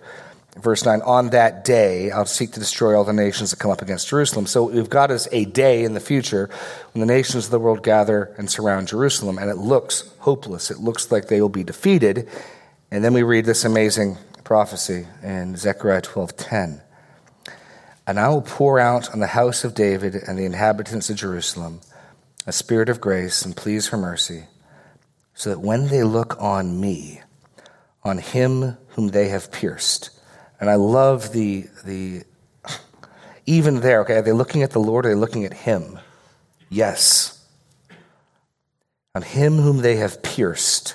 verse 0.56 0.84
9, 0.84 1.02
on 1.02 1.30
that 1.30 1.64
day, 1.64 2.10
I'll 2.10 2.26
seek 2.26 2.52
to 2.52 2.60
destroy 2.60 2.96
all 2.96 3.04
the 3.04 3.12
nations 3.12 3.50
that 3.50 3.58
come 3.58 3.70
up 3.70 3.82
against 3.82 4.08
Jerusalem. 4.08 4.46
So 4.46 4.64
we've 4.64 4.90
got 4.90 5.10
us 5.10 5.28
a 5.32 5.44
day 5.44 5.84
in 5.84 5.94
the 5.94 6.00
future 6.00 6.50
when 6.92 7.06
the 7.06 7.12
nations 7.12 7.46
of 7.46 7.50
the 7.50 7.60
world 7.60 7.82
gather 7.82 8.34
and 8.36 8.50
surround 8.50 8.88
Jerusalem, 8.88 9.38
and 9.38 9.50
it 9.50 9.56
looks 9.56 10.10
hopeless. 10.20 10.70
It 10.70 10.78
looks 10.78 11.12
like 11.12 11.28
they 11.28 11.40
will 11.40 11.48
be 11.48 11.64
defeated. 11.64 12.28
And 12.90 13.04
then 13.04 13.14
we 13.14 13.22
read 13.22 13.44
this 13.44 13.64
amazing 13.64 14.18
prophecy 14.42 15.06
in 15.22 15.56
Zechariah 15.56 16.02
12:10. 16.02 16.82
And 18.06 18.18
I 18.18 18.28
will 18.28 18.42
pour 18.42 18.80
out 18.80 19.12
on 19.12 19.20
the 19.20 19.28
house 19.28 19.62
of 19.62 19.74
David 19.74 20.16
and 20.16 20.36
the 20.36 20.44
inhabitants 20.44 21.10
of 21.10 21.16
Jerusalem 21.16 21.80
a 22.46 22.52
spirit 22.52 22.88
of 22.88 23.00
grace 23.00 23.44
and 23.44 23.56
pleas 23.56 23.86
for 23.86 23.96
mercy, 23.96 24.46
so 25.34 25.50
that 25.50 25.60
when 25.60 25.88
they 25.88 26.02
look 26.02 26.36
on 26.40 26.80
me, 26.80 27.20
on 28.02 28.18
him 28.18 28.76
whom 28.88 29.08
they 29.08 29.28
have 29.28 29.52
pierced, 29.52 30.10
and 30.60 30.70
I 30.70 30.74
love 30.74 31.32
the, 31.32 31.66
the 31.84 32.24
even 33.46 33.80
there, 33.80 34.02
okay, 34.02 34.16
are 34.16 34.22
they 34.22 34.32
looking 34.32 34.62
at 34.62 34.70
the 34.70 34.78
Lord 34.78 35.04
or 35.04 35.10
are 35.10 35.14
they 35.14 35.18
looking 35.18 35.44
at 35.44 35.54
Him? 35.54 35.98
Yes. 36.68 37.44
On 39.14 39.22
Him 39.22 39.56
whom 39.56 39.78
they 39.78 39.96
have 39.96 40.22
pierced, 40.22 40.94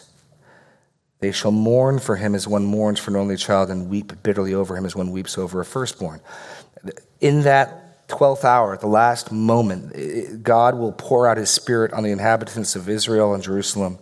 they 1.19 1.32
shall 1.32 1.51
mourn 1.51 1.97
for 1.97 2.17
him 2.17 2.36
as 2.36 2.47
one 2.47 2.65
mourns 2.65 2.99
for 2.99 3.10
an 3.10 3.17
only 3.17 3.36
child 3.38 3.71
and 3.71 3.89
weep 3.89 4.13
bitterly 4.21 4.54
over 4.54 4.78
him 4.78 4.86
as 4.86 4.95
one 4.95 5.12
weeps 5.12 5.38
over 5.38 5.60
a 5.60 5.65
firstborn. 5.65 6.21
In 7.19 7.41
that 7.43 8.08
12th 8.10 8.43
hour, 8.43 8.73
at 8.73 8.82
the 8.82 8.88
last 8.88 9.32
moment, 9.32 10.43
God 10.43 10.75
will 10.75 10.91
pour 10.91 11.28
out 11.28 11.38
his 11.38 11.49
spirit 11.49 11.93
on 11.93 12.04
the 12.04 12.12
inhabitants 12.12 12.75
of 12.75 12.88
Israel 12.89 13.34
and 13.34 13.41
Jerusalem, 13.41 13.97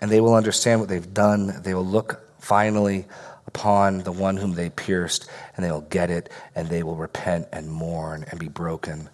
and 0.00 0.10
they 0.10 0.20
will 0.20 0.34
understand 0.34 0.78
what 0.78 0.88
they've 0.88 1.12
done. 1.12 1.60
They 1.62 1.74
will 1.74 1.84
look 1.84 2.20
finally 2.38 3.06
upon 3.46 3.98
the 4.00 4.12
one 4.12 4.36
whom 4.36 4.54
they 4.54 4.70
pierced, 4.70 5.28
and 5.56 5.64
they 5.64 5.70
will 5.70 5.82
get 5.82 6.10
it, 6.10 6.30
and 6.54 6.68
they 6.68 6.82
will 6.82 6.96
repent 6.96 7.48
and 7.52 7.70
mourn 7.70 8.24
and 8.30 8.40
be 8.40 8.48
broken. 8.48 9.08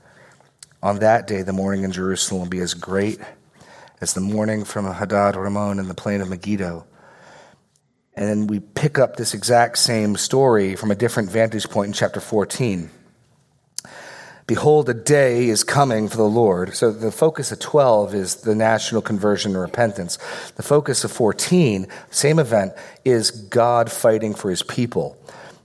On 0.83 0.99
that 1.01 1.27
day, 1.27 1.43
the 1.43 1.53
mourning 1.53 1.85
in 1.85 1.93
Jerusalem 1.93 2.43
will 2.43 2.49
be 2.49 2.61
as 2.61 2.75
great 2.75 3.21
as 4.01 4.15
the 4.15 4.21
mourning 4.21 4.65
from 4.65 4.87
Hadad 4.87 5.37
Rimmon 5.37 5.79
in 5.79 5.89
the 5.89 5.95
plain 5.95 6.21
of 6.21 6.29
Megiddo. 6.29 6.87
And 8.15 8.29
then 8.29 8.47
we 8.47 8.61
pick 8.61 8.99
up 8.99 9.17
this 9.17 9.35
exact 9.35 9.79
same 9.79 10.17
story 10.17 10.77
from 10.77 10.91
a 10.91 10.95
different 10.95 11.31
vantage 11.31 11.69
point 11.69 11.89
in 11.89 11.93
chapter 11.93 12.21
14. 12.21 12.91
Behold, 14.51 14.89
a 14.89 14.95
day 14.95 15.49
is 15.49 15.63
coming 15.63 16.09
for 16.09 16.17
the 16.17 16.25
Lord. 16.25 16.75
So 16.75 16.91
the 16.91 17.13
focus 17.13 17.53
of 17.53 17.61
12 17.61 18.17
is 18.17 18.35
the 18.35 18.57
national 18.57 19.01
conversion 19.01 19.53
and 19.53 19.61
repentance. 19.61 20.19
The 20.57 20.65
focus 20.65 21.05
of 21.05 21.13
14, 21.13 21.87
same 22.11 22.41
event, 22.41 22.73
is 23.05 23.31
God 23.31 23.93
fighting 23.93 24.35
for 24.35 24.51
his 24.51 24.65
people. 24.65 25.17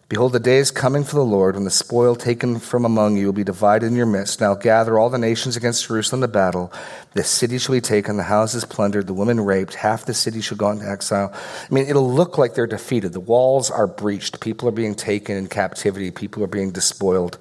Behold, 0.07 0.33
the 0.33 0.39
day 0.39 0.57
is 0.57 0.69
coming 0.69 1.03
for 1.03 1.15
the 1.15 1.25
Lord 1.25 1.55
when 1.55 1.63
the 1.63 1.71
spoil 1.71 2.15
taken 2.15 2.59
from 2.59 2.85
among 2.85 3.17
you 3.17 3.25
will 3.25 3.33
be 3.33 3.43
divided 3.43 3.87
in 3.87 3.95
your 3.95 4.05
midst. 4.05 4.39
Now 4.39 4.53
gather 4.53 4.99
all 4.99 5.09
the 5.09 5.17
nations 5.17 5.57
against 5.57 5.87
Jerusalem 5.87 6.21
to 6.21 6.27
battle. 6.27 6.71
The 7.15 7.23
city 7.23 7.57
shall 7.57 7.73
be 7.73 7.81
taken, 7.81 8.17
the 8.17 8.21
houses 8.23 8.65
plundered, 8.65 9.07
the 9.07 9.15
women 9.15 9.41
raped, 9.41 9.73
half 9.73 10.05
the 10.05 10.13
city 10.13 10.41
shall 10.41 10.57
go 10.57 10.69
into 10.69 10.87
exile. 10.87 11.33
I 11.33 11.73
mean, 11.73 11.87
it'll 11.87 12.13
look 12.13 12.37
like 12.37 12.53
they're 12.53 12.67
defeated. 12.67 13.13
The 13.13 13.19
walls 13.19 13.71
are 13.71 13.87
breached, 13.87 14.41
people 14.41 14.69
are 14.69 14.71
being 14.71 14.93
taken 14.93 15.37
in 15.37 15.47
captivity, 15.47 16.11
people 16.11 16.43
are 16.43 16.47
being 16.47 16.69
despoiled. 16.69 17.39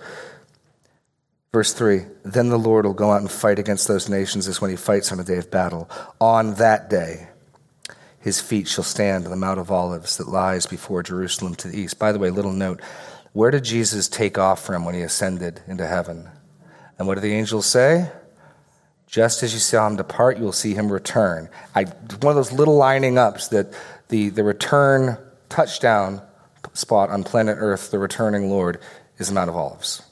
Verse 1.55 1.73
3 1.73 2.05
Then 2.25 2.49
the 2.49 2.59
Lord 2.59 2.85
will 2.85 2.95
go 2.95 3.13
out 3.13 3.21
and 3.21 3.31
fight 3.31 3.61
against 3.61 3.87
those 3.87 4.09
nations 4.09 4.49
as 4.49 4.61
when 4.61 4.73
he 4.73 4.77
fights 4.77 5.13
on 5.13 5.21
a 5.21 5.25
day 5.25 5.37
of 5.37 5.53
battle. 5.53 5.89
On 6.21 6.55
that 6.55 6.91
day, 6.91 7.29
his 8.19 8.41
feet 8.41 8.67
shall 8.67 8.83
stand 8.83 9.25
on 9.25 9.31
the 9.31 9.37
Mount 9.37 9.61
of 9.61 9.71
Olives 9.71 10.17
that 10.17 10.27
lies 10.27 10.67
before 10.67 11.05
Jerusalem 11.05 11.55
to 11.55 11.69
the 11.69 11.79
east. 11.79 11.97
By 11.97 12.11
the 12.11 12.19
way, 12.19 12.31
little 12.31 12.53
note 12.53 12.81
where 13.35 13.53
did 13.53 13.63
Jesus 13.63 14.09
take 14.09 14.37
off 14.37 14.65
from 14.67 14.85
when 14.85 14.97
he 14.97 15.03
ascended 15.03 15.61
into 15.69 15.87
heaven? 15.87 16.29
And 16.99 17.07
what 17.07 17.15
do 17.15 17.21
the 17.21 17.33
angels 17.33 17.67
say? 17.67 18.11
Just 19.07 19.45
as 19.45 19.55
you 19.55 19.61
saw 19.61 19.87
him 19.87 19.95
depart, 19.95 20.39
you 20.39 20.43
will 20.43 20.51
see 20.51 20.75
him 20.75 20.91
return. 20.91 21.49
I, 21.73 21.85
one 21.85 22.33
of 22.33 22.35
those 22.35 22.51
little 22.51 22.75
lining 22.75 23.17
ups 23.17 23.47
that 23.49 23.73
the, 24.09 24.31
the 24.31 24.43
return 24.43 25.19
touchdown 25.51 26.21
spot 26.73 27.11
on 27.11 27.23
planet 27.23 27.59
Earth, 27.61 27.93
the 27.93 28.01
returning 28.01 28.51
Lord, 28.51 28.81
is 29.19 29.29
the 29.29 29.35
Mount 29.35 29.51
of 29.51 29.55
Olives. 29.55 30.03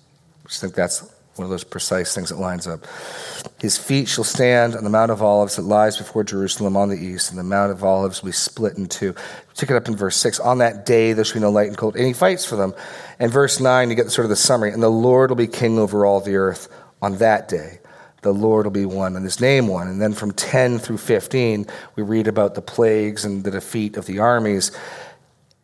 I 0.45 0.49
just 0.49 0.61
think 0.61 0.75
that's 0.75 1.12
one 1.37 1.45
of 1.45 1.51
those 1.51 1.65
precise 1.65 2.15
things 2.15 2.29
that 2.29 2.39
lines 2.39 2.67
up. 2.67 2.87
His 3.59 3.79
feet 3.79 4.09
shall 4.09 4.25
stand 4.25 4.77
on 4.77 4.85
the 4.85 4.91
Mount 4.91 5.11
of 5.11 5.23
Olives 5.23 5.57
that 5.57 5.63
lies 5.63 5.97
before 5.97 6.25
Jerusalem 6.25 6.77
on 6.77 6.91
the 6.91 6.97
east, 6.97 7.31
and 7.31 7.39
the 7.39 7.45
Mount 7.45 7.73
of 7.73 7.83
Olives 7.83 8.23
will 8.23 8.29
be 8.29 8.33
split 8.33 8.77
in 8.77 8.87
two. 8.87 9.15
Take 9.55 9.71
it 9.71 9.77
up 9.77 9.89
in 9.89 9.97
verse 9.97 10.17
6. 10.17 10.41
On 10.41 10.59
that 10.59 10.85
day 10.85 11.13
there 11.13 11.25
shall 11.25 11.35
be 11.35 11.41
no 11.41 11.51
light 11.51 11.69
and 11.69 11.77
cold. 11.77 11.97
And 11.97 12.07
he 12.07 12.13
fights 12.13 12.45
for 12.45 12.57
them. 12.57 12.75
And 13.19 13.33
verse 13.33 13.61
9, 13.61 13.89
you 13.89 13.97
get 13.97 14.11
sort 14.11 14.27
of 14.27 14.31
the 14.31 14.37
summary. 14.37 14.73
And 14.73 14.83
the 14.83 14.91
Lord 14.91 15.31
will 15.31 15.37
be 15.37 15.47
king 15.47 15.79
over 15.79 16.05
all 16.05 16.21
the 16.21 16.37
earth 16.37 16.69
on 17.01 17.17
that 17.19 17.49
day. 17.49 17.79
The 18.23 18.33
Lord 18.33 18.67
will 18.67 18.73
be 18.73 18.87
one, 18.87 19.17
and 19.17 19.25
his 19.25 19.41
name 19.41 19.67
one. 19.67 19.89
And 19.89 20.01
then 20.01 20.13
from 20.13 20.33
10 20.33 20.79
through 20.79 20.99
15, 20.99 21.67
we 21.97 22.03
read 22.03 22.29
about 22.29 22.55
the 22.55 22.63
plagues 22.63 23.25
and 23.25 23.43
the 23.43 23.51
defeat 23.51 23.97
of 23.97 24.07
the 24.07 24.21
armies. 24.21 24.71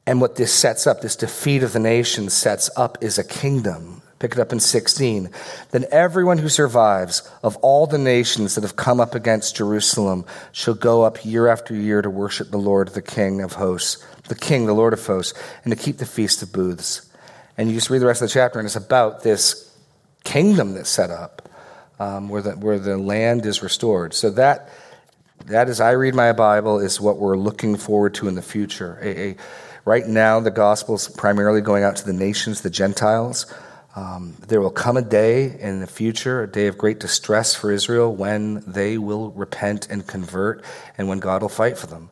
And 0.07 0.21
what 0.21 0.37
this 0.37 0.53
sets 0.53 0.87
up, 0.87 1.01
this 1.01 1.15
defeat 1.15 1.63
of 1.63 1.73
the 1.73 1.79
nations 1.79 2.33
sets 2.33 2.69
up, 2.77 2.99
is 3.03 3.19
a 3.19 3.25
kingdom. 3.25 4.03
Pick 4.19 4.33
it 4.33 4.39
up 4.39 4.53
in 4.53 4.59
16. 4.59 5.31
Then 5.71 5.85
everyone 5.93 6.39
who 6.39 6.49
survives 6.49 7.29
of 7.43 7.57
all 7.59 7.87
the 7.87 7.99
nations 7.99 8.55
that 8.55 8.65
have 8.65 8.77
come 8.77 9.01
up 9.01 9.15
against 9.15 9.57
Jerusalem 9.57 10.25
shall 10.51 10.75
go 10.75 11.03
up 11.03 11.25
year 11.25 11.47
after 11.47 11.75
year 11.75 12.03
to 12.03 12.11
worship 12.11 12.51
the 12.51 12.59
Lord, 12.59 12.89
the 12.89 13.03
King 13.03 13.41
of 13.43 13.55
hosts, 13.55 14.05
the 14.29 14.35
King, 14.35 14.67
the 14.67 14.75
Lord 14.75 14.93
of 14.93 15.07
hosts, 15.07 15.39
and 15.65 15.71
to 15.73 15.81
keep 15.81 15.99
the 15.99 16.07
Feast 16.07 16.43
of 16.43 16.53
Booths. 16.53 17.09
And 17.57 17.69
you 17.69 17.75
just 17.75 17.91
read 17.91 18.01
the 18.01 18.07
rest 18.07 18.23
of 18.23 18.29
the 18.29 18.35
chapter, 18.35 18.59
and 18.59 18.67
it's 18.67 18.77
about 18.77 19.23
this 19.23 19.77
kingdom 20.25 20.75
that's 20.75 20.91
set 20.91 21.11
up 21.11 21.49
um, 22.01 22.29
where, 22.29 22.43
the, 22.43 22.53
where 22.53 22.79
the 22.79 22.99
land 22.99 23.47
is 23.47 23.63
restored. 23.63 24.15
So 24.15 24.31
that, 24.31 24.69
that, 25.47 25.69
as 25.69 25.81
I 25.81 25.93
read 25.93 26.15
my 26.15 26.33
Bible, 26.33 26.81
is 26.81 27.01
what 27.01 27.19
we're 27.19 27.37
looking 27.37 27.77
forward 27.77 28.15
to 28.15 28.29
in 28.29 28.35
the 28.35 28.43
future. 28.43 28.99
A, 29.01 29.31
a, 29.31 29.37
Right 29.89 30.07
now, 30.07 30.39
the 30.39 30.51
gospel 30.51 30.97
is 30.97 31.09
primarily 31.09 31.63
going 31.63 31.83
out 31.83 31.97
to 31.97 32.05
the 32.05 32.13
nations, 32.13 32.61
the 32.61 32.69
Gentiles. 32.69 33.47
Um, 33.97 34.37
there 34.47 34.61
will 34.61 34.71
come 34.71 34.97
a 34.97 35.03
day 35.03 35.59
in 35.59 35.81
the 35.81 35.87
future, 35.87 36.43
a 36.43 36.51
day 36.51 36.67
of 36.67 36.79
great 36.79 37.01
distress 37.01 37.55
for 37.55 37.73
Israel, 37.73 38.15
when 38.15 38.63
they 38.67 38.99
will 38.99 39.31
repent 39.31 39.89
and 39.91 40.07
convert, 40.07 40.65
and 40.97 41.09
when 41.09 41.19
God 41.19 41.43
will 41.43 41.49
fight 41.49 41.79
for 41.79 41.87
them. 41.87 42.11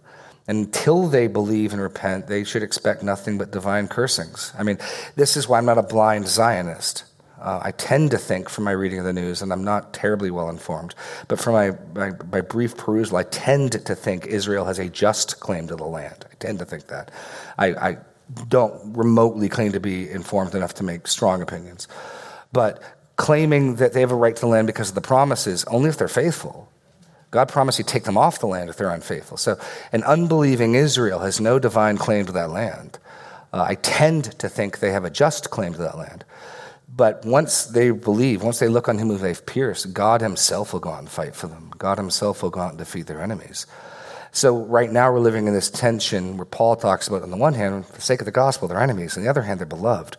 Until 0.49 1.09
they 1.09 1.27
believe 1.27 1.72
and 1.72 1.83
repent, 1.83 2.29
they 2.29 2.45
should 2.45 2.62
expect 2.62 3.03
nothing 3.03 3.37
but 3.37 3.51
divine 3.51 3.89
cursings. 3.89 4.53
I 4.57 4.62
mean, 4.62 4.79
this 5.16 5.37
is 5.37 5.49
why 5.49 5.59
I'm 5.59 5.66
not 5.66 5.79
a 5.79 5.83
blind 5.83 6.29
Zionist. 6.29 7.05
Uh, 7.41 7.61
I 7.62 7.72
tend 7.72 8.12
to 8.12 8.18
think 8.18 8.49
from 8.49 8.64
my 8.64 8.70
reading 8.70 8.99
of 8.99 9.05
the 9.05 9.12
news, 9.12 9.43
and 9.43 9.53
I'm 9.53 9.64
not 9.64 9.93
terribly 9.93 10.31
well 10.31 10.49
informed, 10.49 10.95
but 11.29 11.39
from 11.39 11.53
my, 11.53 11.72
my, 11.95 12.12
my, 12.33 12.41
brief 12.41 12.77
perusal, 12.77 13.18
I 13.18 13.24
tend 13.24 13.72
to 13.72 13.95
think 13.95 14.27
Israel 14.27 14.64
has 14.64 14.79
a 14.79 14.89
just 14.89 15.39
claim 15.39 15.68
to 15.68 15.77
the 15.77 15.85
land. 15.85 16.24
I 16.31 16.35
tend 16.37 16.61
to 16.61 16.64
think 16.64 16.87
that. 16.87 17.11
I, 17.59 17.66
I 17.74 17.97
don't 18.49 18.97
remotely 18.97 19.49
claim 19.49 19.72
to 19.72 19.81
be 19.81 20.11
informed 20.11 20.55
enough 20.55 20.74
to 20.74 20.85
make 20.85 21.07
strong 21.07 21.43
opinions. 21.43 21.89
But 22.53 22.83
claiming 23.16 23.77
that 23.77 23.93
they 23.93 24.01
have 24.01 24.12
a 24.12 24.16
right 24.16 24.35
to 24.35 24.41
the 24.41 24.47
land 24.47 24.66
because 24.66 24.91
of 24.91 24.95
the 24.95 25.01
promises, 25.01 25.64
only 25.64 25.89
if 25.89 25.97
they're 25.97 26.09
faithful. 26.09 26.68
God 27.31 27.49
promised 27.49 27.79
he'd 27.79 27.87
take 27.87 28.05
them 28.05 28.16
off 28.16 28.39
the 28.39 28.47
land 28.47 28.70
if 28.70 28.77
they're 28.77 28.91
unfaithful. 28.91 29.37
So 29.37 29.59
an 29.93 30.03
unbelieving 30.05 30.74
Israel 30.74 31.20
has 31.20 31.41
no 31.41 31.59
divine 31.59 31.97
claim 31.97 32.27
to 32.27 32.33
that 32.33 32.51
land. 32.51 32.99
Uh, 33.53 33.64
I 33.68 33.74
tend 33.77 34.39
to 34.39 34.49
think 34.49 34.79
they 34.79 34.93
have 34.93 35.05
a 35.05 35.11
just 35.11 35.51
claim 35.51 35.72
to 35.72 35.79
that 35.79 35.99
land. 35.99 36.24
But 36.89 37.24
once 37.27 37.66
they 37.66 37.91
believe, 37.91 38.43
once 38.43 38.59
they 38.59 38.68
look 38.68 38.89
on 38.89 38.99
him 38.99 39.09
who 39.09 39.18
they've 39.18 39.45
pierced, 39.45 39.93
God 39.93 40.20
himself 40.20 40.72
will 40.72 40.81
go 40.81 40.91
out 40.91 41.01
and 41.01 41.11
fight 41.11 41.35
for 41.35 41.47
them. 41.47 41.70
God 41.77 41.99
himself 41.99 42.43
will 42.43 42.51
go 42.51 42.61
out 42.61 42.70
and 42.70 42.79
defeat 42.79 43.07
their 43.07 43.20
enemies. 43.20 43.66
So 44.37 44.59
right 44.66 44.93
now 44.93 45.11
we're 45.11 45.20
living 45.20 45.47
in 45.47 45.55
this 45.55 45.70
tension 45.70 46.37
where 46.37 46.45
Paul 46.45 46.76
talks 46.76 47.09
about, 47.09 47.22
on 47.22 47.30
the 47.30 47.39
one 47.39 47.55
hand, 47.55 47.87
for 47.87 47.95
the 47.95 48.03
sake 48.03 48.20
of 48.20 48.26
the 48.26 48.30
gospel, 48.30 48.68
they're 48.68 48.78
enemies. 48.78 49.16
On 49.16 49.22
the 49.22 49.30
other 49.30 49.41
hand, 49.41 49.59
they're 49.59 49.66
beloved. 49.66 50.18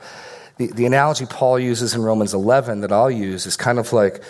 The, 0.58 0.72
the 0.72 0.88
analogy 0.88 1.28
Paul 1.28 1.60
uses 1.60 1.94
in 1.94 2.02
Romans 2.02 2.34
11 2.34 2.82
that 2.82 2.92
I'll 2.92 3.12
use 3.12 3.46
is 3.46 3.56
kind 3.56 3.78
of 3.78 3.94
like 3.94 4.24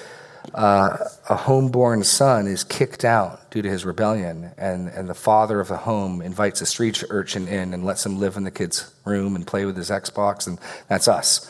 uh, 0.54 0.98
a 1.30 1.38
homeborn 1.38 2.04
son 2.04 2.48
is 2.48 2.66
kicked 2.66 3.06
out 3.06 3.50
due 3.50 3.62
to 3.62 3.70
his 3.70 3.86
rebellion, 3.86 4.52
and, 4.58 4.90
and 4.90 5.08
the 5.08 5.14
father 5.14 5.62
of 5.62 5.70
the 5.70 5.78
home 5.78 6.22
invites 6.22 6.60
a 6.60 6.66
street 6.66 7.02
urchin 7.10 7.48
in 7.48 7.74
and 7.74 7.86
lets 7.86 8.06
him 8.06 8.20
live 8.20 8.36
in 8.36 8.44
the 8.44 8.52
kid's 8.52 8.92
room 9.06 9.38
and 9.38 9.48
play 9.48 9.64
with 9.64 9.78
his 9.78 9.90
Xbox, 9.90 10.48
and 10.48 10.60
that's 10.90 11.08
us. 11.08 11.50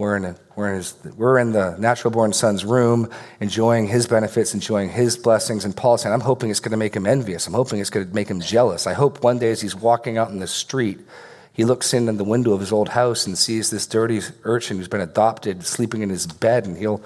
We're 0.00 0.16
in, 0.16 0.24
a, 0.24 0.34
we're, 0.56 0.70
in 0.70 0.76
his, 0.76 0.94
we're 1.14 1.38
in 1.38 1.52
the 1.52 1.76
natural 1.76 2.10
born 2.10 2.32
son's 2.32 2.64
room, 2.64 3.10
enjoying 3.38 3.86
his 3.86 4.06
benefits, 4.06 4.54
enjoying 4.54 4.88
his 4.88 5.18
blessings. 5.18 5.66
And 5.66 5.76
Paul 5.76 5.98
saying, 5.98 6.14
I'm 6.14 6.22
hoping 6.22 6.48
it's 6.48 6.58
going 6.58 6.70
to 6.70 6.78
make 6.78 6.96
him 6.96 7.06
envious. 7.06 7.46
I'm 7.46 7.52
hoping 7.52 7.80
it's 7.80 7.90
going 7.90 8.08
to 8.08 8.14
make 8.14 8.28
him 8.28 8.40
jealous. 8.40 8.86
I 8.86 8.94
hope 8.94 9.22
one 9.22 9.38
day 9.38 9.50
as 9.50 9.60
he's 9.60 9.76
walking 9.76 10.16
out 10.16 10.30
in 10.30 10.38
the 10.38 10.46
street, 10.46 11.00
he 11.52 11.66
looks 11.66 11.92
in 11.92 12.08
at 12.08 12.16
the 12.16 12.24
window 12.24 12.54
of 12.54 12.60
his 12.60 12.72
old 12.72 12.88
house 12.88 13.26
and 13.26 13.36
sees 13.36 13.68
this 13.68 13.86
dirty 13.86 14.22
urchin 14.44 14.78
who's 14.78 14.88
been 14.88 15.02
adopted 15.02 15.66
sleeping 15.66 16.00
in 16.00 16.08
his 16.08 16.26
bed. 16.26 16.64
And 16.64 16.78
he'll, 16.78 17.02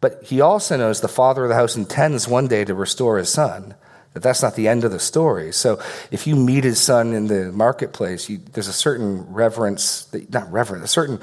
but 0.00 0.24
he 0.24 0.40
also 0.40 0.76
knows 0.76 1.00
the 1.00 1.06
father 1.06 1.44
of 1.44 1.50
the 1.50 1.54
house 1.54 1.76
intends 1.76 2.26
one 2.26 2.48
day 2.48 2.64
to 2.64 2.74
restore 2.74 3.18
his 3.18 3.28
son 3.28 3.76
that 4.14 4.24
that's 4.24 4.42
not 4.42 4.56
the 4.56 4.66
end 4.66 4.82
of 4.82 4.90
the 4.90 4.98
story. 4.98 5.52
So 5.52 5.80
if 6.10 6.26
you 6.26 6.34
meet 6.34 6.64
his 6.64 6.80
son 6.80 7.12
in 7.12 7.28
the 7.28 7.52
marketplace, 7.52 8.28
you, 8.28 8.38
there's 8.38 8.66
a 8.66 8.72
certain 8.72 9.32
reverence, 9.32 10.06
that, 10.06 10.32
not 10.32 10.50
reverence, 10.50 10.84
a 10.84 10.88
certain 10.88 11.20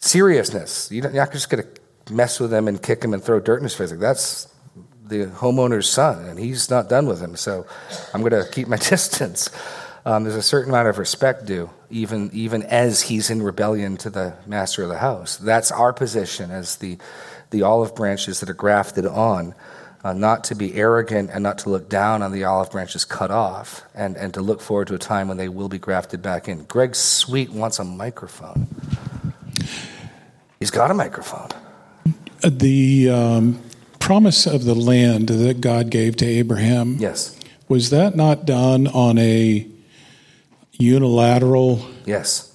seriousness. 0.00 0.90
You're 0.90 1.10
not 1.10 1.32
just 1.32 1.48
going 1.48 1.62
to 1.62 2.12
mess 2.12 2.40
with 2.40 2.52
him 2.52 2.68
and 2.68 2.82
kick 2.82 3.04
him 3.04 3.14
and 3.14 3.22
throw 3.22 3.40
dirt 3.40 3.58
in 3.58 3.64
his 3.64 3.74
face. 3.74 3.90
Like, 3.90 4.00
that's 4.00 4.52
the 5.04 5.26
homeowner's 5.26 5.88
son, 5.88 6.24
and 6.24 6.38
he's 6.38 6.70
not 6.70 6.88
done 6.88 7.06
with 7.06 7.20
him. 7.20 7.36
So 7.36 7.66
I'm 8.14 8.22
going 8.22 8.32
to 8.32 8.48
keep 8.50 8.68
my 8.68 8.76
distance. 8.90 9.50
Um, 10.06 10.24
there's 10.24 10.36
a 10.36 10.42
certain 10.42 10.70
amount 10.70 10.88
of 10.88 10.98
respect 10.98 11.44
due, 11.44 11.68
even 11.90 12.30
even 12.32 12.62
as 12.62 13.02
he's 13.02 13.28
in 13.28 13.42
rebellion 13.42 13.98
to 13.98 14.10
the 14.10 14.34
master 14.46 14.82
of 14.82 14.88
the 14.88 14.98
house. 14.98 15.36
That's 15.36 15.70
our 15.70 15.92
position 15.92 16.50
as 16.50 16.76
the 16.76 16.96
the 17.50 17.62
olive 17.62 17.94
branches 17.94 18.40
that 18.40 18.48
are 18.48 18.54
grafted 18.54 19.04
on. 19.04 19.54
Uh, 20.02 20.14
not 20.14 20.44
to 20.44 20.54
be 20.54 20.74
arrogant 20.76 21.28
and 21.30 21.42
not 21.42 21.58
to 21.58 21.68
look 21.68 21.86
down 21.90 22.22
on 22.22 22.32
the 22.32 22.42
olive 22.44 22.70
branches 22.70 23.04
cut 23.04 23.30
off, 23.30 23.82
and, 23.94 24.16
and 24.16 24.32
to 24.32 24.40
look 24.40 24.62
forward 24.62 24.88
to 24.88 24.94
a 24.94 24.98
time 24.98 25.28
when 25.28 25.36
they 25.36 25.46
will 25.46 25.68
be 25.68 25.78
grafted 25.78 26.22
back 26.22 26.48
in. 26.48 26.64
Greg 26.64 26.96
Sweet 26.96 27.50
wants 27.50 27.78
a 27.78 27.84
microphone. 27.84 28.66
He's 30.60 30.70
got 30.70 30.90
a 30.90 30.94
microphone. 30.94 31.48
The 32.46 33.08
um, 33.08 33.62
promise 33.98 34.46
of 34.46 34.64
the 34.64 34.74
land 34.74 35.28
that 35.28 35.62
God 35.62 35.88
gave 35.88 36.16
to 36.16 36.26
Abraham. 36.26 36.96
Yes. 36.98 37.34
Was 37.68 37.88
that 37.88 38.14
not 38.14 38.44
done 38.44 38.86
on 38.86 39.16
a 39.16 39.66
unilateral? 40.72 41.86
Yes. 42.04 42.54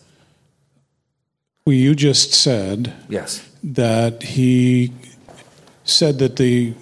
Well, 1.66 1.74
you 1.74 1.96
just 1.96 2.32
said. 2.32 2.94
Yes. 3.10 3.44
That 3.64 4.22
he 4.22 4.94
said 5.84 6.20
that 6.20 6.36
the 6.36 6.76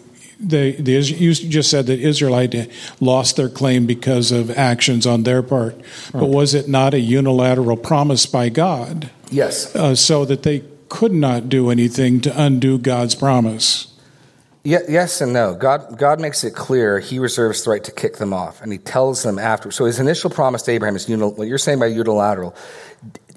the, 0.46 0.72
the, 0.74 0.92
you 0.92 1.34
just 1.34 1.70
said 1.70 1.86
that 1.86 2.02
Israelite 2.02 2.70
lost 3.00 3.38
their 3.38 3.48
claim 3.48 3.86
because 3.86 4.34
of 4.34 4.52
actions 4.52 5.08
on 5.08 5.24
their 5.24 5.42
part, 5.42 5.76
right. 5.76 5.86
but 6.12 6.26
was 6.26 6.54
it 6.54 6.68
not 6.68 6.94
a 6.94 7.00
unilateral 7.00 7.78
promise 7.78 8.26
by 8.26 8.50
God? 8.50 9.10
Yes. 9.32 9.74
Uh, 9.74 9.96
so 9.96 10.26
that 10.26 10.44
they 10.44 10.66
could 10.94 11.12
not 11.12 11.50
do 11.50 11.72
anything 11.72 12.22
to 12.22 12.40
undo 12.40 12.78
God's 12.78 13.16
promise. 13.16 13.92
yes 14.64 15.22
and 15.22 15.34
no. 15.34 15.56
God, 15.56 15.98
God 15.98 16.22
makes 16.22 16.44
it 16.44 16.54
clear 16.54 17.00
He 17.00 17.18
reserves 17.18 17.64
the 17.64 17.72
right 17.72 17.84
to 17.84 17.92
kick 17.92 18.18
them 18.18 18.32
off, 18.32 18.62
and 18.62 18.72
He 18.72 18.78
tells 18.78 19.24
them 19.24 19.40
after. 19.40 19.72
So 19.72 19.86
His 19.86 20.00
initial 20.00 20.30
promise 20.30 20.62
to 20.62 20.72
Abraham 20.72 20.96
is 20.96 21.08
unil, 21.08 21.36
what 21.36 21.48
you're 21.48 21.58
saying 21.58 21.80
by 21.80 21.88
unilateral. 21.88 22.56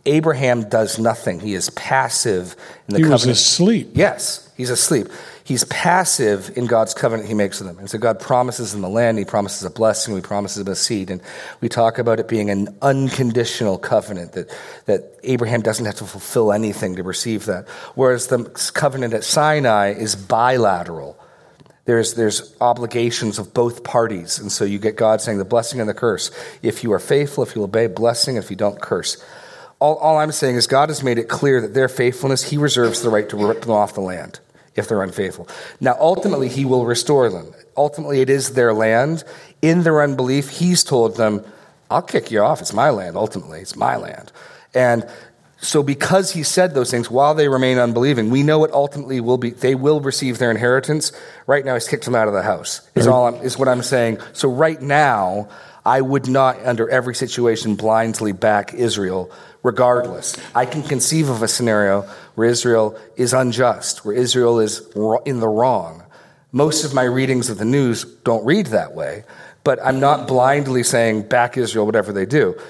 Abraham 0.05 0.69
does 0.69 0.99
nothing. 0.99 1.41
He 1.41 1.55
is 1.55 1.71
passive 1.71 2.57
in 2.89 2.93
the 2.93 2.99
he 2.99 3.05
covenant. 3.05 3.23
He 3.23 3.29
was 3.31 3.39
asleep. 3.39 3.91
Yes, 3.95 4.53
he's 4.59 4.69
asleep. 4.69 5.09
He's 5.47 5.63
passive 5.63 6.59
in 6.59 6.67
God's 6.67 6.93
covenant 6.93 7.29
he 7.29 7.35
makes 7.35 7.61
with 7.61 7.69
them. 7.69 7.79
And 7.79 7.89
so 7.89 7.99
God 7.99 8.19
promises 8.19 8.75
him 8.75 8.81
the 8.81 8.89
land, 8.89 9.17
he 9.17 9.25
promises 9.25 9.63
a 9.63 9.71
blessing, 9.71 10.17
he 10.17 10.21
promises 10.21 10.67
him 10.67 10.67
a 10.67 10.75
seed. 10.75 11.09
And 11.09 11.23
we 11.61 11.69
talk 11.69 11.99
about 11.99 12.19
it 12.19 12.27
being 12.27 12.51
an 12.51 12.77
unconditional 12.83 13.79
covenant, 13.79 14.33
that, 14.33 14.53
that 14.87 15.21
Abraham 15.23 15.63
doesn't 15.63 15.87
have 15.87 15.95
to 15.95 16.05
fulfill 16.05 16.53
anything 16.53 16.97
to 16.97 17.05
receive 17.05 17.47
that. 17.47 17.69
Whereas 17.95 18.27
the 18.27 18.43
covenant 18.75 19.15
at 19.15 19.23
Sinai 19.23 19.93
is 19.93 20.17
bilateral. 20.17 21.17
There's, 21.85 22.15
there's 22.15 22.57
obligations 22.61 23.39
of 23.39 23.55
both 23.55 23.85
parties. 23.85 24.41
And 24.41 24.51
so 24.51 24.65
you 24.65 24.81
get 24.81 24.97
God 24.97 25.21
saying 25.21 25.39
the 25.39 25.45
blessing 25.45 25.79
and 25.79 25.89
the 25.89 25.95
curse. 25.95 26.33
If 26.61 26.83
you 26.83 26.93
are 26.93 26.99
faithful, 26.99 27.45
if 27.45 27.55
you 27.55 27.63
obey, 27.63 27.87
blessing, 27.87 28.35
if 28.35 28.51
you 28.51 28.57
don't, 28.57 28.83
curse. 28.83 29.25
All, 29.79 29.95
all 29.99 30.19
I'm 30.19 30.33
saying 30.33 30.57
is 30.57 30.67
God 30.67 30.89
has 30.89 31.05
made 31.05 31.19
it 31.19 31.29
clear 31.29 31.61
that 31.61 31.73
their 31.73 31.89
faithfulness, 31.89 32.43
He 32.43 32.59
reserves 32.59 33.03
the 33.03 33.11
right 33.11 33.29
to 33.29 33.37
rip 33.37 33.61
them 33.61 33.71
off 33.71 33.95
the 33.95 34.01
land 34.01 34.41
if 34.77 34.89
they're 34.89 35.03
unfaithful. 35.03 35.49
Now, 35.81 35.97
ultimately, 35.99 36.49
He 36.49 36.64
will 36.64 36.87
restore 36.87 37.29
them. 37.31 37.53
Ultimately, 37.77 38.20
it 38.20 38.31
is 38.31 38.55
their 38.55 38.72
land. 38.72 39.24
In 39.62 39.83
their 39.83 40.03
unbelief, 40.03 40.49
He's 40.49 40.85
told 40.85 41.16
them, 41.16 41.45
I'll 41.91 42.03
kick 42.03 42.31
you 42.31 42.41
off. 42.41 42.61
It's 42.61 42.72
my 42.72 42.91
land, 42.91 43.16
ultimately. 43.16 43.61
It's 43.61 43.77
my 43.77 43.97
land. 43.97 44.33
And 44.74 45.09
So 45.59 45.83
because 45.83 46.33
he 46.33 46.43
said 46.43 46.74
those 46.74 46.91
things 46.91 47.11
while 47.11 47.35
they 47.35 47.49
remain 47.49 47.79
unbelieving, 47.79 48.31
we 48.31 48.43
know 48.43 48.64
it 48.64 48.72
ultimately 48.72 49.20
will 49.20 49.39
be 49.39 49.51
they 49.51 49.74
will 49.74 50.01
receive 50.01 50.39
their 50.39 50.51
inheritance. 50.51 51.12
Right 51.47 51.64
now 51.64 51.74
he's 51.74 51.89
kicked 51.89 52.05
them 52.05 52.14
out 52.14 52.29
of 52.29 52.35
the 52.35 52.43
house. 52.43 52.89
Is 52.95 53.07
all 53.07 53.27
I'm, 53.27 53.35
is 53.37 53.59
what 53.59 53.68
I'm 53.68 53.83
saying. 53.83 54.18
So 54.33 54.49
right 54.49 54.81
now 54.81 55.49
I 55.87 56.01
would 56.01 56.26
not 56.26 56.66
under 56.66 56.91
every 56.91 57.14
situation 57.14 57.76
blindly 57.76 58.32
back 58.32 58.74
Israel 58.74 59.30
regardless. 59.62 60.37
I 60.53 60.66
can 60.66 60.82
conceive 60.82 61.28
of 61.28 61.43
a 61.43 61.49
scenario 61.49 62.03
where 62.34 62.49
Israel 62.49 62.99
is 63.16 63.32
unjust, 63.32 64.05
where 64.05 64.14
Israel 64.14 64.59
is 64.59 64.80
in 65.24 65.39
the 65.39 65.49
wrong. 65.49 66.03
Most 66.51 66.84
of 66.84 66.93
my 66.93 67.05
readings 67.05 67.51
of 67.51 67.59
the 67.59 67.64
news 67.64 68.05
don't 68.24 68.45
read 68.45 68.66
that 68.66 68.97
way, 68.97 69.22
but 69.62 69.78
I'm 69.80 70.01
not 70.01 70.26
blindly 70.26 70.82
saying 70.82 71.28
back 71.28 71.57
Israel 71.57 71.87
whatever 71.87 72.12
they 72.12 72.26
do. 72.26 72.61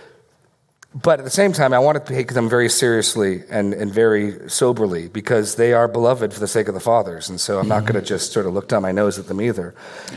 But 1.02 1.18
at 1.18 1.26
the 1.26 1.30
same 1.30 1.52
time, 1.52 1.74
I 1.74 1.78
want 1.78 2.02
to 2.02 2.14
take 2.14 2.32
them 2.32 2.48
very 2.48 2.70
seriously 2.70 3.42
and, 3.50 3.74
and 3.74 3.92
very 3.92 4.48
soberly 4.48 5.08
because 5.08 5.56
they 5.56 5.74
are 5.74 5.88
beloved 5.88 6.32
for 6.32 6.40
the 6.40 6.48
sake 6.48 6.68
of 6.68 6.74
the 6.74 6.80
fathers. 6.80 7.28
And 7.28 7.38
so 7.38 7.58
I'm 7.58 7.68
not 7.68 7.82
going 7.82 8.00
to 8.00 8.02
just 8.02 8.32
sort 8.32 8.46
of 8.46 8.54
look 8.54 8.66
down 8.66 8.80
my 8.80 8.92
nose 8.92 9.18
at 9.18 9.26
them 9.26 9.42
either. 9.42 9.74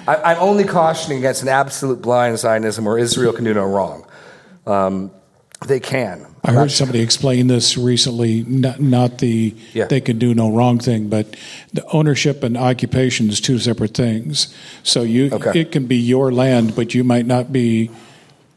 I, 0.08 0.36
am 0.36 0.42
only 0.42 0.64
cautioning 0.64 1.18
against 1.18 1.42
an 1.42 1.50
absolute 1.50 2.02
blind 2.02 2.40
Zionism 2.40 2.86
where 2.86 2.98
Israel 2.98 3.34
can 3.34 3.44
do 3.44 3.54
no 3.54 3.66
wrong. 3.66 4.08
Um, 4.66 5.12
they 5.68 5.82
can. 5.82 6.26
I 6.46 6.54
heard 6.54 6.72
somebody 6.72 7.02
explain 7.02 7.48
this 7.48 7.78
recently, 7.78 8.44
not, 8.44 8.80
not 8.80 9.18
the 9.18 9.54
yeah. 9.74 9.86
they 9.86 10.00
can 10.00 10.18
do 10.18 10.34
no 10.34 10.50
wrong 10.50 10.80
thing, 10.80 11.10
but 11.10 11.36
the 11.74 11.86
ownership 11.88 12.42
and 12.42 12.56
occupation 12.56 13.28
is 13.28 13.42
two 13.42 13.60
separate 13.60 13.94
things. 13.94 14.56
So 14.84 15.02
you 15.02 15.30
okay. 15.34 15.60
it 15.60 15.74
can 15.74 15.88
be 15.88 15.98
your 15.98 16.32
land, 16.32 16.78
but 16.78 16.94
you 16.94 17.04
might 17.04 17.26
not 17.26 17.52
be 17.52 17.92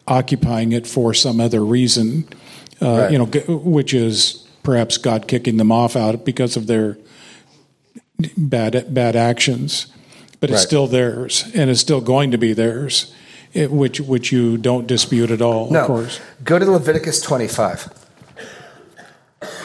occupying 0.07 0.73
it 0.73 0.87
for 0.87 1.15
some 1.15 1.41
other 1.41 1.65
reason, 1.65 2.29
uh, 2.81 2.99
right. 2.99 3.13
you 3.13 3.19
know, 3.19 3.27
which 3.49 3.95
is 3.95 4.47
perhaps 4.63 4.99
God 4.99 5.29
kicking 5.29 5.57
them 5.57 5.73
off 5.73 5.97
out 5.97 6.25
because 6.25 6.57
of 6.57 6.67
their 6.67 6.99
bad 8.37 8.93
bad 8.93 9.17
actions. 9.17 9.87
But 10.41 10.51
it's 10.51 10.59
right. 10.59 10.67
still 10.67 10.87
theirs, 10.89 11.45
and 11.55 11.71
it's 11.71 11.81
still 11.81 12.01
going 12.01 12.33
to 12.33 12.39
be 12.39 12.53
theirs, 12.53 13.15
it, 13.53 13.71
which 13.71 14.01
which 14.01 14.33
you 14.33 14.57
don't 14.57 14.89
dispute 14.89 15.31
at 15.31 15.41
all. 15.41 15.71
No. 15.71 15.83
Of 15.83 15.87
course. 15.87 16.21
Go 16.43 16.59
to 16.59 16.69
Leviticus 16.69 17.21
twenty 17.21 17.47
five. 17.47 17.89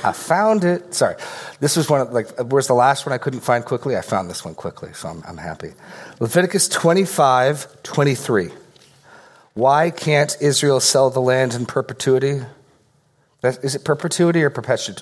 I 0.03 0.11
found 0.11 0.63
it. 0.63 0.93
Sorry, 0.93 1.15
this 1.59 1.75
was 1.75 1.89
one 1.89 2.01
of 2.01 2.13
like. 2.13 2.29
Where's 2.51 2.67
the 2.67 2.73
last 2.73 3.05
one 3.05 3.13
I 3.13 3.17
couldn't 3.17 3.39
find 3.39 3.65
quickly? 3.65 3.97
I 3.97 4.01
found 4.01 4.29
this 4.29 4.45
one 4.45 4.53
quickly, 4.53 4.93
so 4.93 5.09
I'm, 5.09 5.23
I'm 5.27 5.37
happy. 5.37 5.73
Leviticus 6.19 6.67
25, 6.69 7.83
23. 7.83 8.51
Why 9.57 9.89
can't 9.89 10.37
Israel 10.39 10.79
sell 10.79 11.09
the 11.09 11.19
land 11.19 11.55
in 11.55 11.65
perpetuity? 11.65 12.41
Is 13.41 13.73
it 13.73 13.83
perpetuity 13.83 14.43
or 14.43 14.51
perpetuity? 14.51 15.01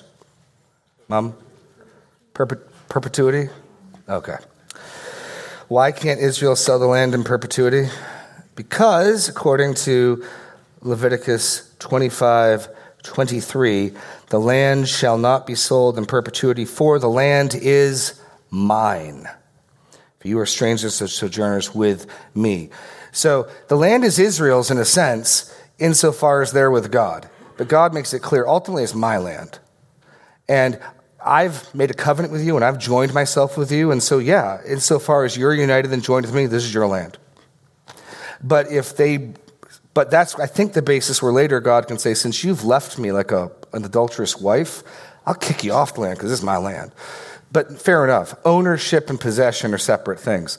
Mom? 1.08 1.34
Perpet- 2.32 2.66
perpetuity? 2.88 3.50
Okay. 4.08 4.38
Why 5.68 5.92
can't 5.92 6.18
Israel 6.20 6.56
sell 6.56 6.78
the 6.78 6.86
land 6.86 7.12
in 7.12 7.22
perpetuity? 7.22 7.90
Because, 8.54 9.28
according 9.28 9.74
to 9.84 10.24
Leviticus 10.80 11.74
25 11.78 12.68
23, 13.02 13.92
the 14.30 14.40
land 14.40 14.88
shall 14.88 15.18
not 15.18 15.46
be 15.46 15.54
sold 15.54 15.98
in 15.98 16.06
perpetuity, 16.06 16.64
for 16.64 16.98
the 16.98 17.10
land 17.10 17.54
is 17.54 18.18
mine. 18.48 19.28
For 20.18 20.28
you 20.28 20.38
are 20.38 20.46
strangers 20.46 21.02
and 21.02 21.10
sojourners 21.10 21.74
with 21.74 22.06
me. 22.34 22.70
So 23.16 23.48
the 23.68 23.76
land 23.76 24.04
is 24.04 24.18
Israel's 24.18 24.70
in 24.70 24.76
a 24.76 24.84
sense, 24.84 25.50
insofar 25.78 26.42
as 26.42 26.52
they're 26.52 26.70
with 26.70 26.92
God. 26.92 27.30
But 27.56 27.66
God 27.66 27.94
makes 27.94 28.12
it 28.12 28.20
clear 28.20 28.46
ultimately 28.46 28.82
it's 28.82 28.94
my 28.94 29.16
land. 29.16 29.58
And 30.50 30.78
I've 31.24 31.74
made 31.74 31.90
a 31.90 31.94
covenant 31.94 32.30
with 32.30 32.44
you 32.44 32.56
and 32.56 32.64
I've 32.64 32.78
joined 32.78 33.14
myself 33.14 33.56
with 33.56 33.72
you. 33.72 33.90
And 33.90 34.02
so, 34.02 34.18
yeah, 34.18 34.60
insofar 34.66 35.24
as 35.24 35.34
you're 35.34 35.54
united 35.54 35.94
and 35.94 36.02
joined 36.02 36.26
with 36.26 36.34
me, 36.34 36.44
this 36.44 36.62
is 36.62 36.74
your 36.74 36.86
land. 36.86 37.16
But 38.44 38.70
if 38.70 38.94
they, 38.94 39.32
but 39.94 40.10
that's, 40.10 40.38
I 40.38 40.46
think, 40.46 40.74
the 40.74 40.82
basis 40.82 41.22
where 41.22 41.32
later 41.32 41.58
God 41.58 41.88
can 41.88 41.98
say, 41.98 42.12
since 42.12 42.44
you've 42.44 42.64
left 42.66 42.98
me 42.98 43.12
like 43.12 43.32
a, 43.32 43.50
an 43.72 43.82
adulterous 43.82 44.36
wife, 44.36 44.82
I'll 45.24 45.34
kick 45.34 45.64
you 45.64 45.72
off 45.72 45.94
the 45.94 46.02
land 46.02 46.18
because 46.18 46.28
this 46.28 46.40
is 46.40 46.44
my 46.44 46.58
land. 46.58 46.92
But 47.50 47.80
fair 47.80 48.04
enough. 48.04 48.34
Ownership 48.44 49.08
and 49.08 49.18
possession 49.18 49.72
are 49.72 49.78
separate 49.78 50.20
things. 50.20 50.58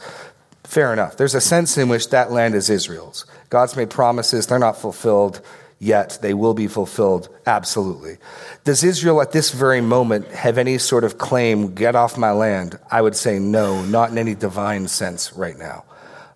Fair 0.67 0.91
enough. 0.91 1.15
There's 1.15 1.33
a 1.33 1.39
sense 1.39 1.77
in 1.77 1.87
which 1.87 2.09
that 2.09 2.29
land 2.29 2.53
is 2.53 2.69
Israel's. 2.69 3.25
God's 3.49 3.77
made 3.77 3.89
promises, 3.89 4.47
they're 4.47 4.59
not 4.59 4.75
fulfilled 4.75 5.39
yet. 5.79 6.19
They 6.21 6.33
will 6.33 6.53
be 6.53 6.67
fulfilled, 6.67 7.29
absolutely. 7.45 8.17
Does 8.65 8.83
Israel 8.83 9.21
at 9.21 9.31
this 9.31 9.51
very 9.51 9.79
moment 9.79 10.27
have 10.27 10.57
any 10.57 10.77
sort 10.77 11.05
of 11.05 11.17
claim, 11.17 11.73
get 11.73 11.95
off 11.95 12.17
my 12.17 12.31
land? 12.31 12.77
I 12.91 13.01
would 13.01 13.15
say 13.15 13.39
no, 13.39 13.81
not 13.85 14.11
in 14.11 14.17
any 14.17 14.35
divine 14.35 14.89
sense 14.89 15.31
right 15.31 15.57
now. 15.57 15.85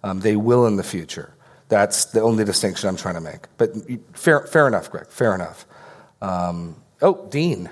Um, 0.02 0.22
they 0.22 0.38
will 0.38 0.66
in 0.66 0.78
the 0.78 0.84
future. 0.84 1.34
That's 1.68 2.06
the 2.06 2.22
only 2.22 2.46
distinction 2.46 2.88
I'm 2.88 2.96
trying 2.96 3.16
to 3.16 3.22
make. 3.22 3.48
But 3.58 3.72
fair, 4.14 4.48
fair 4.48 4.66
enough, 4.66 4.90
Greg, 4.90 5.08
fair 5.10 5.36
enough. 5.36 5.66
Um, 6.22 6.78
oh, 7.02 7.28
Dean 7.30 7.70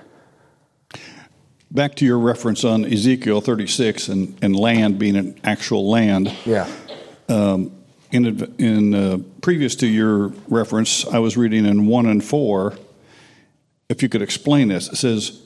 back 1.72 1.96
to 1.96 2.06
your 2.06 2.20
reference 2.20 2.64
on 2.64 2.86
Ezekiel 2.86 3.42
36 3.42 4.08
and, 4.08 4.38
and 4.42 4.56
land 4.56 5.00
being 5.00 5.16
an 5.16 5.40
actual 5.44 5.90
land. 5.90 6.36
Yeah. 6.46 6.70
Um, 7.28 7.72
in 8.12 8.26
in 8.58 8.94
uh, 8.96 9.18
previous 9.42 9.76
to 9.76 9.88
your 9.88 10.30
reference, 10.48 11.06
I 11.06 11.20
was 11.20 11.38
reading 11.38 11.66
in 11.66 11.86
1 11.86 12.06
and 12.08 12.24
4. 12.24 12.76
If 13.88 14.02
you 14.02 14.10
could 14.10 14.22
explain 14.22 14.70
this, 14.70 14.90
it 14.90 14.96
says, 14.96 15.42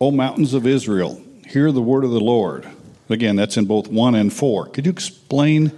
O 0.00 0.10
mountains 0.10 0.54
of 0.54 0.66
Israel, 0.66 1.20
hear 1.46 1.72
the 1.72 1.82
word 1.82 2.04
of 2.04 2.10
the 2.10 2.20
Lord. 2.20 2.68
Again, 3.08 3.36
that's 3.36 3.56
in 3.56 3.66
both 3.66 3.88
1 3.88 4.14
and 4.14 4.32
4. 4.32 4.66
Could 4.66 4.86
you 4.86 4.92
explain 4.92 5.72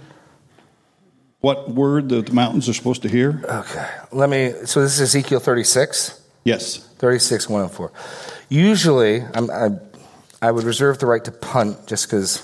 what 1.41 1.69
word 1.69 2.09
the 2.09 2.31
mountains 2.33 2.67
are 2.67 2.73
supposed 2.73 3.01
to 3.03 3.09
hear? 3.09 3.41
Okay. 3.47 3.87
Let 4.11 4.29
me, 4.29 4.51
so 4.65 4.81
this 4.81 4.95
is 4.95 5.01
Ezekiel 5.01 5.39
36? 5.39 6.21
Yes. 6.43 6.77
36, 6.97 7.47
1 7.47 7.61
and 7.61 7.71
4. 7.71 7.91
Usually, 8.49 9.21
I, 9.21 9.69
I 10.41 10.51
would 10.51 10.63
reserve 10.63 10.97
the 10.97 11.05
right 11.05 11.23
to 11.23 11.31
punt 11.31 11.85
just 11.85 12.07
because 12.07 12.43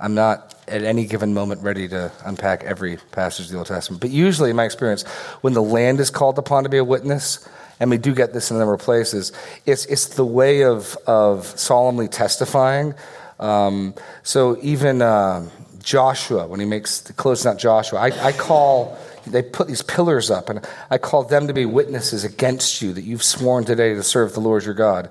I'm 0.00 0.14
not 0.14 0.54
at 0.66 0.82
any 0.82 1.06
given 1.06 1.32
moment 1.32 1.62
ready 1.62 1.88
to 1.88 2.10
unpack 2.24 2.64
every 2.64 2.96
passage 3.12 3.46
of 3.46 3.52
the 3.52 3.58
Old 3.58 3.68
Testament. 3.68 4.00
But 4.00 4.10
usually, 4.10 4.50
in 4.50 4.56
my 4.56 4.64
experience, 4.64 5.04
when 5.42 5.52
the 5.52 5.62
land 5.62 6.00
is 6.00 6.10
called 6.10 6.38
upon 6.38 6.64
to 6.64 6.68
be 6.68 6.78
a 6.78 6.84
witness, 6.84 7.48
and 7.78 7.88
we 7.88 7.98
do 7.98 8.14
get 8.14 8.32
this 8.32 8.50
in 8.50 8.56
a 8.56 8.58
number 8.58 8.74
of 8.74 8.80
places, 8.80 9.32
it's, 9.64 9.84
it's 9.86 10.08
the 10.08 10.26
way 10.26 10.64
of, 10.64 10.96
of 11.06 11.46
solemnly 11.46 12.08
testifying. 12.08 12.94
Um, 13.38 13.94
so 14.24 14.58
even 14.60 15.02
uh, 15.02 15.48
Joshua, 15.82 16.46
when 16.48 16.58
he 16.58 16.66
makes 16.66 17.00
the 17.00 17.12
closing 17.12 17.50
not 17.50 17.58
Joshua, 17.60 18.00
I, 18.00 18.26
I 18.26 18.32
call 18.32 18.98
they 19.26 19.42
put 19.42 19.68
these 19.68 19.82
pillars 19.82 20.30
up, 20.30 20.48
and 20.48 20.66
I 20.90 20.98
call 20.98 21.24
them 21.24 21.46
to 21.46 21.52
be 21.52 21.64
witnesses 21.64 22.24
against 22.24 22.82
you 22.82 22.92
that 22.92 23.02
you've 23.02 23.22
sworn 23.22 23.64
today 23.64 23.94
to 23.94 24.02
serve 24.02 24.34
the 24.34 24.40
Lord 24.40 24.64
your 24.64 24.74
God. 24.74 25.10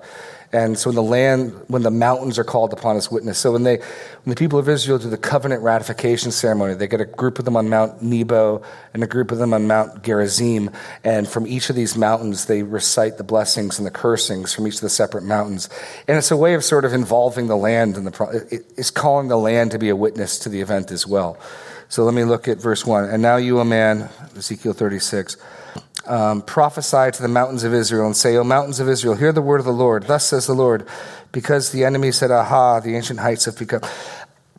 And 0.53 0.77
so 0.77 0.89
when 0.89 0.95
the 0.95 1.03
land, 1.03 1.53
when 1.67 1.81
the 1.81 1.91
mountains 1.91 2.37
are 2.37 2.43
called 2.43 2.73
upon 2.73 2.97
as 2.97 3.09
witness. 3.09 3.37
So 3.37 3.53
when 3.53 3.63
they, 3.63 3.77
when 3.77 4.25
the 4.25 4.35
people 4.35 4.59
of 4.59 4.67
Israel 4.67 4.99
do 4.99 5.09
the 5.09 5.17
covenant 5.17 5.63
ratification 5.63 6.31
ceremony, 6.31 6.73
they 6.73 6.87
get 6.87 6.99
a 6.99 7.05
group 7.05 7.39
of 7.39 7.45
them 7.45 7.55
on 7.55 7.69
Mount 7.69 8.01
Nebo 8.01 8.61
and 8.93 9.01
a 9.01 9.07
group 9.07 9.31
of 9.31 9.37
them 9.37 9.53
on 9.53 9.67
Mount 9.67 10.03
Gerizim. 10.03 10.69
And 11.05 11.27
from 11.27 11.47
each 11.47 11.69
of 11.69 11.77
these 11.77 11.95
mountains, 11.95 12.45
they 12.45 12.63
recite 12.63 13.17
the 13.17 13.23
blessings 13.23 13.77
and 13.77 13.85
the 13.85 13.91
cursings 13.91 14.53
from 14.53 14.67
each 14.67 14.75
of 14.75 14.81
the 14.81 14.89
separate 14.89 15.23
mountains. 15.23 15.69
And 16.07 16.17
it's 16.17 16.31
a 16.31 16.37
way 16.37 16.53
of 16.53 16.65
sort 16.65 16.83
of 16.83 16.93
involving 16.93 17.47
the 17.47 17.57
land 17.57 17.95
and 17.95 18.05
the, 18.05 18.63
it's 18.75 18.91
calling 18.91 19.29
the 19.29 19.37
land 19.37 19.71
to 19.71 19.79
be 19.79 19.87
a 19.87 19.95
witness 19.95 20.37
to 20.39 20.49
the 20.49 20.59
event 20.59 20.91
as 20.91 21.07
well. 21.07 21.39
So 21.87 22.03
let 22.03 22.13
me 22.13 22.23
look 22.23 22.47
at 22.47 22.57
verse 22.57 22.85
1. 22.85 23.09
And 23.09 23.21
now 23.21 23.35
you, 23.37 23.59
a 23.59 23.65
man, 23.65 24.09
Ezekiel 24.35 24.73
36, 24.73 25.37
um, 26.07 26.41
prophesy 26.41 27.11
to 27.11 27.21
the 27.21 27.27
mountains 27.27 27.63
of 27.63 27.73
Israel 27.73 28.05
and 28.05 28.15
say, 28.15 28.35
O 28.35 28.43
mountains 28.43 28.79
of 28.79 28.89
Israel, 28.89 29.15
hear 29.15 29.31
the 29.31 29.41
word 29.41 29.59
of 29.59 29.65
the 29.65 29.73
Lord. 29.73 30.03
Thus 30.03 30.25
says 30.25 30.47
the 30.47 30.53
Lord, 30.53 30.87
because 31.31 31.71
the 31.71 31.83
enemy 31.83 32.11
said, 32.11 32.31
Aha, 32.31 32.79
the 32.79 32.95
ancient 32.95 33.19
heights 33.19 33.45
have 33.45 33.57
become. 33.57 33.81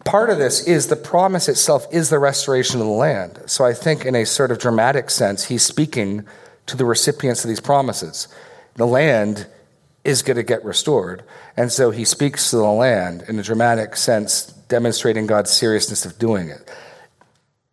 Part 0.04 0.30
of 0.30 0.38
this 0.38 0.66
is 0.66 0.88
the 0.88 0.96
promise 0.96 1.48
itself 1.48 1.86
is 1.92 2.10
the 2.10 2.18
restoration 2.18 2.80
of 2.80 2.86
the 2.86 2.92
land. 2.92 3.40
So 3.46 3.64
I 3.64 3.72
think, 3.72 4.04
in 4.04 4.14
a 4.14 4.26
sort 4.26 4.50
of 4.50 4.58
dramatic 4.58 5.10
sense, 5.10 5.44
he's 5.44 5.62
speaking 5.62 6.26
to 6.66 6.76
the 6.76 6.84
recipients 6.84 7.44
of 7.44 7.48
these 7.48 7.60
promises. 7.60 8.28
The 8.74 8.86
land 8.86 9.46
is 10.04 10.22
going 10.22 10.36
to 10.36 10.42
get 10.42 10.64
restored. 10.64 11.22
And 11.56 11.70
so 11.70 11.90
he 11.90 12.04
speaks 12.04 12.50
to 12.50 12.56
the 12.56 12.64
land 12.64 13.22
in 13.28 13.38
a 13.38 13.42
dramatic 13.42 13.96
sense, 13.96 14.46
demonstrating 14.46 15.26
God's 15.26 15.52
seriousness 15.52 16.04
of 16.04 16.18
doing 16.18 16.48
it 16.48 16.68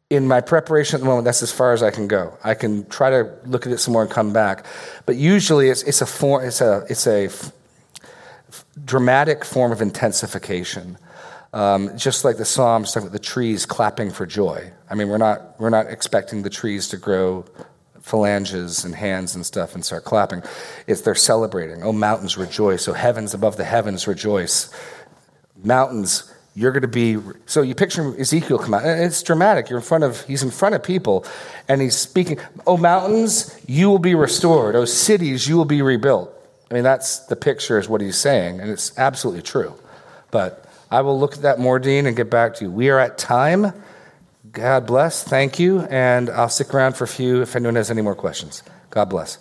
in 0.10 0.28
my 0.28 0.42
preparation 0.42 0.96
at 0.96 1.02
the 1.02 1.06
moment, 1.06 1.26
that's 1.26 1.44
as 1.44 1.52
far 1.52 1.74
as 1.74 1.84
I 1.84 1.92
can 1.92 2.08
go. 2.08 2.38
I 2.44 2.56
can 2.56 2.86
try 2.90 3.12
to 3.12 3.32
look 3.46 3.66
at 3.68 3.72
it 3.72 3.78
some 3.78 3.94
more 3.94 4.02
and 4.02 4.12
come 4.12 4.34
back, 4.34 4.66
but 5.06 5.16
usually 5.16 5.70
it's, 5.70 5.84
it's 5.84 6.02
a 6.02 6.06
form, 6.06 6.44
it's 6.44 6.62
a 6.62 6.86
it's 6.90 7.06
a 7.06 7.26
f- 7.26 7.52
dramatic 8.84 9.46
form 9.46 9.72
of 9.72 9.82
intensification. 9.82 10.98
Um, 11.52 11.98
just 11.98 12.26
like 12.26 12.38
the 12.38 12.46
Psalms 12.46 12.92
talk 12.94 13.02
about 13.02 13.12
the 13.12 13.20
trees 13.20 13.66
clapping 13.66 14.12
for 14.12 14.28
joy. 14.28 14.72
I 14.90 14.96
mean, 14.96 15.10
we're 15.10 15.18
not 15.18 15.60
we're 15.60 15.70
not 15.70 15.88
expecting 15.88 16.44
the 16.44 16.50
trees 16.50 16.88
to 16.90 16.98
grow 16.98 17.46
phalanges 18.02 18.86
and 18.86 18.96
hands 18.96 19.36
and 19.36 19.46
stuff 19.46 19.76
and 19.76 19.86
start 19.86 20.04
clapping. 20.04 20.42
It's 20.88 21.02
they're 21.02 21.16
celebrating. 21.16 21.84
Oh, 21.84 21.94
mountains 21.94 22.38
rejoice. 22.38 22.88
Oh, 22.88 22.94
heavens 22.94 23.34
above 23.34 23.58
the 23.58 23.64
heavens 23.64 24.08
rejoice. 24.08 24.74
Mountains, 25.64 26.34
you're 26.60 26.74
going 26.74 26.82
to 26.82 26.88
be. 26.90 27.18
So 27.46 27.62
you 27.62 27.74
picture 27.74 28.14
Ezekiel 28.20 28.60
come 28.60 28.74
out. 28.74 28.84
It's 28.84 29.24
dramatic. 29.24 29.70
You're 29.70 29.80
in 29.80 29.86
front 29.86 30.04
of. 30.04 30.26
He's 30.26 30.44
in 30.44 30.52
front 30.52 30.76
of 30.76 30.84
people, 30.84 31.26
and 31.70 31.82
he's 31.82 31.96
speaking. 31.96 32.38
Oh, 32.68 32.76
mountains, 32.76 33.58
you 33.66 33.90
will 33.90 34.00
be 34.00 34.14
restored. 34.14 34.76
Oh, 34.76 34.84
cities, 34.84 35.48
you 35.48 35.56
will 35.56 35.64
be 35.64 35.82
rebuilt. 35.82 36.34
I 36.70 36.74
mean, 36.74 36.84
that's 36.84 37.20
the 37.28 37.38
picture, 37.38 37.80
is 37.80 37.88
what 37.88 38.02
he's 38.02 38.18
saying, 38.18 38.60
and 38.60 38.70
it's 38.70 38.98
absolutely 38.98 39.42
true. 39.42 39.74
But 40.32 40.66
I 40.92 41.02
will 41.02 41.18
look 41.18 41.36
at 41.36 41.44
that 41.44 41.60
more, 41.60 41.80
Dean, 41.80 42.06
and 42.06 42.16
get 42.16 42.30
back 42.30 42.56
to 42.56 42.66
you. 42.66 42.72
We 42.72 42.90
are 42.90 43.00
at 43.00 43.18
time. 43.18 43.72
God 44.52 44.86
bless. 44.86 45.24
Thank 45.24 45.60
you. 45.60 45.82
And 45.82 46.30
I'll 46.30 46.50
stick 46.50 46.74
around 46.74 46.98
for 46.98 47.06
a 47.06 47.08
few 47.08 47.42
if 47.42 47.56
anyone 47.56 47.76
has 47.76 47.90
any 47.90 48.02
more 48.02 48.16
questions. 48.16 48.64
God 48.90 49.06
bless. 49.06 49.38